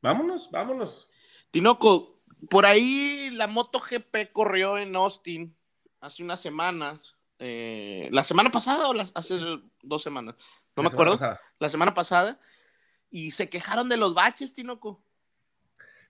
Vámonos, 0.00 0.50
vámonos. 0.50 1.10
Tinoco, 1.50 2.11
por 2.48 2.66
ahí 2.66 3.30
la 3.30 3.46
MotoGP 3.46 4.32
corrió 4.32 4.78
en 4.78 4.96
Austin 4.96 5.56
hace 6.00 6.22
unas 6.22 6.40
semanas. 6.40 7.14
Eh, 7.38 8.08
¿La 8.12 8.22
semana 8.22 8.50
pasada 8.50 8.88
o 8.88 8.94
hace 9.14 9.38
dos 9.82 10.02
semanas? 10.02 10.34
No 10.76 10.82
me 10.82 10.88
acuerdo. 10.88 11.18
La 11.58 11.68
semana 11.68 11.94
pasada. 11.94 12.38
Y 13.10 13.32
se 13.32 13.48
quejaron 13.48 13.88
de 13.88 13.96
los 13.96 14.14
baches, 14.14 14.54
Tinoco. 14.54 15.04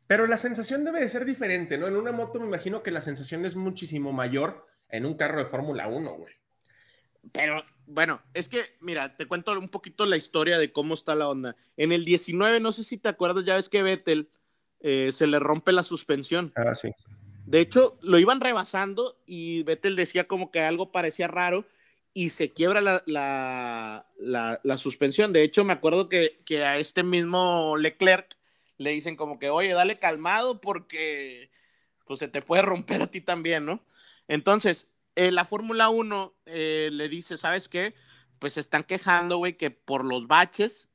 Pero 0.06 0.26
la 0.26 0.38
sensación 0.38 0.84
debe 0.84 1.00
de 1.00 1.08
ser 1.08 1.24
diferente, 1.24 1.78
¿no? 1.78 1.86
En 1.86 1.96
una 1.96 2.12
moto 2.12 2.38
me 2.38 2.46
imagino 2.46 2.82
que 2.82 2.90
la 2.90 3.00
sensación 3.00 3.44
es 3.44 3.56
muchísimo 3.56 4.12
mayor 4.12 4.66
en 4.88 5.06
un 5.06 5.14
carro 5.14 5.38
de 5.38 5.46
Fórmula 5.46 5.88
1, 5.88 6.12
güey. 6.14 6.34
Pero 7.32 7.64
bueno, 7.86 8.20
es 8.34 8.48
que, 8.48 8.76
mira, 8.80 9.16
te 9.16 9.26
cuento 9.26 9.52
un 9.52 9.68
poquito 9.68 10.06
la 10.06 10.16
historia 10.16 10.58
de 10.58 10.72
cómo 10.72 10.94
está 10.94 11.14
la 11.14 11.28
onda. 11.28 11.56
En 11.76 11.92
el 11.92 12.04
19, 12.04 12.60
no 12.60 12.72
sé 12.72 12.84
si 12.84 12.98
te 12.98 13.08
acuerdas, 13.08 13.44
ya 13.44 13.56
ves 13.56 13.68
que 13.68 13.82
Vettel 13.82 14.30
eh, 14.82 15.10
se 15.12 15.26
le 15.26 15.38
rompe 15.38 15.72
la 15.72 15.82
suspensión. 15.82 16.52
Ah, 16.54 16.74
sí. 16.74 16.90
De 17.46 17.60
hecho, 17.60 17.98
lo 18.02 18.18
iban 18.18 18.40
rebasando 18.40 19.16
y 19.26 19.62
Vettel 19.64 19.96
decía 19.96 20.28
como 20.28 20.50
que 20.50 20.60
algo 20.60 20.92
parecía 20.92 21.28
raro 21.28 21.64
y 22.14 22.30
se 22.30 22.50
quiebra 22.52 22.80
la, 22.80 23.02
la, 24.16 24.76
suspensión. 24.76 25.32
De 25.32 25.42
hecho, 25.42 25.64
me 25.64 25.72
acuerdo 25.72 26.08
que, 26.08 26.40
que, 26.44 26.64
a 26.64 26.78
este 26.78 27.02
mismo 27.02 27.76
Leclerc 27.76 28.36
le 28.78 28.90
dicen 28.90 29.16
como 29.16 29.38
que, 29.38 29.50
oye, 29.50 29.72
dale 29.72 29.98
calmado 29.98 30.60
porque 30.60 31.50
pues 32.06 32.18
se 32.18 32.28
te 32.28 32.42
puede 32.42 32.62
romper 32.62 33.02
a 33.02 33.06
ti 33.06 33.20
también, 33.20 33.64
¿no? 33.64 33.84
Entonces, 34.28 34.88
eh, 35.14 35.32
la 35.32 35.44
Fórmula 35.44 35.88
1 35.88 36.34
eh, 36.46 36.90
le 36.92 37.08
dice, 37.08 37.38
¿sabes 37.38 37.68
qué? 37.68 37.94
Pues 38.38 38.54
se 38.54 38.60
están 38.60 38.84
quejando, 38.84 39.38
güey, 39.38 39.56
que 39.56 39.70
por 39.70 40.04
los 40.04 40.26
baches 40.26 40.88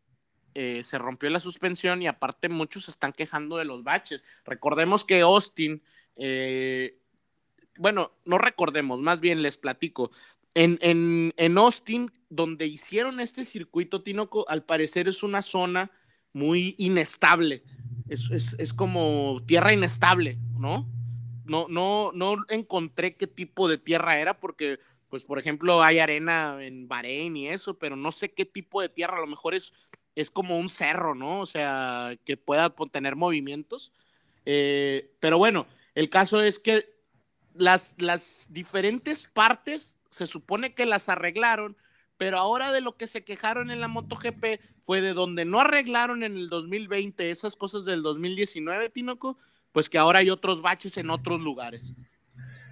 eh, 0.59 0.83
se 0.83 0.97
rompió 0.97 1.29
la 1.29 1.39
suspensión 1.39 2.01
y 2.01 2.07
aparte 2.07 2.49
muchos 2.49 2.89
están 2.89 3.13
quejando 3.13 3.57
de 3.57 3.65
los 3.65 3.83
baches. 3.83 4.23
Recordemos 4.43 5.05
que 5.05 5.21
Austin, 5.21 5.83
eh, 6.15 6.97
bueno, 7.77 8.11
no 8.25 8.39
recordemos, 8.39 8.99
más 8.99 9.19
bien 9.19 9.43
les 9.43 9.55
platico. 9.55 10.09
En, 10.55 10.79
en, 10.81 11.57
Austin, 11.59 12.11
donde 12.31 12.65
hicieron 12.65 13.19
este 13.19 13.45
circuito, 13.45 14.01
Tinoco, 14.01 14.49
al 14.49 14.63
parecer 14.63 15.07
es 15.07 15.21
una 15.21 15.43
zona 15.43 15.91
muy 16.33 16.73
inestable. 16.79 17.63
Es, 18.09 18.55
es, 18.57 18.73
como 18.73 19.43
tierra 19.45 19.73
inestable, 19.73 20.39
¿no? 20.57 20.89
No, 21.45 21.67
no, 21.69 22.11
no 22.15 22.35
encontré 22.49 23.15
qué 23.15 23.27
tipo 23.27 23.69
de 23.69 23.77
tierra 23.77 24.17
era 24.17 24.39
porque 24.39 24.79
pues 25.09 25.23
por 25.23 25.39
ejemplo 25.39 25.81
hay 25.83 25.99
arena 25.99 26.57
en 26.61 26.87
Bahrein 26.87 27.37
y 27.37 27.47
eso, 27.47 27.77
pero 27.77 27.95
no 27.95 28.11
sé 28.11 28.33
qué 28.33 28.45
tipo 28.45 28.81
de 28.81 28.89
tierra, 28.89 29.17
a 29.17 29.21
lo 29.21 29.27
mejor 29.27 29.53
es 29.53 29.71
es 30.17 30.31
como 30.31 30.57
un 30.57 30.67
cerro, 30.67 31.13
¿no? 31.13 31.41
O 31.41 31.45
sea, 31.45 32.17
que 32.25 32.37
pueda 32.37 32.73
tener 32.91 33.15
movimientos. 33.15 33.91
Eh, 34.45 35.11
pero 35.19 35.37
bueno, 35.37 35.67
el 35.93 36.09
caso 36.09 36.41
es 36.41 36.57
que 36.57 36.89
las, 37.53 37.93
las 37.99 38.47
diferentes 38.49 39.27
partes 39.27 39.95
se 40.09 40.25
supone 40.25 40.73
que 40.73 40.87
las 40.87 41.07
arreglaron, 41.07 41.77
pero 42.17 42.39
ahora 42.39 42.71
de 42.71 42.81
lo 42.81 42.97
que 42.97 43.05
se 43.05 43.23
quejaron 43.23 43.69
en 43.69 43.79
la 43.79 43.87
MotoGP 43.87 44.59
fue 44.83 45.01
de 45.01 45.13
donde 45.13 45.45
no 45.45 45.59
arreglaron 45.59 46.23
en 46.23 46.35
el 46.35 46.49
2020 46.49 47.29
esas 47.29 47.55
cosas 47.55 47.85
del 47.85 48.01
2019, 48.01 48.89
Tinoco, 48.89 49.37
pues 49.71 49.87
que 49.87 49.99
ahora 49.99 50.19
hay 50.19 50.31
otros 50.31 50.63
baches 50.63 50.97
en 50.97 51.11
otros 51.11 51.41
lugares. 51.41 51.93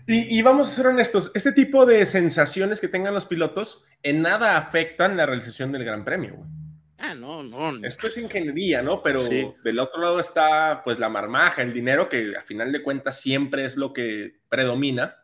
Y, 0.08 0.36
y, 0.36 0.42
vamos 0.42 0.68
a 0.68 0.76
ser 0.76 0.88
honestos, 0.88 1.32
este 1.36 1.52
tipo 1.52 1.86
de 1.86 2.08
sensaciones 2.08 2.80
que 2.80 2.88
tengan 2.88 3.14
los 3.14 3.26
pilotos 3.26 3.86
en 4.02 4.24
nada 4.24 4.58
afectan 4.58 5.16
la 5.16 5.28
realización 5.28 5.72
del 5.72 5.84
Gran 5.84 6.04
Premio. 6.04 6.38
Güey. 6.38 6.65
Ah, 6.98 7.14
no, 7.14 7.44
no. 7.44 7.86
Esto 7.86 8.08
es 8.08 8.18
ingeniería, 8.18 8.82
¿no? 8.82 9.04
Pero 9.04 9.22
del 9.64 9.80
otro 9.80 10.02
lado 10.02 10.20
está 10.20 10.82
pues 10.84 10.98
la 11.00 11.10
marmaja, 11.10 11.62
el 11.62 11.74
dinero 11.74 12.08
que 12.08 12.36
a 12.38 12.42
final 12.42 12.72
de 12.72 12.84
cuentas 12.84 13.20
siempre 13.20 13.66
es 13.66 13.76
lo 13.76 13.94
que 13.94 14.40
predomina. 14.50 15.18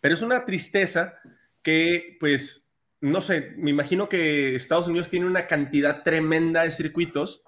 Pero 0.00 0.14
es 0.14 0.22
una 0.22 0.44
tristeza 0.44 1.18
que 1.62 2.16
pues, 2.20 2.72
no 3.00 3.20
sé, 3.20 3.54
me 3.56 3.70
imagino 3.70 4.08
que 4.08 4.54
Estados 4.54 4.88
Unidos 4.88 5.08
tiene 5.08 5.26
una 5.26 5.46
cantidad 5.46 6.02
tremenda 6.02 6.62
de 6.62 6.70
circuitos 6.70 7.42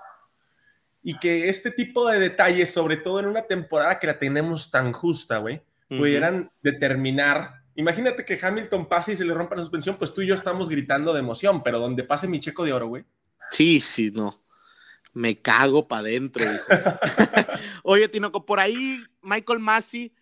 y 1.02 1.18
que 1.18 1.48
este 1.48 1.70
tipo 1.70 2.08
de 2.08 2.18
detalles, 2.18 2.72
sobre 2.72 2.96
todo 2.96 3.20
en 3.20 3.26
una 3.26 3.42
temporada 3.42 3.98
que 3.98 4.06
la 4.06 4.18
tenemos 4.18 4.70
tan 4.70 4.92
justa, 4.92 5.38
güey, 5.38 5.62
pudieran 5.88 6.50
determinar 6.62 7.61
Imagínate 7.74 8.24
que 8.24 8.38
Hamilton 8.40 8.86
pase 8.86 9.12
y 9.12 9.16
se 9.16 9.24
le 9.24 9.34
rompa 9.34 9.56
la 9.56 9.62
suspensión, 9.62 9.96
pues 9.96 10.12
tú 10.12 10.20
y 10.20 10.26
yo 10.26 10.34
estamos 10.34 10.68
gritando 10.68 11.12
de 11.12 11.20
emoción, 11.20 11.62
pero 11.62 11.78
donde 11.78 12.04
pase 12.04 12.28
mi 12.28 12.40
checo 12.40 12.64
de 12.64 12.72
oro, 12.72 12.86
güey. 12.86 13.04
Sí, 13.50 13.80
sí, 13.80 14.10
no. 14.10 14.42
Me 15.14 15.38
cago 15.40 15.88
para 15.88 16.00
adentro. 16.00 16.44
Oye, 17.82 18.08
Tinoco, 18.08 18.46
por 18.46 18.60
ahí 18.60 19.02
Michael 19.22 19.58
Massey 19.58 20.14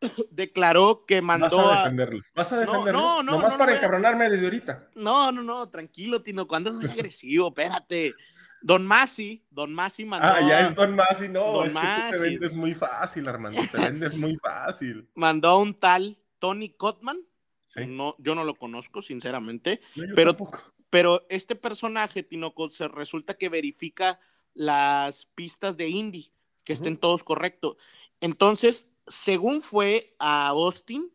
declaró 0.30 1.04
que 1.06 1.22
mandó 1.22 1.56
Vas 1.56 1.78
a 1.78 1.82
defenderlo. 1.84 2.20
Vas 2.34 2.52
a 2.52 2.58
defenderlo. 2.58 3.00
No, 3.00 3.22
no, 3.22 3.32
no. 3.32 3.38
Nomás 3.38 3.54
para 3.54 3.76
encabronarme 3.76 4.30
desde 4.30 4.44
ahorita. 4.44 4.88
No, 4.94 5.32
no, 5.32 5.42
no, 5.42 5.68
tranquilo, 5.68 6.22
Tinoco. 6.22 6.54
Andas 6.54 6.74
muy 6.74 6.86
agresivo, 6.86 7.48
espérate. 7.48 8.14
Don 8.60 8.86
Masi, 8.86 9.44
Don 9.50 9.74
Masi 9.74 10.06
mandó. 10.06 10.26
Ah, 10.26 10.40
ya 10.40 10.68
es 10.68 10.74
Don 10.74 10.96
Masi, 10.96 11.28
no, 11.28 11.52
Don 11.52 11.66
es 11.66 11.72
que 11.74 11.78
tú 11.78 11.84
Masi. 11.84 12.12
te 12.12 12.18
vendes 12.18 12.54
muy 12.54 12.74
fácil, 12.74 13.28
Armando, 13.28 13.60
te 13.70 13.78
vendes 13.78 14.14
muy 14.14 14.36
fácil. 14.36 15.06
Mandó 15.14 15.50
a 15.50 15.58
un 15.58 15.74
tal 15.74 16.18
Tony 16.38 16.70
Cotman. 16.70 17.18
Sí. 17.66 17.80
No, 17.86 18.14
yo 18.18 18.34
no 18.34 18.44
lo 18.44 18.54
conozco, 18.54 19.02
sinceramente. 19.02 19.80
No, 19.96 20.04
pero- 20.14 20.34
tampoco. 20.34 20.62
Pero 20.90 21.26
este 21.28 21.56
personaje, 21.56 22.22
Tinoco, 22.22 22.68
se 22.68 22.86
resulta 22.86 23.34
que 23.34 23.48
verifica 23.48 24.20
las 24.52 25.26
pistas 25.26 25.76
de 25.76 25.88
Indy, 25.88 26.30
que 26.62 26.72
estén 26.72 26.96
todos 26.96 27.24
correctos. 27.24 27.76
Entonces, 28.20 28.94
según 29.08 29.60
fue 29.60 30.14
a 30.20 30.46
Austin 30.48 31.10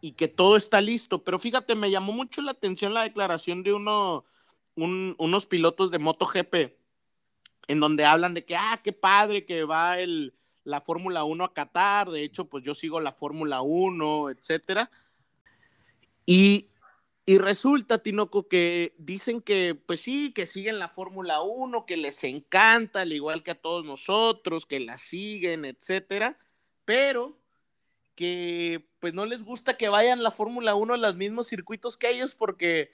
y 0.00 0.12
que 0.12 0.26
todo 0.28 0.56
está 0.56 0.80
listo, 0.80 1.22
pero 1.22 1.38
fíjate, 1.38 1.74
me 1.74 1.90
llamó 1.90 2.12
mucho 2.14 2.40
la 2.40 2.52
atención 2.52 2.94
la 2.94 3.02
declaración 3.02 3.62
de 3.62 3.74
uno, 3.74 4.24
un- 4.74 5.14
unos 5.18 5.44
pilotos 5.44 5.90
de 5.90 5.98
MotoGP, 5.98 6.78
en 7.68 7.80
donde 7.80 8.06
hablan 8.06 8.32
de 8.32 8.46
que, 8.46 8.56
ah, 8.56 8.80
qué 8.82 8.94
padre 8.94 9.44
que 9.44 9.64
va 9.64 9.98
el, 10.00 10.32
la 10.64 10.80
Fórmula 10.80 11.24
1 11.24 11.44
a 11.44 11.54
Qatar, 11.54 12.10
de 12.10 12.22
hecho, 12.22 12.46
pues 12.46 12.64
yo 12.64 12.74
sigo 12.74 13.00
la 13.00 13.12
Fórmula 13.12 13.62
1, 13.62 14.30
etcétera. 14.30 14.90
Y 16.26 16.70
y 17.30 17.38
resulta, 17.38 18.02
Tinoco, 18.02 18.48
que 18.48 18.92
dicen 18.98 19.40
que, 19.40 19.76
pues 19.76 20.00
sí, 20.00 20.32
que 20.32 20.48
siguen 20.48 20.80
la 20.80 20.88
Fórmula 20.88 21.42
1, 21.42 21.86
que 21.86 21.96
les 21.96 22.24
encanta, 22.24 23.02
al 23.02 23.12
igual 23.12 23.44
que 23.44 23.52
a 23.52 23.60
todos 23.60 23.84
nosotros, 23.84 24.66
que 24.66 24.80
la 24.80 24.98
siguen, 24.98 25.64
etcétera, 25.64 26.36
pero 26.84 27.38
que 28.16 28.90
pues 28.98 29.14
no 29.14 29.26
les 29.26 29.44
gusta 29.44 29.76
que 29.76 29.88
vayan 29.88 30.24
la 30.24 30.32
Fórmula 30.32 30.74
1 30.74 30.94
a 30.94 30.96
los 30.96 31.14
mismos 31.14 31.46
circuitos 31.46 31.96
que 31.96 32.10
ellos 32.10 32.34
porque 32.34 32.92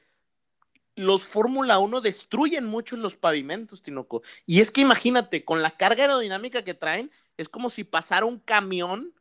los 0.97 1.27
Fórmula 1.27 1.79
1 1.79 2.01
destruyen 2.01 2.67
mucho 2.67 2.97
los 2.97 3.17
pavimentos, 3.17 3.83
Tinoco. 3.83 4.23
Y 4.47 4.61
es 4.61 4.71
que 4.71 4.81
imagínate, 4.81 5.45
con 5.45 5.63
la 5.63 5.71
carga 5.71 6.05
aerodinámica 6.05 6.63
que 6.63 6.75
traen, 6.75 7.11
es 7.37 7.49
como 7.49 7.71
si 7.71 7.85
pasara 7.85 8.27
un 8.27 8.39
camión 8.39 9.13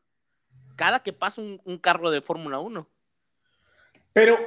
cada 0.76 1.02
que 1.02 1.14
pasa 1.14 1.42
un, 1.42 1.78
carro 1.80 2.12
de 2.12 2.22
Fórmula 2.22 2.60
1. 2.60 2.88
Pero 4.14 4.38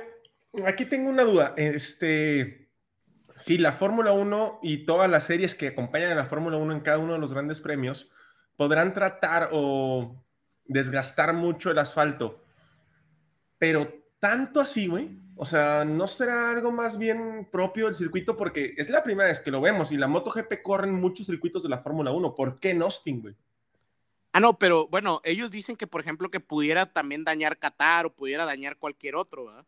aquí 0.66 0.84
tengo 0.84 1.08
una 1.10 1.24
duda. 1.24 1.54
Este, 1.56 2.70
si 3.36 3.58
la 3.58 3.72
Fórmula 3.72 4.12
1 4.12 4.60
y 4.62 4.84
todas 4.84 5.10
las 5.10 5.24
series 5.24 5.54
que 5.54 5.68
acompañan 5.68 6.12
a 6.12 6.16
la 6.16 6.26
Fórmula 6.26 6.56
1 6.56 6.72
en 6.72 6.80
cada 6.80 6.98
uno 6.98 7.14
de 7.14 7.18
los 7.18 7.32
grandes 7.32 7.60
premios 7.60 8.10
podrán 8.56 8.92
tratar 8.92 9.50
o 9.52 10.24
desgastar 10.64 11.32
mucho 11.32 11.70
el 11.70 11.78
asfalto, 11.78 12.44
pero 13.56 13.92
tanto 14.18 14.60
así, 14.60 14.86
güey. 14.86 15.08
O 15.40 15.46
sea, 15.46 15.84
¿no 15.84 16.08
será 16.08 16.50
algo 16.50 16.72
más 16.72 16.98
bien 16.98 17.48
propio 17.52 17.84
del 17.84 17.94
circuito? 17.94 18.36
Porque 18.36 18.74
es 18.76 18.90
la 18.90 19.04
primera 19.04 19.28
vez 19.28 19.38
que 19.38 19.52
lo 19.52 19.60
vemos 19.60 19.92
y 19.92 19.96
la 19.96 20.08
MotoGP 20.08 20.62
corre 20.62 20.88
en 20.88 20.94
muchos 20.94 21.26
circuitos 21.26 21.62
de 21.62 21.68
la 21.68 21.78
Fórmula 21.78 22.10
1. 22.10 22.34
¿Por 22.34 22.58
qué 22.58 22.70
en 22.70 22.82
Austin, 22.82 23.22
güey? 23.22 23.36
Ah, 24.32 24.40
no, 24.40 24.58
pero 24.58 24.88
bueno, 24.88 25.20
ellos 25.22 25.52
dicen 25.52 25.76
que, 25.76 25.86
por 25.86 26.00
ejemplo, 26.00 26.28
que 26.28 26.40
pudiera 26.40 26.92
también 26.92 27.22
dañar 27.22 27.56
Qatar 27.56 28.06
o 28.06 28.16
pudiera 28.16 28.46
dañar 28.46 28.78
cualquier 28.78 29.14
otro, 29.14 29.44
¿verdad? 29.44 29.64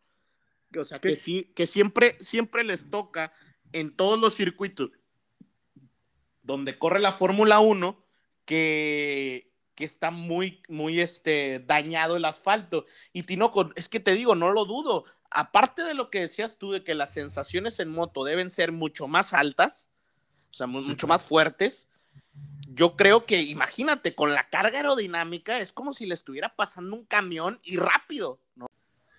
O 0.76 0.84
sea, 0.84 0.98
que 0.98 1.14
sí, 1.14 1.52
que 1.54 1.68
siempre, 1.68 2.16
siempre 2.18 2.64
les 2.64 2.90
toca 2.90 3.32
en 3.72 3.94
todos 3.94 4.18
los 4.18 4.34
circuitos 4.34 4.90
donde 6.42 6.78
corre 6.78 6.98
la 6.98 7.12
Fórmula 7.12 7.60
1 7.60 8.04
que, 8.44 9.52
que 9.76 9.84
está 9.84 10.10
muy, 10.10 10.64
muy 10.68 10.98
este, 10.98 11.60
dañado 11.60 12.16
el 12.16 12.24
asfalto. 12.24 12.86
Y 13.12 13.22
Tinoco, 13.22 13.70
es 13.76 13.88
que 13.88 14.00
te 14.00 14.14
digo, 14.14 14.34
no 14.34 14.50
lo 14.50 14.64
dudo. 14.64 15.04
Aparte 15.30 15.82
de 15.82 15.94
lo 15.94 16.10
que 16.10 16.20
decías 16.20 16.58
tú 16.58 16.72
de 16.72 16.82
que 16.82 16.94
las 16.94 17.12
sensaciones 17.12 17.78
en 17.80 17.90
moto 17.90 18.24
deben 18.24 18.50
ser 18.50 18.72
mucho 18.72 19.06
más 19.08 19.32
altas, 19.34 19.90
o 20.50 20.54
sea, 20.54 20.66
mu- 20.66 20.82
mucho 20.82 21.06
más 21.06 21.24
fuertes, 21.24 21.88
yo 22.72 22.96
creo 22.96 23.26
que, 23.26 23.42
imagínate, 23.42 24.14
con 24.14 24.32
la 24.34 24.48
carga 24.48 24.78
aerodinámica 24.78 25.58
es 25.60 25.72
como 25.72 25.92
si 25.92 26.06
le 26.06 26.14
estuviera 26.14 26.54
pasando 26.56 26.96
un 26.96 27.04
camión 27.04 27.58
y 27.64 27.76
rápido, 27.76 28.40
¿no? 28.56 28.66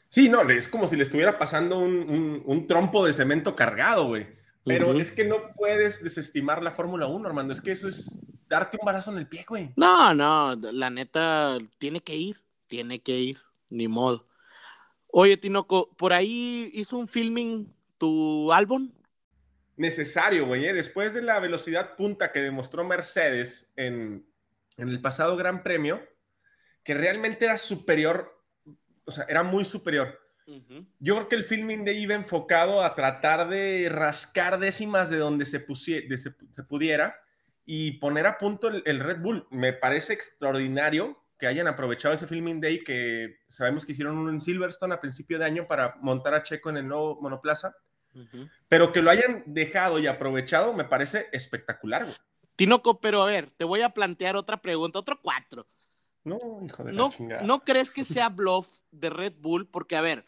Sí, 0.10 0.28
no, 0.28 0.42
es 0.50 0.68
como 0.68 0.88
si 0.88 0.98
le 0.98 1.04
estuviera 1.04 1.38
pasando 1.40 1.80
un, 1.80 1.94
un- 2.10 2.44
un 2.46 2.68
trompo 2.68 3.06
de 3.06 3.14
cemento 3.14 3.56
cargado, 3.56 4.08
güey. 4.08 4.28
Pero 4.64 4.94
es 5.00 5.12
que 5.12 5.24
no 5.26 5.38
puedes 5.56 6.04
desestimar 6.04 6.62
la 6.62 6.72
Fórmula 6.72 7.08
1, 7.08 7.28
Armando. 7.28 7.52
Es 7.52 7.62
que 7.62 7.72
eso 7.72 7.88
es 7.88 8.16
darte 8.48 8.78
un 8.80 8.86
barazo 8.86 9.12
en 9.12 9.18
el 9.18 9.28
pie, 9.28 9.44
güey. 9.48 9.72
No, 9.76 10.14
no, 10.14 10.54
la 10.56 10.90
neta 10.92 11.58
tiene 11.80 12.02
que 12.02 12.16
ir, 12.16 12.42
tiene 12.68 13.00
que 13.00 13.18
ir, 13.18 13.40
ni 13.70 13.88
modo. 13.88 14.28
Oye, 15.12 15.38
Tinoco, 15.38 15.90
por 15.98 16.14
ahí 16.14 16.70
hizo 16.74 16.98
un 16.98 17.08
filming 17.08 17.74
tu 17.98 18.52
álbum. 18.52 18.92
Necesario, 19.76 20.46
güey. 20.46 20.66
¿eh? 20.66 20.74
Después 20.74 21.14
de 21.14 21.22
la 21.22 21.40
velocidad 21.40 21.96
punta 21.96 22.32
que 22.32 22.40
demostró 22.40 22.84
Mercedes 22.84 23.72
en, 23.76 24.26
en 24.78 24.90
el 24.90 25.02
pasado 25.02 25.36
Gran 25.36 25.64
Premio, 25.64 26.02
que 26.84 26.94
realmente 26.94 27.46
era 27.46 27.58
superior, 27.58 28.42
o 29.06 29.12
sea, 29.12 29.26
era 29.28 29.44
muy 29.44 29.66
superior. 29.66 30.20
Yo 31.00 31.16
creo 31.16 31.30
que 31.30 31.36
el 31.36 31.46
filming 31.46 31.86
de 31.86 31.94
iba 31.94 32.14
enfocado 32.14 32.84
a 32.84 32.94
tratar 32.94 33.48
de 33.48 33.88
rascar 33.90 34.60
décimas 34.60 35.10
de 35.10 35.18
donde 35.18 35.46
se, 35.46 35.60
de 35.60 36.18
se, 36.18 36.36
se 36.52 36.64
pudiera 36.64 37.16
y 37.66 37.94
poner 38.00 38.26
a 38.26 38.38
punto 38.38 38.68
el, 38.68 38.84
el 38.86 39.00
Red 39.00 39.20
Bull. 39.20 39.48
Me 39.50 39.72
parece 39.72 40.12
extraordinario 40.12 41.18
que 41.42 41.48
hayan 41.48 41.68
aprovechado 41.68 42.14
ese 42.14 42.28
filming 42.28 42.62
day 42.62 42.84
que 42.84 43.40
sabemos 43.48 43.84
que 43.84 43.94
hicieron 43.94 44.16
uno 44.16 44.30
en 44.30 44.40
Silverstone 44.40 44.94
a 44.94 45.02
principio 45.02 45.40
de 45.40 45.46
año 45.46 45.66
para 45.68 45.96
montar 46.00 46.36
a 46.36 46.44
Checo 46.44 46.70
en 46.70 46.78
el 46.78 46.88
nuevo 46.88 47.20
monoplaza, 47.20 47.76
pero 48.68 48.94
que 48.94 49.02
lo 49.02 49.10
hayan 49.10 49.42
dejado 49.48 49.98
y 49.98 50.06
aprovechado 50.06 50.72
me 50.72 50.84
parece 50.84 51.30
espectacular. 51.32 52.04
güey. 52.04 52.16
Tinoco, 52.56 53.00
pero 53.00 53.24
a 53.24 53.26
ver, 53.26 53.50
te 53.58 53.66
voy 53.66 53.82
a 53.82 53.90
plantear 53.90 54.36
otra 54.36 54.62
pregunta, 54.62 55.00
otro 55.00 55.20
cuatro. 55.20 55.66
No, 56.24 56.38
hijo 56.64 56.84
de 56.84 56.94
la 56.94 56.98
¿No, 57.00 57.10
chingada. 57.10 57.42
¿No 57.42 57.62
crees 57.62 57.90
que 57.90 58.04
sea 58.04 58.30
bluff 58.30 58.70
de 58.92 59.10
Red 59.10 59.34
Bull? 59.40 59.68
Porque, 59.68 59.96
a 59.96 60.02
ver, 60.02 60.28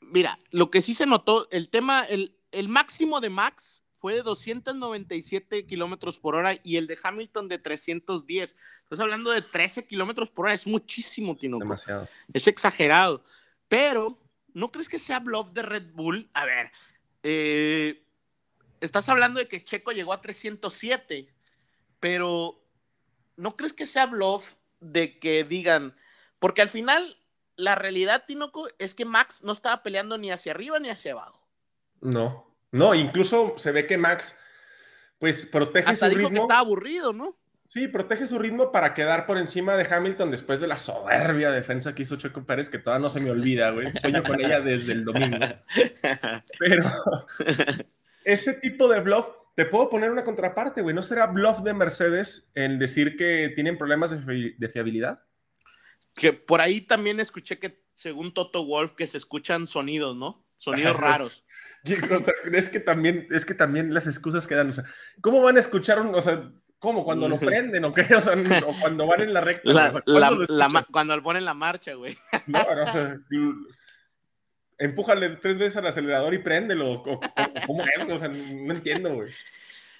mira, 0.00 0.40
lo 0.50 0.72
que 0.72 0.80
sí 0.80 0.92
se 0.92 1.06
notó, 1.06 1.46
el 1.52 1.68
tema, 1.68 2.02
el, 2.02 2.36
el 2.50 2.68
máximo 2.68 3.20
de 3.20 3.30
Max 3.30 3.84
fue 4.06 4.14
de 4.14 4.22
297 4.22 5.66
kilómetros 5.66 6.20
por 6.20 6.36
hora 6.36 6.56
y 6.62 6.76
el 6.76 6.86
de 6.86 6.96
Hamilton 7.02 7.48
de 7.48 7.58
310. 7.58 8.54
Estás 8.84 9.00
hablando 9.00 9.32
de 9.32 9.42
13 9.42 9.84
kilómetros 9.84 10.30
por 10.30 10.44
hora, 10.44 10.54
es 10.54 10.64
muchísimo, 10.64 11.36
Tinoco. 11.36 11.64
Demasiado. 11.64 12.08
Es 12.32 12.46
exagerado. 12.46 13.24
Pero, 13.66 14.16
¿no 14.54 14.70
crees 14.70 14.88
que 14.88 15.00
sea 15.00 15.18
bluff 15.18 15.50
de 15.50 15.62
Red 15.62 15.90
Bull? 15.92 16.30
A 16.34 16.46
ver, 16.46 16.70
eh, 17.24 18.04
estás 18.80 19.08
hablando 19.08 19.40
de 19.40 19.48
que 19.48 19.64
Checo 19.64 19.90
llegó 19.90 20.12
a 20.12 20.20
307, 20.20 21.28
pero 21.98 22.62
¿no 23.34 23.56
crees 23.56 23.72
que 23.72 23.86
sea 23.86 24.06
bluff 24.06 24.54
de 24.78 25.18
que 25.18 25.42
digan? 25.42 25.96
Porque 26.38 26.62
al 26.62 26.68
final, 26.68 27.18
la 27.56 27.74
realidad, 27.74 28.22
Tinoco, 28.24 28.68
es 28.78 28.94
que 28.94 29.04
Max 29.04 29.42
no 29.42 29.50
estaba 29.50 29.82
peleando 29.82 30.16
ni 30.16 30.30
hacia 30.30 30.52
arriba 30.52 30.78
ni 30.78 30.90
hacia 30.90 31.10
abajo. 31.10 31.44
No, 32.00 32.45
no, 32.72 32.94
incluso 32.94 33.54
se 33.58 33.72
ve 33.72 33.86
que 33.86 33.96
Max 33.98 34.36
pues 35.18 35.46
protege 35.46 35.90
Hasta 35.90 36.06
su 36.06 36.10
dijo 36.10 36.28
ritmo. 36.28 36.34
que 36.34 36.40
estaba 36.40 36.60
aburrido, 36.60 37.12
¿no? 37.12 37.36
Sí, 37.68 37.88
protege 37.88 38.26
su 38.28 38.38
ritmo 38.38 38.70
para 38.70 38.94
quedar 38.94 39.26
por 39.26 39.38
encima 39.38 39.76
de 39.76 39.92
Hamilton 39.92 40.30
después 40.30 40.60
de 40.60 40.68
la 40.68 40.76
soberbia 40.76 41.50
defensa 41.50 41.94
que 41.94 42.02
hizo 42.04 42.16
Checo 42.16 42.44
Pérez, 42.46 42.68
que 42.68 42.78
todavía 42.78 43.02
no 43.02 43.08
se 43.08 43.18
me 43.20 43.30
olvida, 43.30 43.70
güey. 43.72 43.86
Sueño 44.00 44.22
con 44.22 44.38
ella 44.40 44.60
desde 44.60 44.92
el 44.92 45.04
domingo. 45.04 45.38
Pero 46.60 46.84
ese 48.24 48.54
tipo 48.54 48.86
de 48.88 49.00
bluff, 49.00 49.26
te 49.56 49.64
puedo 49.64 49.88
poner 49.90 50.10
una 50.12 50.22
contraparte, 50.22 50.80
güey. 50.82 50.94
¿No 50.94 51.02
será 51.02 51.26
bluff 51.26 51.60
de 51.62 51.74
Mercedes 51.74 52.52
el 52.54 52.78
decir 52.78 53.16
que 53.16 53.50
tienen 53.54 53.78
problemas 53.78 54.10
de, 54.12 54.18
fi- 54.20 54.54
de 54.58 54.68
fiabilidad? 54.68 55.20
que 56.14 56.32
por 56.32 56.62
ahí 56.62 56.80
también 56.80 57.20
escuché 57.20 57.58
que, 57.58 57.82
según 57.94 58.32
Toto 58.32 58.64
Wolf, 58.64 58.92
que 58.92 59.06
se 59.06 59.18
escuchan 59.18 59.66
sonidos, 59.66 60.16
¿no? 60.16 60.45
Sonidos 60.58 60.96
raros. 60.98 61.44
Sí, 61.84 61.94
o 61.94 62.24
sea, 62.24 62.34
es 62.52 62.68
que 62.68 62.80
también, 62.80 63.26
es 63.30 63.44
que 63.44 63.54
también 63.54 63.94
las 63.94 64.06
excusas 64.06 64.46
quedan, 64.46 64.70
o 64.70 64.72
sea, 64.72 64.84
¿cómo 65.20 65.40
van 65.42 65.56
a 65.56 65.60
escuchar 65.60 66.00
un, 66.00 66.14
o 66.14 66.20
sea, 66.20 66.50
cómo 66.80 67.04
cuando 67.04 67.28
lo 67.28 67.38
prenden 67.40 67.84
o 67.84 67.94
qué? 67.94 68.02
O 68.14 68.20
sea, 68.20 68.34
o 68.66 68.74
cuando 68.80 69.06
van 69.06 69.20
en 69.20 69.32
la 69.32 69.40
recta. 69.40 69.70
La- 69.72 69.88
o 69.90 69.92
sea, 69.92 70.02
la- 70.06 70.28
¿cuándo 70.28 70.44
lo 70.48 70.56
la 70.56 70.86
cuando 70.90 71.22
ponen 71.22 71.44
la 71.44 71.54
marcha, 71.54 71.94
güey. 71.94 72.18
No, 72.46 72.58
no, 72.74 72.82
o 72.82 72.86
sea, 72.92 73.16
empújale 74.78 75.30
tres 75.36 75.58
veces 75.58 75.76
al 75.76 75.86
acelerador 75.86 76.34
y 76.34 76.38
préndelo. 76.38 76.90
o- 76.92 77.02
o- 77.02 77.14
o- 77.14 77.66
¿Cómo 77.66 77.84
es? 77.84 78.12
O 78.12 78.18
sea, 78.18 78.28
no 78.28 78.74
entiendo, 78.74 79.14
güey. 79.14 79.32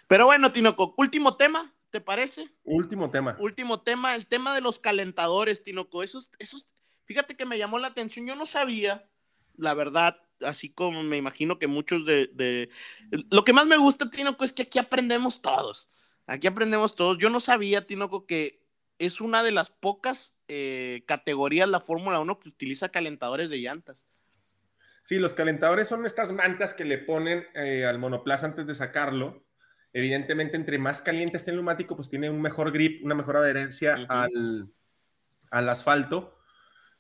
Pero 0.09 0.27
bueno, 0.27 0.53
Tinoco, 0.53 0.95
último 0.99 1.37
tema, 1.37 1.73
¿te 1.91 2.01
parece? 2.01 2.49
Último 2.65 3.11
tema. 3.11 3.37
Último 3.41 3.81
tema, 3.83 4.15
el 4.15 4.27
tema 4.27 4.55
de 4.55 4.61
los 4.61 4.79
calentadores, 4.81 5.65
Tinoco. 5.65 6.03
Esos, 6.03 6.31
esos, 6.39 6.67
fíjate 7.05 7.37
que 7.37 7.47
me 7.47 7.59
llamó 7.59 7.79
la 7.79 7.89
atención. 7.89 8.27
Yo 8.27 8.37
no 8.37 8.47
sabía, 8.47 9.09
la 9.57 9.75
verdad, 9.75 10.19
así 10.43 10.71
como 10.73 11.03
me 11.03 11.17
imagino 11.17 11.59
que 11.59 11.67
muchos 11.67 12.05
de, 12.07 12.29
de- 12.35 12.69
Lo 13.31 13.45
que 13.45 13.53
más 13.53 13.67
me 13.67 13.77
gusta, 13.77 14.11
Tinoco, 14.11 14.45
es 14.45 14.53
que 14.53 14.63
aquí 14.63 14.79
aprendemos 14.79 15.43
todos. 15.43 15.91
Aquí 16.27 16.47
aprendemos 16.47 16.95
todos. 16.95 17.19
Yo 17.19 17.31
no 17.31 17.41
sabía, 17.41 17.87
Tinoco, 17.87 18.27
que 18.27 18.65
es 18.99 19.21
una 19.21 19.43
de 19.43 19.53
las 19.53 19.71
pocas 19.71 20.37
eh, 20.49 21.05
categorías 21.07 21.69
la 21.69 21.81
Fórmula 21.81 22.19
1 22.21 22.41
que 22.41 22.49
utiliza 22.49 22.89
calentadores 22.91 23.51
de 23.51 23.59
llantas. 23.59 24.07
Sí, 25.03 25.19
los 25.19 25.33
calentadores 25.33 25.87
son 25.87 26.05
estas 26.05 26.33
mantas 26.33 26.73
que 26.73 26.85
le 26.85 26.99
ponen 26.99 27.45
eh, 27.55 27.85
al 27.87 27.99
monoplaza 27.99 28.47
antes 28.47 28.67
de 28.67 28.75
sacarlo 28.75 29.47
Evidentemente, 29.97 30.59
entre 30.59 30.79
más 30.79 31.01
caliente 31.01 31.39
esté 31.39 31.53
el 31.53 31.57
neumático, 31.57 31.97
pues 31.97 32.11
tiene 32.11 32.29
un 32.29 32.43
mejor 32.43 32.71
grip, 32.71 33.03
una 33.03 33.15
mejor 33.15 33.39
adherencia 33.39 33.95
al, 34.11 34.69
al 35.51 35.69
asfalto. 35.71 36.37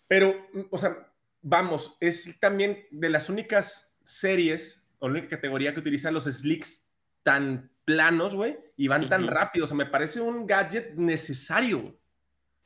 Pero, 0.09 0.34
o 0.70 0.78
sea, 0.78 1.12
vamos, 1.49 1.97
es 2.01 2.38
también 2.40 2.86
de 2.90 3.09
las 3.09 3.28
únicas 3.28 3.88
series 4.03 4.82
o 4.99 5.09
la 5.09 5.12
única 5.12 5.28
categoría 5.36 5.72
que 5.72 5.78
utiliza 5.80 6.11
los 6.11 6.24
slicks 6.24 6.88
tan 7.22 7.70
planos, 7.84 8.34
güey, 8.34 8.59
y 8.76 8.88
van 8.88 9.09
tan 9.09 9.28
rápido. 9.28 9.64
O 9.64 9.68
sea, 9.68 9.76
me 9.76 9.86
parece 9.86 10.20
un 10.20 10.44
gadget 10.44 10.94
necesario. 10.94 11.97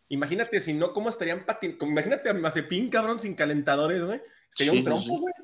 Imagínate, 0.09 0.61
si 0.61 0.72
no, 0.72 0.95
¿cómo 0.95 1.11
estarían 1.11 1.45
patinando? 1.45 1.85
Imagínate 1.87 2.31
a 2.31 2.35
Mazepin, 2.35 2.89
cabrón, 2.89 3.20
sin 3.20 3.35
calentadores, 3.35 4.03
güey. 4.03 4.22
Sería 4.49 4.72
Sí, 4.72 4.78
un 4.78 4.85
trompo, 4.85 5.05
sí. 5.05 5.18
güey. 5.20 5.35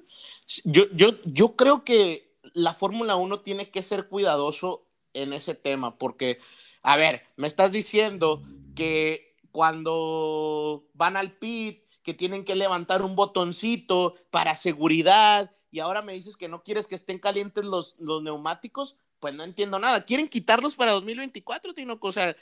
Yo, 0.65 0.85
yo, 0.95 1.23
yo 1.25 1.57
creo 1.57 1.85
que 1.85 2.37
la 2.55 2.73
Fórmula 2.73 3.17
1 3.17 3.41
tiene 3.41 3.71
que 3.71 3.83
ser 3.83 4.09
cuidadoso 4.09 4.89
en 5.13 5.35
ese 5.35 5.55
tema, 5.55 5.99
porque, 5.99 6.39
a 6.81 6.97
ver, 6.97 7.23
me 7.37 7.47
estás 7.49 7.73
diciendo 7.73 8.43
que 8.75 9.37
cuando 9.51 10.89
van 10.95 11.17
al 11.19 11.33
pit, 11.33 11.86
que 12.07 12.15
tienen 12.15 12.45
que 12.45 12.55
levantar 12.55 13.03
un 13.03 13.17
botoncito 13.17 14.15
para 14.31 14.55
seguridad, 14.55 15.51
y 15.73 15.81
ahora 15.81 16.03
me 16.03 16.13
dices 16.13 16.37
que 16.37 16.47
no 16.47 16.63
quieres 16.63 16.87
que 16.87 16.95
estén 16.95 17.19
calientes 17.19 17.65
los, 17.65 17.97
los 17.99 18.23
neumáticos, 18.23 18.97
pues 19.19 19.35
no 19.35 19.43
entiendo 19.43 19.81
nada. 19.81 20.05
¿Quieren 20.05 20.29
quitarlos 20.29 20.77
para 20.77 20.93
2024, 20.93 21.75
Tinoco? 21.75 22.07
O 22.07 22.13
sea, 22.13 22.37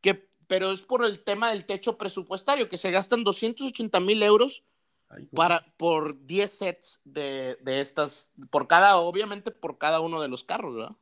que, 0.00 0.26
pero 0.48 0.72
es 0.72 0.80
por 0.80 1.04
el 1.04 1.22
tema 1.22 1.50
del 1.50 1.66
techo 1.66 1.98
presupuestario, 1.98 2.70
que 2.70 2.78
se 2.78 2.90
gastan 2.90 3.22
280 3.22 4.00
mil 4.00 4.22
euros 4.22 4.64
Ay, 5.10 5.26
para, 5.26 5.66
por 5.76 6.24
10 6.24 6.50
sets 6.50 7.02
de, 7.04 7.58
de 7.60 7.80
estas, 7.80 8.32
por 8.48 8.68
cada, 8.68 8.96
obviamente 8.96 9.50
por 9.50 9.76
cada 9.76 10.00
uno 10.00 10.22
de 10.22 10.28
los 10.28 10.44
carros, 10.44 10.76
¿verdad? 10.76 10.96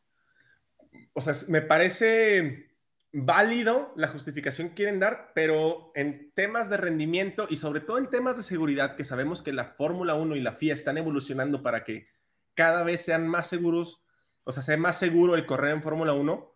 o 1.12 1.20
sea, 1.20 1.36
me 1.46 1.62
parece 1.62 2.67
válido 3.12 3.92
la 3.96 4.09
justificación 4.09 4.68
que 4.68 4.74
quieren 4.74 5.00
dar, 5.00 5.32
pero 5.34 5.92
en 5.94 6.30
temas 6.34 6.68
de 6.68 6.76
rendimiento 6.76 7.46
y 7.48 7.56
sobre 7.56 7.80
todo 7.80 7.98
en 7.98 8.11
temas 8.11 8.36
de 8.36 8.42
seguridad, 8.42 8.96
que 8.96 9.04
sabemos 9.04 9.42
que 9.42 9.52
la 9.52 9.64
Fórmula 9.64 10.14
1 10.14 10.36
y 10.36 10.40
la 10.40 10.52
FIA 10.52 10.74
están 10.74 10.98
evolucionando 10.98 11.62
para 11.62 11.84
que 11.84 12.09
cada 12.54 12.82
vez 12.82 13.02
sean 13.02 13.26
más 13.26 13.46
seguros, 13.46 14.04
o 14.44 14.52
sea, 14.52 14.62
sea 14.62 14.76
más 14.76 14.98
seguro 14.98 15.34
el 15.34 15.46
correr 15.46 15.72
en 15.72 15.82
Fórmula 15.82 16.12
1, 16.12 16.54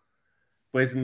pues, 0.71 0.95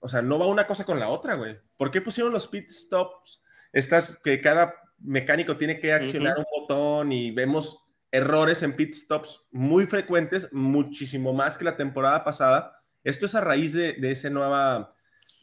o 0.00 0.08
sea, 0.08 0.22
no 0.22 0.38
va 0.38 0.46
una 0.46 0.66
cosa 0.66 0.84
con 0.84 0.98
la 0.98 1.08
otra, 1.08 1.34
güey. 1.34 1.56
¿Por 1.76 1.90
qué 1.90 2.00
pusieron 2.00 2.32
los 2.32 2.48
pit 2.48 2.70
stops? 2.70 3.42
Estas 3.72 4.18
que 4.18 4.40
cada 4.40 4.74
mecánico 4.98 5.56
tiene 5.56 5.78
que 5.78 5.92
accionar 5.92 6.36
un 6.38 6.44
botón 6.52 7.12
y 7.12 7.30
vemos 7.30 7.86
errores 8.10 8.62
en 8.62 8.74
pit 8.74 8.94
stops 8.94 9.46
muy 9.52 9.86
frecuentes, 9.86 10.48
muchísimo 10.52 11.32
más 11.32 11.56
que 11.56 11.64
la 11.64 11.76
temporada 11.76 12.24
pasada. 12.24 12.77
Esto 13.04 13.26
es 13.26 13.34
a 13.34 13.40
raíz 13.40 13.72
de, 13.72 13.94
de 13.94 14.12
esa 14.12 14.30
nueva 14.30 14.94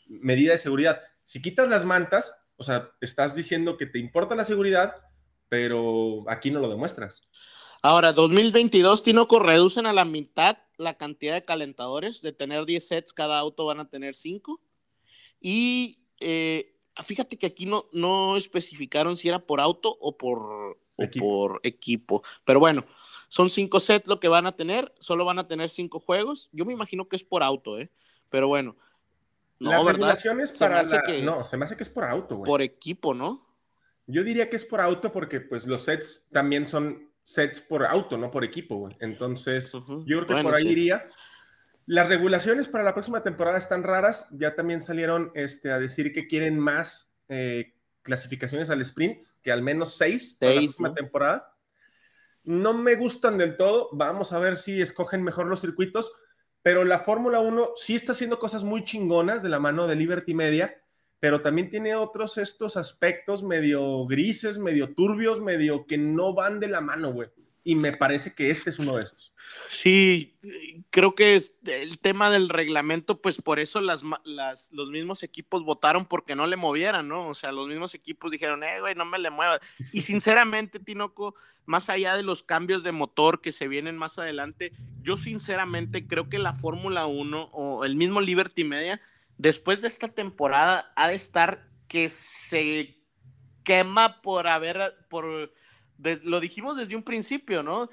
medida 0.07 0.51
de 0.51 0.57
seguridad. 0.57 1.01
Si 1.23 1.41
quitas 1.41 1.67
las 1.67 1.85
mantas, 1.85 2.33
o 2.57 2.63
sea, 2.63 2.91
estás 3.01 3.35
diciendo 3.35 3.77
que 3.77 3.85
te 3.85 3.99
importa 3.99 4.35
la 4.35 4.43
seguridad, 4.43 4.95
pero 5.49 6.23
aquí 6.29 6.51
no 6.51 6.59
lo 6.59 6.69
demuestras. 6.69 7.27
Ahora, 7.81 8.13
2022, 8.13 9.03
Tinoco, 9.03 9.39
reducen 9.39 9.85
a 9.85 9.93
la 9.93 10.05
mitad 10.05 10.57
la 10.77 10.95
cantidad 10.97 11.35
de 11.35 11.45
calentadores, 11.45 12.21
de 12.21 12.33
tener 12.33 12.65
10 12.65 12.87
sets, 12.87 13.13
cada 13.13 13.37
auto 13.39 13.65
van 13.65 13.79
a 13.79 13.89
tener 13.89 14.15
5. 14.15 14.59
Y 15.39 15.99
eh, 16.19 16.75
fíjate 17.03 17.37
que 17.37 17.45
aquí 17.45 17.65
no, 17.65 17.85
no 17.91 18.37
especificaron 18.37 19.17
si 19.17 19.29
era 19.29 19.39
por 19.39 19.61
auto 19.61 19.95
o 19.99 20.17
por 20.17 20.79
o 20.97 21.03
Equipo. 21.03 21.25
por 21.25 21.59
equipo. 21.63 22.23
Pero 22.45 22.59
bueno, 22.59 22.85
son 23.29 23.49
5 23.49 23.79
sets 23.79 24.07
lo 24.07 24.19
que 24.19 24.27
van 24.27 24.45
a 24.47 24.55
tener, 24.55 24.93
solo 24.99 25.25
van 25.25 25.39
a 25.39 25.47
tener 25.47 25.69
5 25.69 25.99
juegos. 25.99 26.49
Yo 26.51 26.65
me 26.65 26.73
imagino 26.73 27.07
que 27.07 27.15
es 27.15 27.23
por 27.23 27.43
auto, 27.43 27.79
¿eh? 27.79 27.89
Pero 28.29 28.47
bueno. 28.47 28.75
No, 29.59 29.71
Las 29.71 29.85
¿verdad? 29.85 30.15
Se 30.17 30.29
para 30.59 30.83
la- 30.83 31.03
que- 31.03 31.21
No, 31.21 31.43
se 31.43 31.55
me 31.57 31.65
hace 31.65 31.77
que 31.77 31.83
es 31.83 31.89
por 31.89 32.03
auto, 32.03 32.35
güey. 32.37 32.47
Por 32.49 32.61
equipo, 32.61 33.13
¿no? 33.13 33.45
Yo 34.07 34.23
diría 34.23 34.49
que 34.49 34.55
es 34.57 34.65
por 34.65 34.81
auto 34.81 35.11
porque 35.11 35.39
pues 35.41 35.65
los 35.65 35.83
sets 35.83 36.27
también 36.31 36.67
son 36.67 37.09
sets 37.23 37.59
por 37.61 37.85
auto, 37.85 38.17
no 38.17 38.29
por 38.29 38.43
equipo, 38.43 38.75
güey. 38.75 38.95
Entonces, 38.99 39.71
yo 39.71 39.81
creo 40.05 40.25
que 40.27 40.33
Bueno, 40.33 40.49
por 40.49 40.55
ahí 40.57 40.63
sí. 40.63 40.69
iría. 40.69 41.05
Las 41.87 42.09
regulaciones 42.09 42.67
para 42.67 42.83
la 42.83 42.93
próxima 42.93 43.23
temporada 43.23 43.57
están 43.57 43.83
raras. 43.83 44.27
Ya 44.31 44.55
también 44.55 44.81
salieron 44.81 45.31
este, 45.35 45.71
a 45.71 45.79
decir 45.79 46.11
que 46.11 46.27
quieren 46.27 46.59
más 46.59 47.11
eh, 47.29 47.73
clasificaciones 48.03 48.69
al 48.69 48.81
sprint, 48.81 49.19
que 49.41 49.51
al 49.51 49.61
menos 49.63 49.95
seis, 49.97 50.35
para 50.39 50.51
la 50.51 50.57
Seis, 50.59 50.67
próxima 50.71 50.89
¿no? 50.89 50.93
temporada. 50.95 51.54
No 52.45 52.73
me 52.73 52.95
gustan 52.95 53.37
del 53.37 53.57
todo. 53.57 53.89
Vamos 53.91 54.31
a 54.33 54.39
ver 54.39 54.57
si 54.57 54.81
escogen 54.81 55.23
mejor 55.23 55.47
los 55.47 55.61
circuitos. 55.61 56.11
Pero 56.65 56.83
la 56.83 57.01
Fórmula 57.01 57.41
1 57.41 57.73
sí 57.75 57.93
está 57.93 58.13
haciendo 58.13 58.39
cosas 58.39 58.63
muy 58.63 58.83
chingonas 58.83 59.43
de 59.43 59.49
la 59.49 59.59
mano 59.59 59.85
de 59.85 59.95
Liberty 59.95 60.33
Media, 60.33 60.75
pero 61.19 61.41
también 61.41 61.69
tiene 61.69 61.93
otros 61.93 62.39
estos 62.39 62.75
aspectos 62.75 63.43
medio 63.43 64.07
grises, 64.07 64.57
medio 64.57 64.95
turbios, 64.95 65.41
medio 65.41 65.85
que 65.85 65.99
no 65.99 66.33
van 66.33 66.59
de 66.59 66.67
la 66.67 66.81
mano, 66.81 67.13
güey. 67.13 67.29
Y 67.65 67.75
me 67.75 67.91
parece 67.91 68.33
que 68.33 68.49
este 68.49 68.69
es 68.69 68.79
uno 68.79 68.95
de 68.95 69.01
esos. 69.01 69.33
Sí, 69.69 70.37
creo 70.89 71.15
que 71.15 71.35
es 71.35 71.55
el 71.65 71.99
tema 71.99 72.29
del 72.29 72.49
reglamento, 72.49 73.21
pues 73.21 73.41
por 73.41 73.59
eso 73.59 73.81
las, 73.81 74.03
los 74.71 74.89
mismos 74.89 75.23
equipos 75.23 75.63
votaron 75.63 76.05
porque 76.05 76.35
no 76.35 76.47
le 76.47 76.55
movieran, 76.55 77.07
¿no? 77.07 77.27
O 77.27 77.35
sea, 77.35 77.51
los 77.51 77.67
mismos 77.67 77.93
equipos 77.93 78.31
dijeron, 78.31 78.63
eh, 78.63 78.79
güey, 78.79 78.95
no 78.95 79.05
me 79.05 79.19
le 79.19 79.29
muevas. 79.29 79.59
Y 79.91 80.01
sinceramente, 80.03 80.79
Tinoco, 80.79 81.35
más 81.65 81.89
allá 81.89 82.15
de 82.15 82.23
los 82.23 82.43
cambios 82.43 82.83
de 82.83 82.91
motor 82.91 83.41
que 83.41 83.51
se 83.51 83.67
vienen 83.67 83.97
más 83.97 84.19
adelante, 84.19 84.71
yo 85.01 85.17
sinceramente 85.17 86.07
creo 86.07 86.29
que 86.29 86.39
la 86.39 86.53
Fórmula 86.53 87.05
1 87.05 87.49
o 87.51 87.85
el 87.85 87.95
mismo 87.95 88.21
Liberty 88.21 88.63
Media, 88.63 89.01
después 89.37 89.81
de 89.81 89.87
esta 89.87 90.09
temporada, 90.09 90.93
ha 90.95 91.07
de 91.07 91.15
estar 91.15 91.67
que 91.87 92.09
se 92.09 93.01
quema 93.63 94.21
por 94.21 94.47
haber, 94.47 94.95
por, 95.09 95.51
des- 95.97 96.23
lo 96.23 96.39
dijimos 96.39 96.77
desde 96.77 96.95
un 96.95 97.03
principio, 97.03 97.63
¿no? 97.63 97.89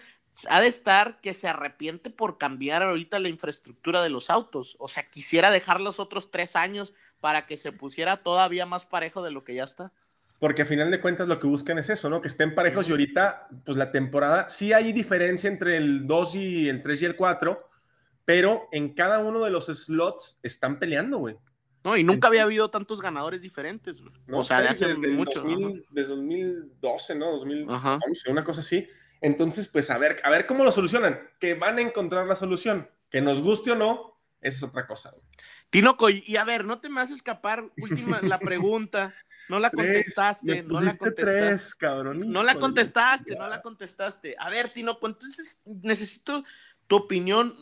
ha 0.48 0.60
de 0.62 0.66
estar 0.66 1.20
que 1.20 1.34
se 1.34 1.46
arrepiente 1.46 2.08
por 2.08 2.38
cambiar 2.38 2.82
ahorita 2.82 3.18
la 3.18 3.28
infraestructura 3.28 4.02
de 4.02 4.08
los 4.08 4.30
autos. 4.30 4.76
O 4.78 4.88
sea, 4.88 5.08
quisiera 5.10 5.50
dejar 5.50 5.78
los 5.80 6.00
otros 6.00 6.30
tres 6.30 6.56
años 6.56 6.94
para 7.20 7.44
que 7.46 7.58
se 7.58 7.70
pusiera 7.70 8.22
todavía 8.22 8.64
más 8.64 8.86
parejo 8.86 9.22
de 9.22 9.30
lo 9.30 9.44
que 9.44 9.54
ya 9.54 9.64
está. 9.64 9.92
Porque 10.38 10.62
a 10.62 10.66
final 10.66 10.90
de 10.90 11.00
cuentas 11.00 11.28
lo 11.28 11.38
que 11.38 11.46
buscan 11.46 11.78
es 11.78 11.90
eso, 11.90 12.08
¿no? 12.08 12.20
Que 12.22 12.28
estén 12.28 12.54
parejos 12.54 12.88
y 12.88 12.92
ahorita, 12.92 13.48
pues 13.64 13.76
la 13.76 13.92
temporada, 13.92 14.48
sí 14.48 14.72
hay 14.72 14.92
diferencia 14.92 15.48
entre 15.48 15.76
el 15.76 16.06
2 16.06 16.34
y 16.34 16.68
el 16.68 16.82
3 16.82 17.02
y 17.02 17.04
el 17.04 17.14
4, 17.14 17.68
pero 18.24 18.68
en 18.72 18.94
cada 18.94 19.18
uno 19.18 19.40
de 19.44 19.50
los 19.50 19.66
slots 19.66 20.38
están 20.42 20.78
peleando, 20.78 21.18
güey. 21.18 21.36
No, 21.84 21.96
y 21.96 22.04
nunca 22.04 22.28
había 22.28 22.44
habido 22.44 22.70
tantos 22.70 23.02
ganadores 23.02 23.42
diferentes. 23.42 24.00
¿no? 24.26 24.38
o 24.38 24.42
sea, 24.42 24.60
de 24.60 24.68
hace 24.68 24.86
desde 24.86 25.08
mucho. 25.08 25.42
2000 25.42 25.86
desde 25.90 26.14
2012, 26.14 27.14
¿no? 27.16 27.32
2011, 27.32 27.74
Ajá. 27.74 27.98
una 28.28 28.44
cosa 28.44 28.60
así. 28.60 28.88
Entonces, 29.20 29.68
pues 29.68 29.90
a 29.90 29.98
ver, 29.98 30.20
a 30.24 30.30
ver 30.30 30.46
cómo 30.46 30.64
lo 30.64 30.72
solucionan. 30.72 31.20
Que 31.40 31.54
van 31.54 31.78
a 31.78 31.82
encontrar 31.82 32.26
la 32.26 32.34
solución. 32.34 32.88
Que 33.10 33.20
nos 33.20 33.40
guste 33.40 33.72
o 33.72 33.76
no, 33.76 34.20
esa 34.40 34.56
es 34.58 34.62
otra 34.62 34.86
cosa. 34.86 35.14
Tinoco, 35.70 36.10
y, 36.10 36.36
a 36.36 36.44
ver, 36.44 36.64
no 36.64 36.80
te 36.80 36.88
me 36.88 36.96
vas 36.96 37.10
a 37.10 37.14
escapar. 37.14 37.64
Última, 37.78 38.20
la 38.22 38.38
pregunta. 38.40 39.14
No 39.48 39.58
la 39.58 39.70
contestaste, 39.70 40.62
no 40.62 40.80
la 40.80 40.96
contestaste. 40.96 41.40
tres, 41.40 41.74
cabrón. 41.74 42.20
No 42.26 42.42
la 42.42 42.54
contestaste, 42.54 43.36
no 43.36 43.48
la 43.48 43.60
contestaste. 43.60 44.36
A 44.38 44.48
ver, 44.50 44.70
Tinoco, 44.70 45.06
entonces 45.06 45.62
necesito 45.64 46.44
tu 46.86 46.96
opinión 46.96 47.52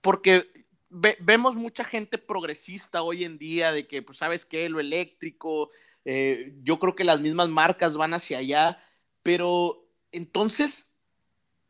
porque 0.00 0.50
ve- 0.90 1.16
vemos 1.20 1.56
mucha 1.56 1.84
gente 1.84 2.18
progresista 2.18 3.02
hoy 3.02 3.24
en 3.24 3.38
día 3.38 3.72
de 3.72 3.86
que, 3.86 4.02
pues, 4.02 4.18
¿sabes 4.18 4.44
qué? 4.44 4.68
Lo 4.68 4.80
eléctrico, 4.80 5.70
eh, 6.04 6.54
yo 6.62 6.78
creo 6.78 6.94
que 6.94 7.04
las 7.04 7.20
mismas 7.20 7.48
marcas 7.48 7.96
van 7.96 8.14
hacia 8.14 8.38
allá, 8.38 8.78
pero 9.22 9.86
entonces, 10.12 10.94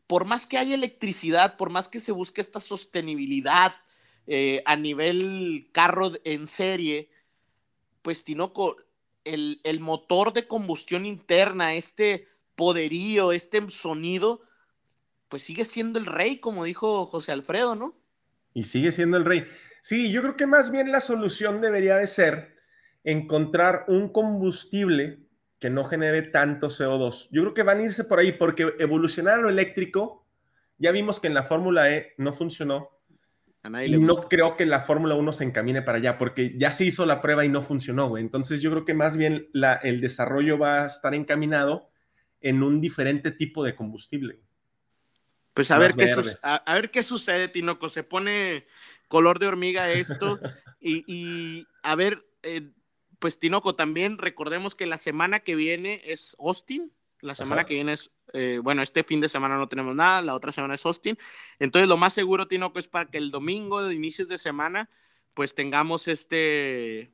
por 0.06 0.24
más 0.24 0.46
que 0.46 0.58
haya 0.58 0.74
electricidad, 0.74 1.56
por 1.56 1.70
más 1.70 1.88
que 1.88 2.00
se 2.00 2.12
busque 2.12 2.40
esta 2.40 2.60
sostenibilidad 2.60 3.74
eh, 4.26 4.62
a 4.66 4.76
nivel 4.76 5.68
carro 5.72 6.12
en 6.24 6.46
serie, 6.46 7.10
pues 8.02 8.24
Tinoco, 8.24 8.76
el, 9.24 9.60
el 9.64 9.80
motor 9.80 10.32
de 10.32 10.46
combustión 10.48 11.06
interna, 11.06 11.74
este 11.74 12.28
poderío, 12.56 13.32
este 13.32 13.70
sonido, 13.70 14.42
pues 15.28 15.42
sigue 15.42 15.64
siendo 15.64 15.98
el 15.98 16.06
rey, 16.06 16.38
como 16.38 16.64
dijo 16.64 17.06
José 17.06 17.32
Alfredo, 17.32 17.74
¿no? 17.74 17.99
Y 18.54 18.64
sigue 18.64 18.92
siendo 18.92 19.16
el 19.16 19.24
rey. 19.24 19.44
Sí, 19.82 20.10
yo 20.12 20.22
creo 20.22 20.36
que 20.36 20.46
más 20.46 20.70
bien 20.70 20.90
la 20.92 21.00
solución 21.00 21.60
debería 21.60 21.96
de 21.96 22.06
ser 22.06 22.56
encontrar 23.04 23.84
un 23.88 24.08
combustible 24.12 25.20
que 25.58 25.70
no 25.70 25.84
genere 25.84 26.22
tanto 26.22 26.68
CO2. 26.68 27.28
Yo 27.30 27.42
creo 27.42 27.54
que 27.54 27.62
van 27.62 27.78
a 27.78 27.82
irse 27.82 28.04
por 28.04 28.18
ahí 28.18 28.32
porque 28.32 28.74
evolucionar 28.78 29.38
a 29.38 29.42
lo 29.42 29.48
eléctrico, 29.48 30.26
ya 30.78 30.90
vimos 30.90 31.20
que 31.20 31.26
en 31.28 31.34
la 31.34 31.42
Fórmula 31.44 31.94
E 31.94 32.14
no 32.18 32.32
funcionó 32.32 32.90
A 33.62 33.68
nadie 33.70 33.88
y 33.88 33.90
le 33.92 33.98
no 33.98 34.28
creo 34.28 34.56
que 34.56 34.64
la 34.64 34.80
Fórmula 34.80 35.14
1 35.14 35.32
se 35.32 35.44
encamine 35.44 35.82
para 35.82 35.98
allá 35.98 36.16
porque 36.18 36.54
ya 36.56 36.72
se 36.72 36.86
hizo 36.86 37.04
la 37.04 37.20
prueba 37.20 37.44
y 37.44 37.50
no 37.50 37.60
funcionó, 37.62 38.08
güey. 38.08 38.22
Entonces 38.22 38.62
yo 38.62 38.70
creo 38.70 38.84
que 38.86 38.94
más 38.94 39.16
bien 39.16 39.48
la- 39.52 39.74
el 39.74 40.00
desarrollo 40.00 40.58
va 40.58 40.82
a 40.82 40.86
estar 40.86 41.14
encaminado 41.14 41.90
en 42.40 42.62
un 42.62 42.80
diferente 42.80 43.30
tipo 43.30 43.62
de 43.62 43.74
combustible. 43.74 44.40
Pues 45.54 45.70
a 45.70 45.78
ver, 45.78 45.94
qué 45.94 46.06
a, 46.42 46.54
a 46.56 46.74
ver 46.74 46.90
qué 46.90 47.02
sucede, 47.02 47.48
Tinoco. 47.48 47.88
Se 47.88 48.04
pone 48.04 48.66
color 49.08 49.38
de 49.38 49.48
hormiga 49.48 49.90
esto. 49.90 50.38
y, 50.80 51.04
y, 51.06 51.66
a 51.82 51.96
ver, 51.96 52.24
eh, 52.42 52.70
pues 53.18 53.38
Tinoco, 53.38 53.74
también 53.74 54.18
recordemos 54.18 54.74
que 54.74 54.86
la 54.86 54.96
semana 54.96 55.40
que 55.40 55.54
viene 55.54 56.00
es 56.04 56.36
Austin. 56.38 56.92
La 57.20 57.34
semana 57.34 57.64
que 57.66 57.74
viene 57.74 57.92
es, 57.92 58.12
eh, 58.32 58.60
bueno, 58.62 58.80
este 58.80 59.04
fin 59.04 59.20
de 59.20 59.28
semana 59.28 59.58
no 59.58 59.68
tenemos 59.68 59.94
nada, 59.94 60.22
la 60.22 60.34
otra 60.34 60.52
semana 60.52 60.74
es 60.74 60.86
Austin. 60.86 61.18
Entonces, 61.58 61.86
lo 61.86 61.98
más 61.98 62.14
seguro, 62.14 62.48
Tinoco, 62.48 62.78
es 62.78 62.88
para 62.88 63.10
que 63.10 63.18
el 63.18 63.30
domingo 63.30 63.82
de 63.82 63.94
inicios 63.94 64.26
de 64.28 64.38
semana, 64.38 64.88
pues 65.34 65.54
tengamos 65.54 66.08
este, 66.08 67.12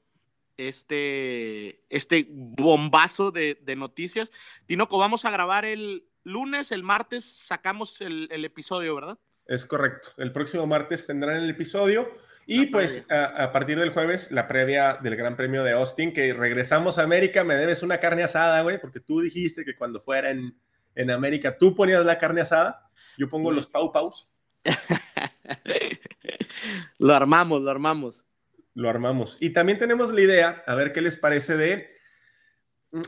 este, 0.59 1.83
este 1.89 2.29
bombazo 2.31 3.33
de, 3.33 3.59
de 3.61 3.75
noticias. 3.75 4.31
Tinoco, 4.67 4.97
vamos 4.99 5.25
a 5.25 5.31
grabar 5.31 5.65
el 5.65 6.07
lunes, 6.27 6.73
el 6.73 6.83
martes 6.83 7.25
sacamos 7.25 8.01
el, 8.01 8.29
el 8.31 8.45
episodio, 8.45 8.97
¿verdad? 8.97 9.19
Es 9.47 9.65
correcto. 9.65 10.09
El 10.19 10.33
próximo 10.33 10.67
martes 10.67 11.07
tendrán 11.07 11.37
el 11.37 11.49
episodio. 11.49 12.11
Y 12.49 12.67
pues 12.67 13.07
a, 13.11 13.45
a, 13.45 13.53
partir 13.53 13.79
del 13.79 13.91
jueves, 13.91 14.31
la 14.31 14.47
previa 14.47 14.99
del 15.03 15.17
Gran 15.17 15.37
Premio 15.37 15.65
de 15.65 15.73
Austin, 15.73 16.13
que 16.13 16.33
regresamos 16.33 16.99
a 16.99 17.03
América, 17.03 17.43
me 17.43 17.57
debes 17.57 17.83
una 17.83 17.99
carne 17.99 18.23
asada, 18.23 18.63
güey, 18.63 18.81
porque 18.81 19.01
tú 19.01 19.21
dijiste 19.21 19.65
que 19.65 19.75
cuando 19.75 20.01
fuera 20.01 20.31
en, 20.31 20.57
en 20.95 21.11
América 21.11 21.59
tú 21.59 21.75
ponías 21.75 22.05
la 22.05 22.19
carne 22.19 22.43
asada, 22.43 22.89
yo 23.19 23.29
pongo 23.29 23.51
los 23.51 23.67
pau 23.67 23.93
paus. 23.93 24.29
lo 26.99 27.15
armamos, 27.15 27.63
lo 27.63 27.71
armamos. 27.71 28.27
Lo 28.75 28.89
armamos. 28.89 29.39
Y 29.41 29.51
también 29.51 29.79
tenemos 29.79 30.13
la 30.13 30.21
idea, 30.21 30.63
a 30.67 30.75
ver 30.77 30.93
qué 30.93 31.01
les 31.01 31.17
parece 31.17 31.57
de 31.57 31.89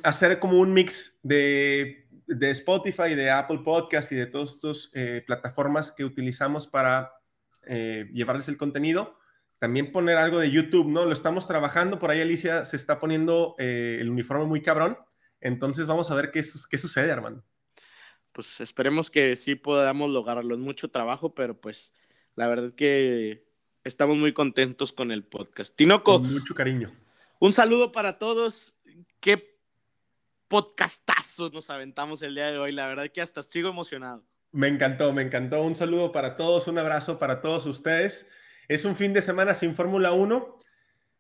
hacer 0.02 0.38
como 0.38 0.58
un 0.58 0.72
mix 0.72 1.18
de, 1.22 2.07
de 2.28 2.50
Spotify, 2.50 3.14
de 3.14 3.30
Apple 3.30 3.60
Podcast 3.64 4.12
y 4.12 4.16
de 4.16 4.26
todas 4.26 4.54
estas 4.54 4.90
eh, 4.94 5.24
plataformas 5.26 5.90
que 5.90 6.04
utilizamos 6.04 6.68
para 6.68 7.12
eh, 7.66 8.08
llevarles 8.12 8.48
el 8.48 8.56
contenido 8.56 9.18
también 9.58 9.90
poner 9.90 10.16
algo 10.16 10.38
de 10.38 10.50
YouTube, 10.50 10.88
¿no? 10.88 11.04
Lo 11.04 11.12
estamos 11.12 11.46
trabajando, 11.46 11.98
por 11.98 12.10
ahí 12.10 12.20
Alicia 12.20 12.64
se 12.64 12.76
está 12.76 12.98
poniendo 12.98 13.56
eh, 13.58 13.98
el 14.00 14.08
uniforme 14.08 14.44
muy 14.44 14.62
cabrón, 14.62 14.96
entonces 15.40 15.86
vamos 15.86 16.10
a 16.10 16.14
ver 16.14 16.30
qué, 16.30 16.44
qué 16.70 16.78
sucede, 16.78 17.10
Armando. 17.10 17.44
Pues 18.32 18.60
esperemos 18.60 19.10
que 19.10 19.34
sí 19.36 19.56
podamos 19.56 20.10
lograrlo, 20.10 20.54
es 20.54 20.60
mucho 20.60 20.90
trabajo, 20.90 21.34
pero 21.34 21.60
pues 21.60 21.92
la 22.36 22.46
verdad 22.46 22.72
que 22.74 23.48
estamos 23.82 24.16
muy 24.16 24.32
contentos 24.32 24.92
con 24.92 25.10
el 25.10 25.24
podcast. 25.24 25.74
Tinoco. 25.74 26.20
Con 26.20 26.32
mucho 26.32 26.54
cariño. 26.54 26.92
Un 27.40 27.52
saludo 27.52 27.90
para 27.90 28.18
todos, 28.18 28.76
qué 29.18 29.57
podcastazos 30.48 31.52
nos 31.52 31.70
aventamos 31.70 32.22
el 32.22 32.34
día 32.34 32.50
de 32.50 32.58
hoy, 32.58 32.72
la 32.72 32.86
verdad 32.86 33.08
que 33.12 33.20
hasta 33.20 33.40
estoy 33.40 33.66
emocionado. 33.66 34.24
Me 34.50 34.68
encantó, 34.68 35.12
me 35.12 35.22
encantó. 35.22 35.62
Un 35.62 35.76
saludo 35.76 36.10
para 36.10 36.36
todos, 36.36 36.66
un 36.68 36.78
abrazo 36.78 37.18
para 37.18 37.42
todos 37.42 37.66
ustedes. 37.66 38.26
Es 38.66 38.84
un 38.84 38.96
fin 38.96 39.12
de 39.12 39.20
semana 39.20 39.54
sin 39.54 39.74
Fórmula 39.74 40.12
1. 40.12 40.58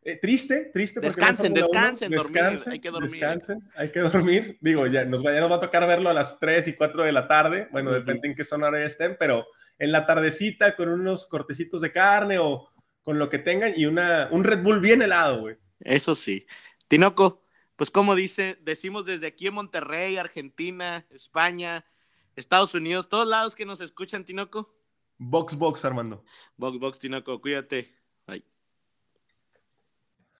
Eh, 0.02 0.16
triste, 0.16 0.70
triste. 0.72 1.00
Descansen, 1.00 1.52
no 1.52 1.60
descansen, 1.60 2.10
descansen, 2.10 2.72
hay 2.72 2.80
que 2.80 2.90
dormir. 2.90 3.10
Descansen, 3.10 3.60
hay 3.76 3.90
que 3.90 4.00
dormir. 4.00 4.58
Digo, 4.62 4.86
ya 4.86 5.04
nos, 5.04 5.22
ya 5.22 5.40
nos 5.40 5.50
va 5.50 5.56
a 5.56 5.60
tocar 5.60 5.86
verlo 5.86 6.08
a 6.08 6.14
las 6.14 6.38
3 6.40 6.68
y 6.68 6.72
4 6.72 7.04
de 7.04 7.12
la 7.12 7.28
tarde. 7.28 7.68
Bueno, 7.70 7.90
uh 7.90 7.94
-huh. 7.94 7.98
depende 7.98 8.28
en 8.28 8.34
qué 8.34 8.44
zona 8.44 8.70
estén, 8.82 9.16
pero 9.18 9.46
en 9.78 9.92
la 9.92 10.06
tardecita 10.06 10.74
con 10.74 10.88
unos 10.88 11.26
cortecitos 11.26 11.82
de 11.82 11.92
carne 11.92 12.38
o 12.38 12.70
con 13.02 13.18
lo 13.18 13.28
que 13.28 13.38
tengan 13.38 13.74
y 13.76 13.86
una, 13.86 14.28
un 14.30 14.44
Red 14.44 14.62
Bull 14.62 14.80
bien 14.80 15.02
helado, 15.02 15.40
güey. 15.40 15.56
Eso 15.80 16.14
sí. 16.14 16.46
Tinoco, 16.88 17.44
pues 17.78 17.92
como 17.92 18.16
dice, 18.16 18.58
decimos 18.62 19.04
desde 19.04 19.28
aquí 19.28 19.46
en 19.46 19.54
Monterrey, 19.54 20.16
Argentina, 20.16 21.06
España, 21.10 21.86
Estados 22.34 22.74
Unidos, 22.74 23.08
todos 23.08 23.28
lados 23.28 23.54
que 23.54 23.64
nos 23.64 23.80
escuchan, 23.80 24.24
Tinoco. 24.24 24.74
Box, 25.16 25.54
box, 25.56 25.84
Armando. 25.84 26.24
Box, 26.56 26.76
box, 26.80 26.98
Tinoco, 26.98 27.40
cuídate. 27.40 27.94
Bye. 28.26 28.42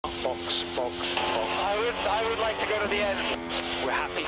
Box, 0.03 0.65
box, 0.75 1.15
box. 1.15 1.17
I 1.17 1.77
would, 1.79 1.95
I 2.09 2.29
would 2.29 2.41
like 2.41 2.59
to 2.59 2.67
go 2.67 2.83
to 2.83 2.89
the 2.89 2.97
end. 2.97 3.21
We're 3.85 3.93
happy 3.93 4.25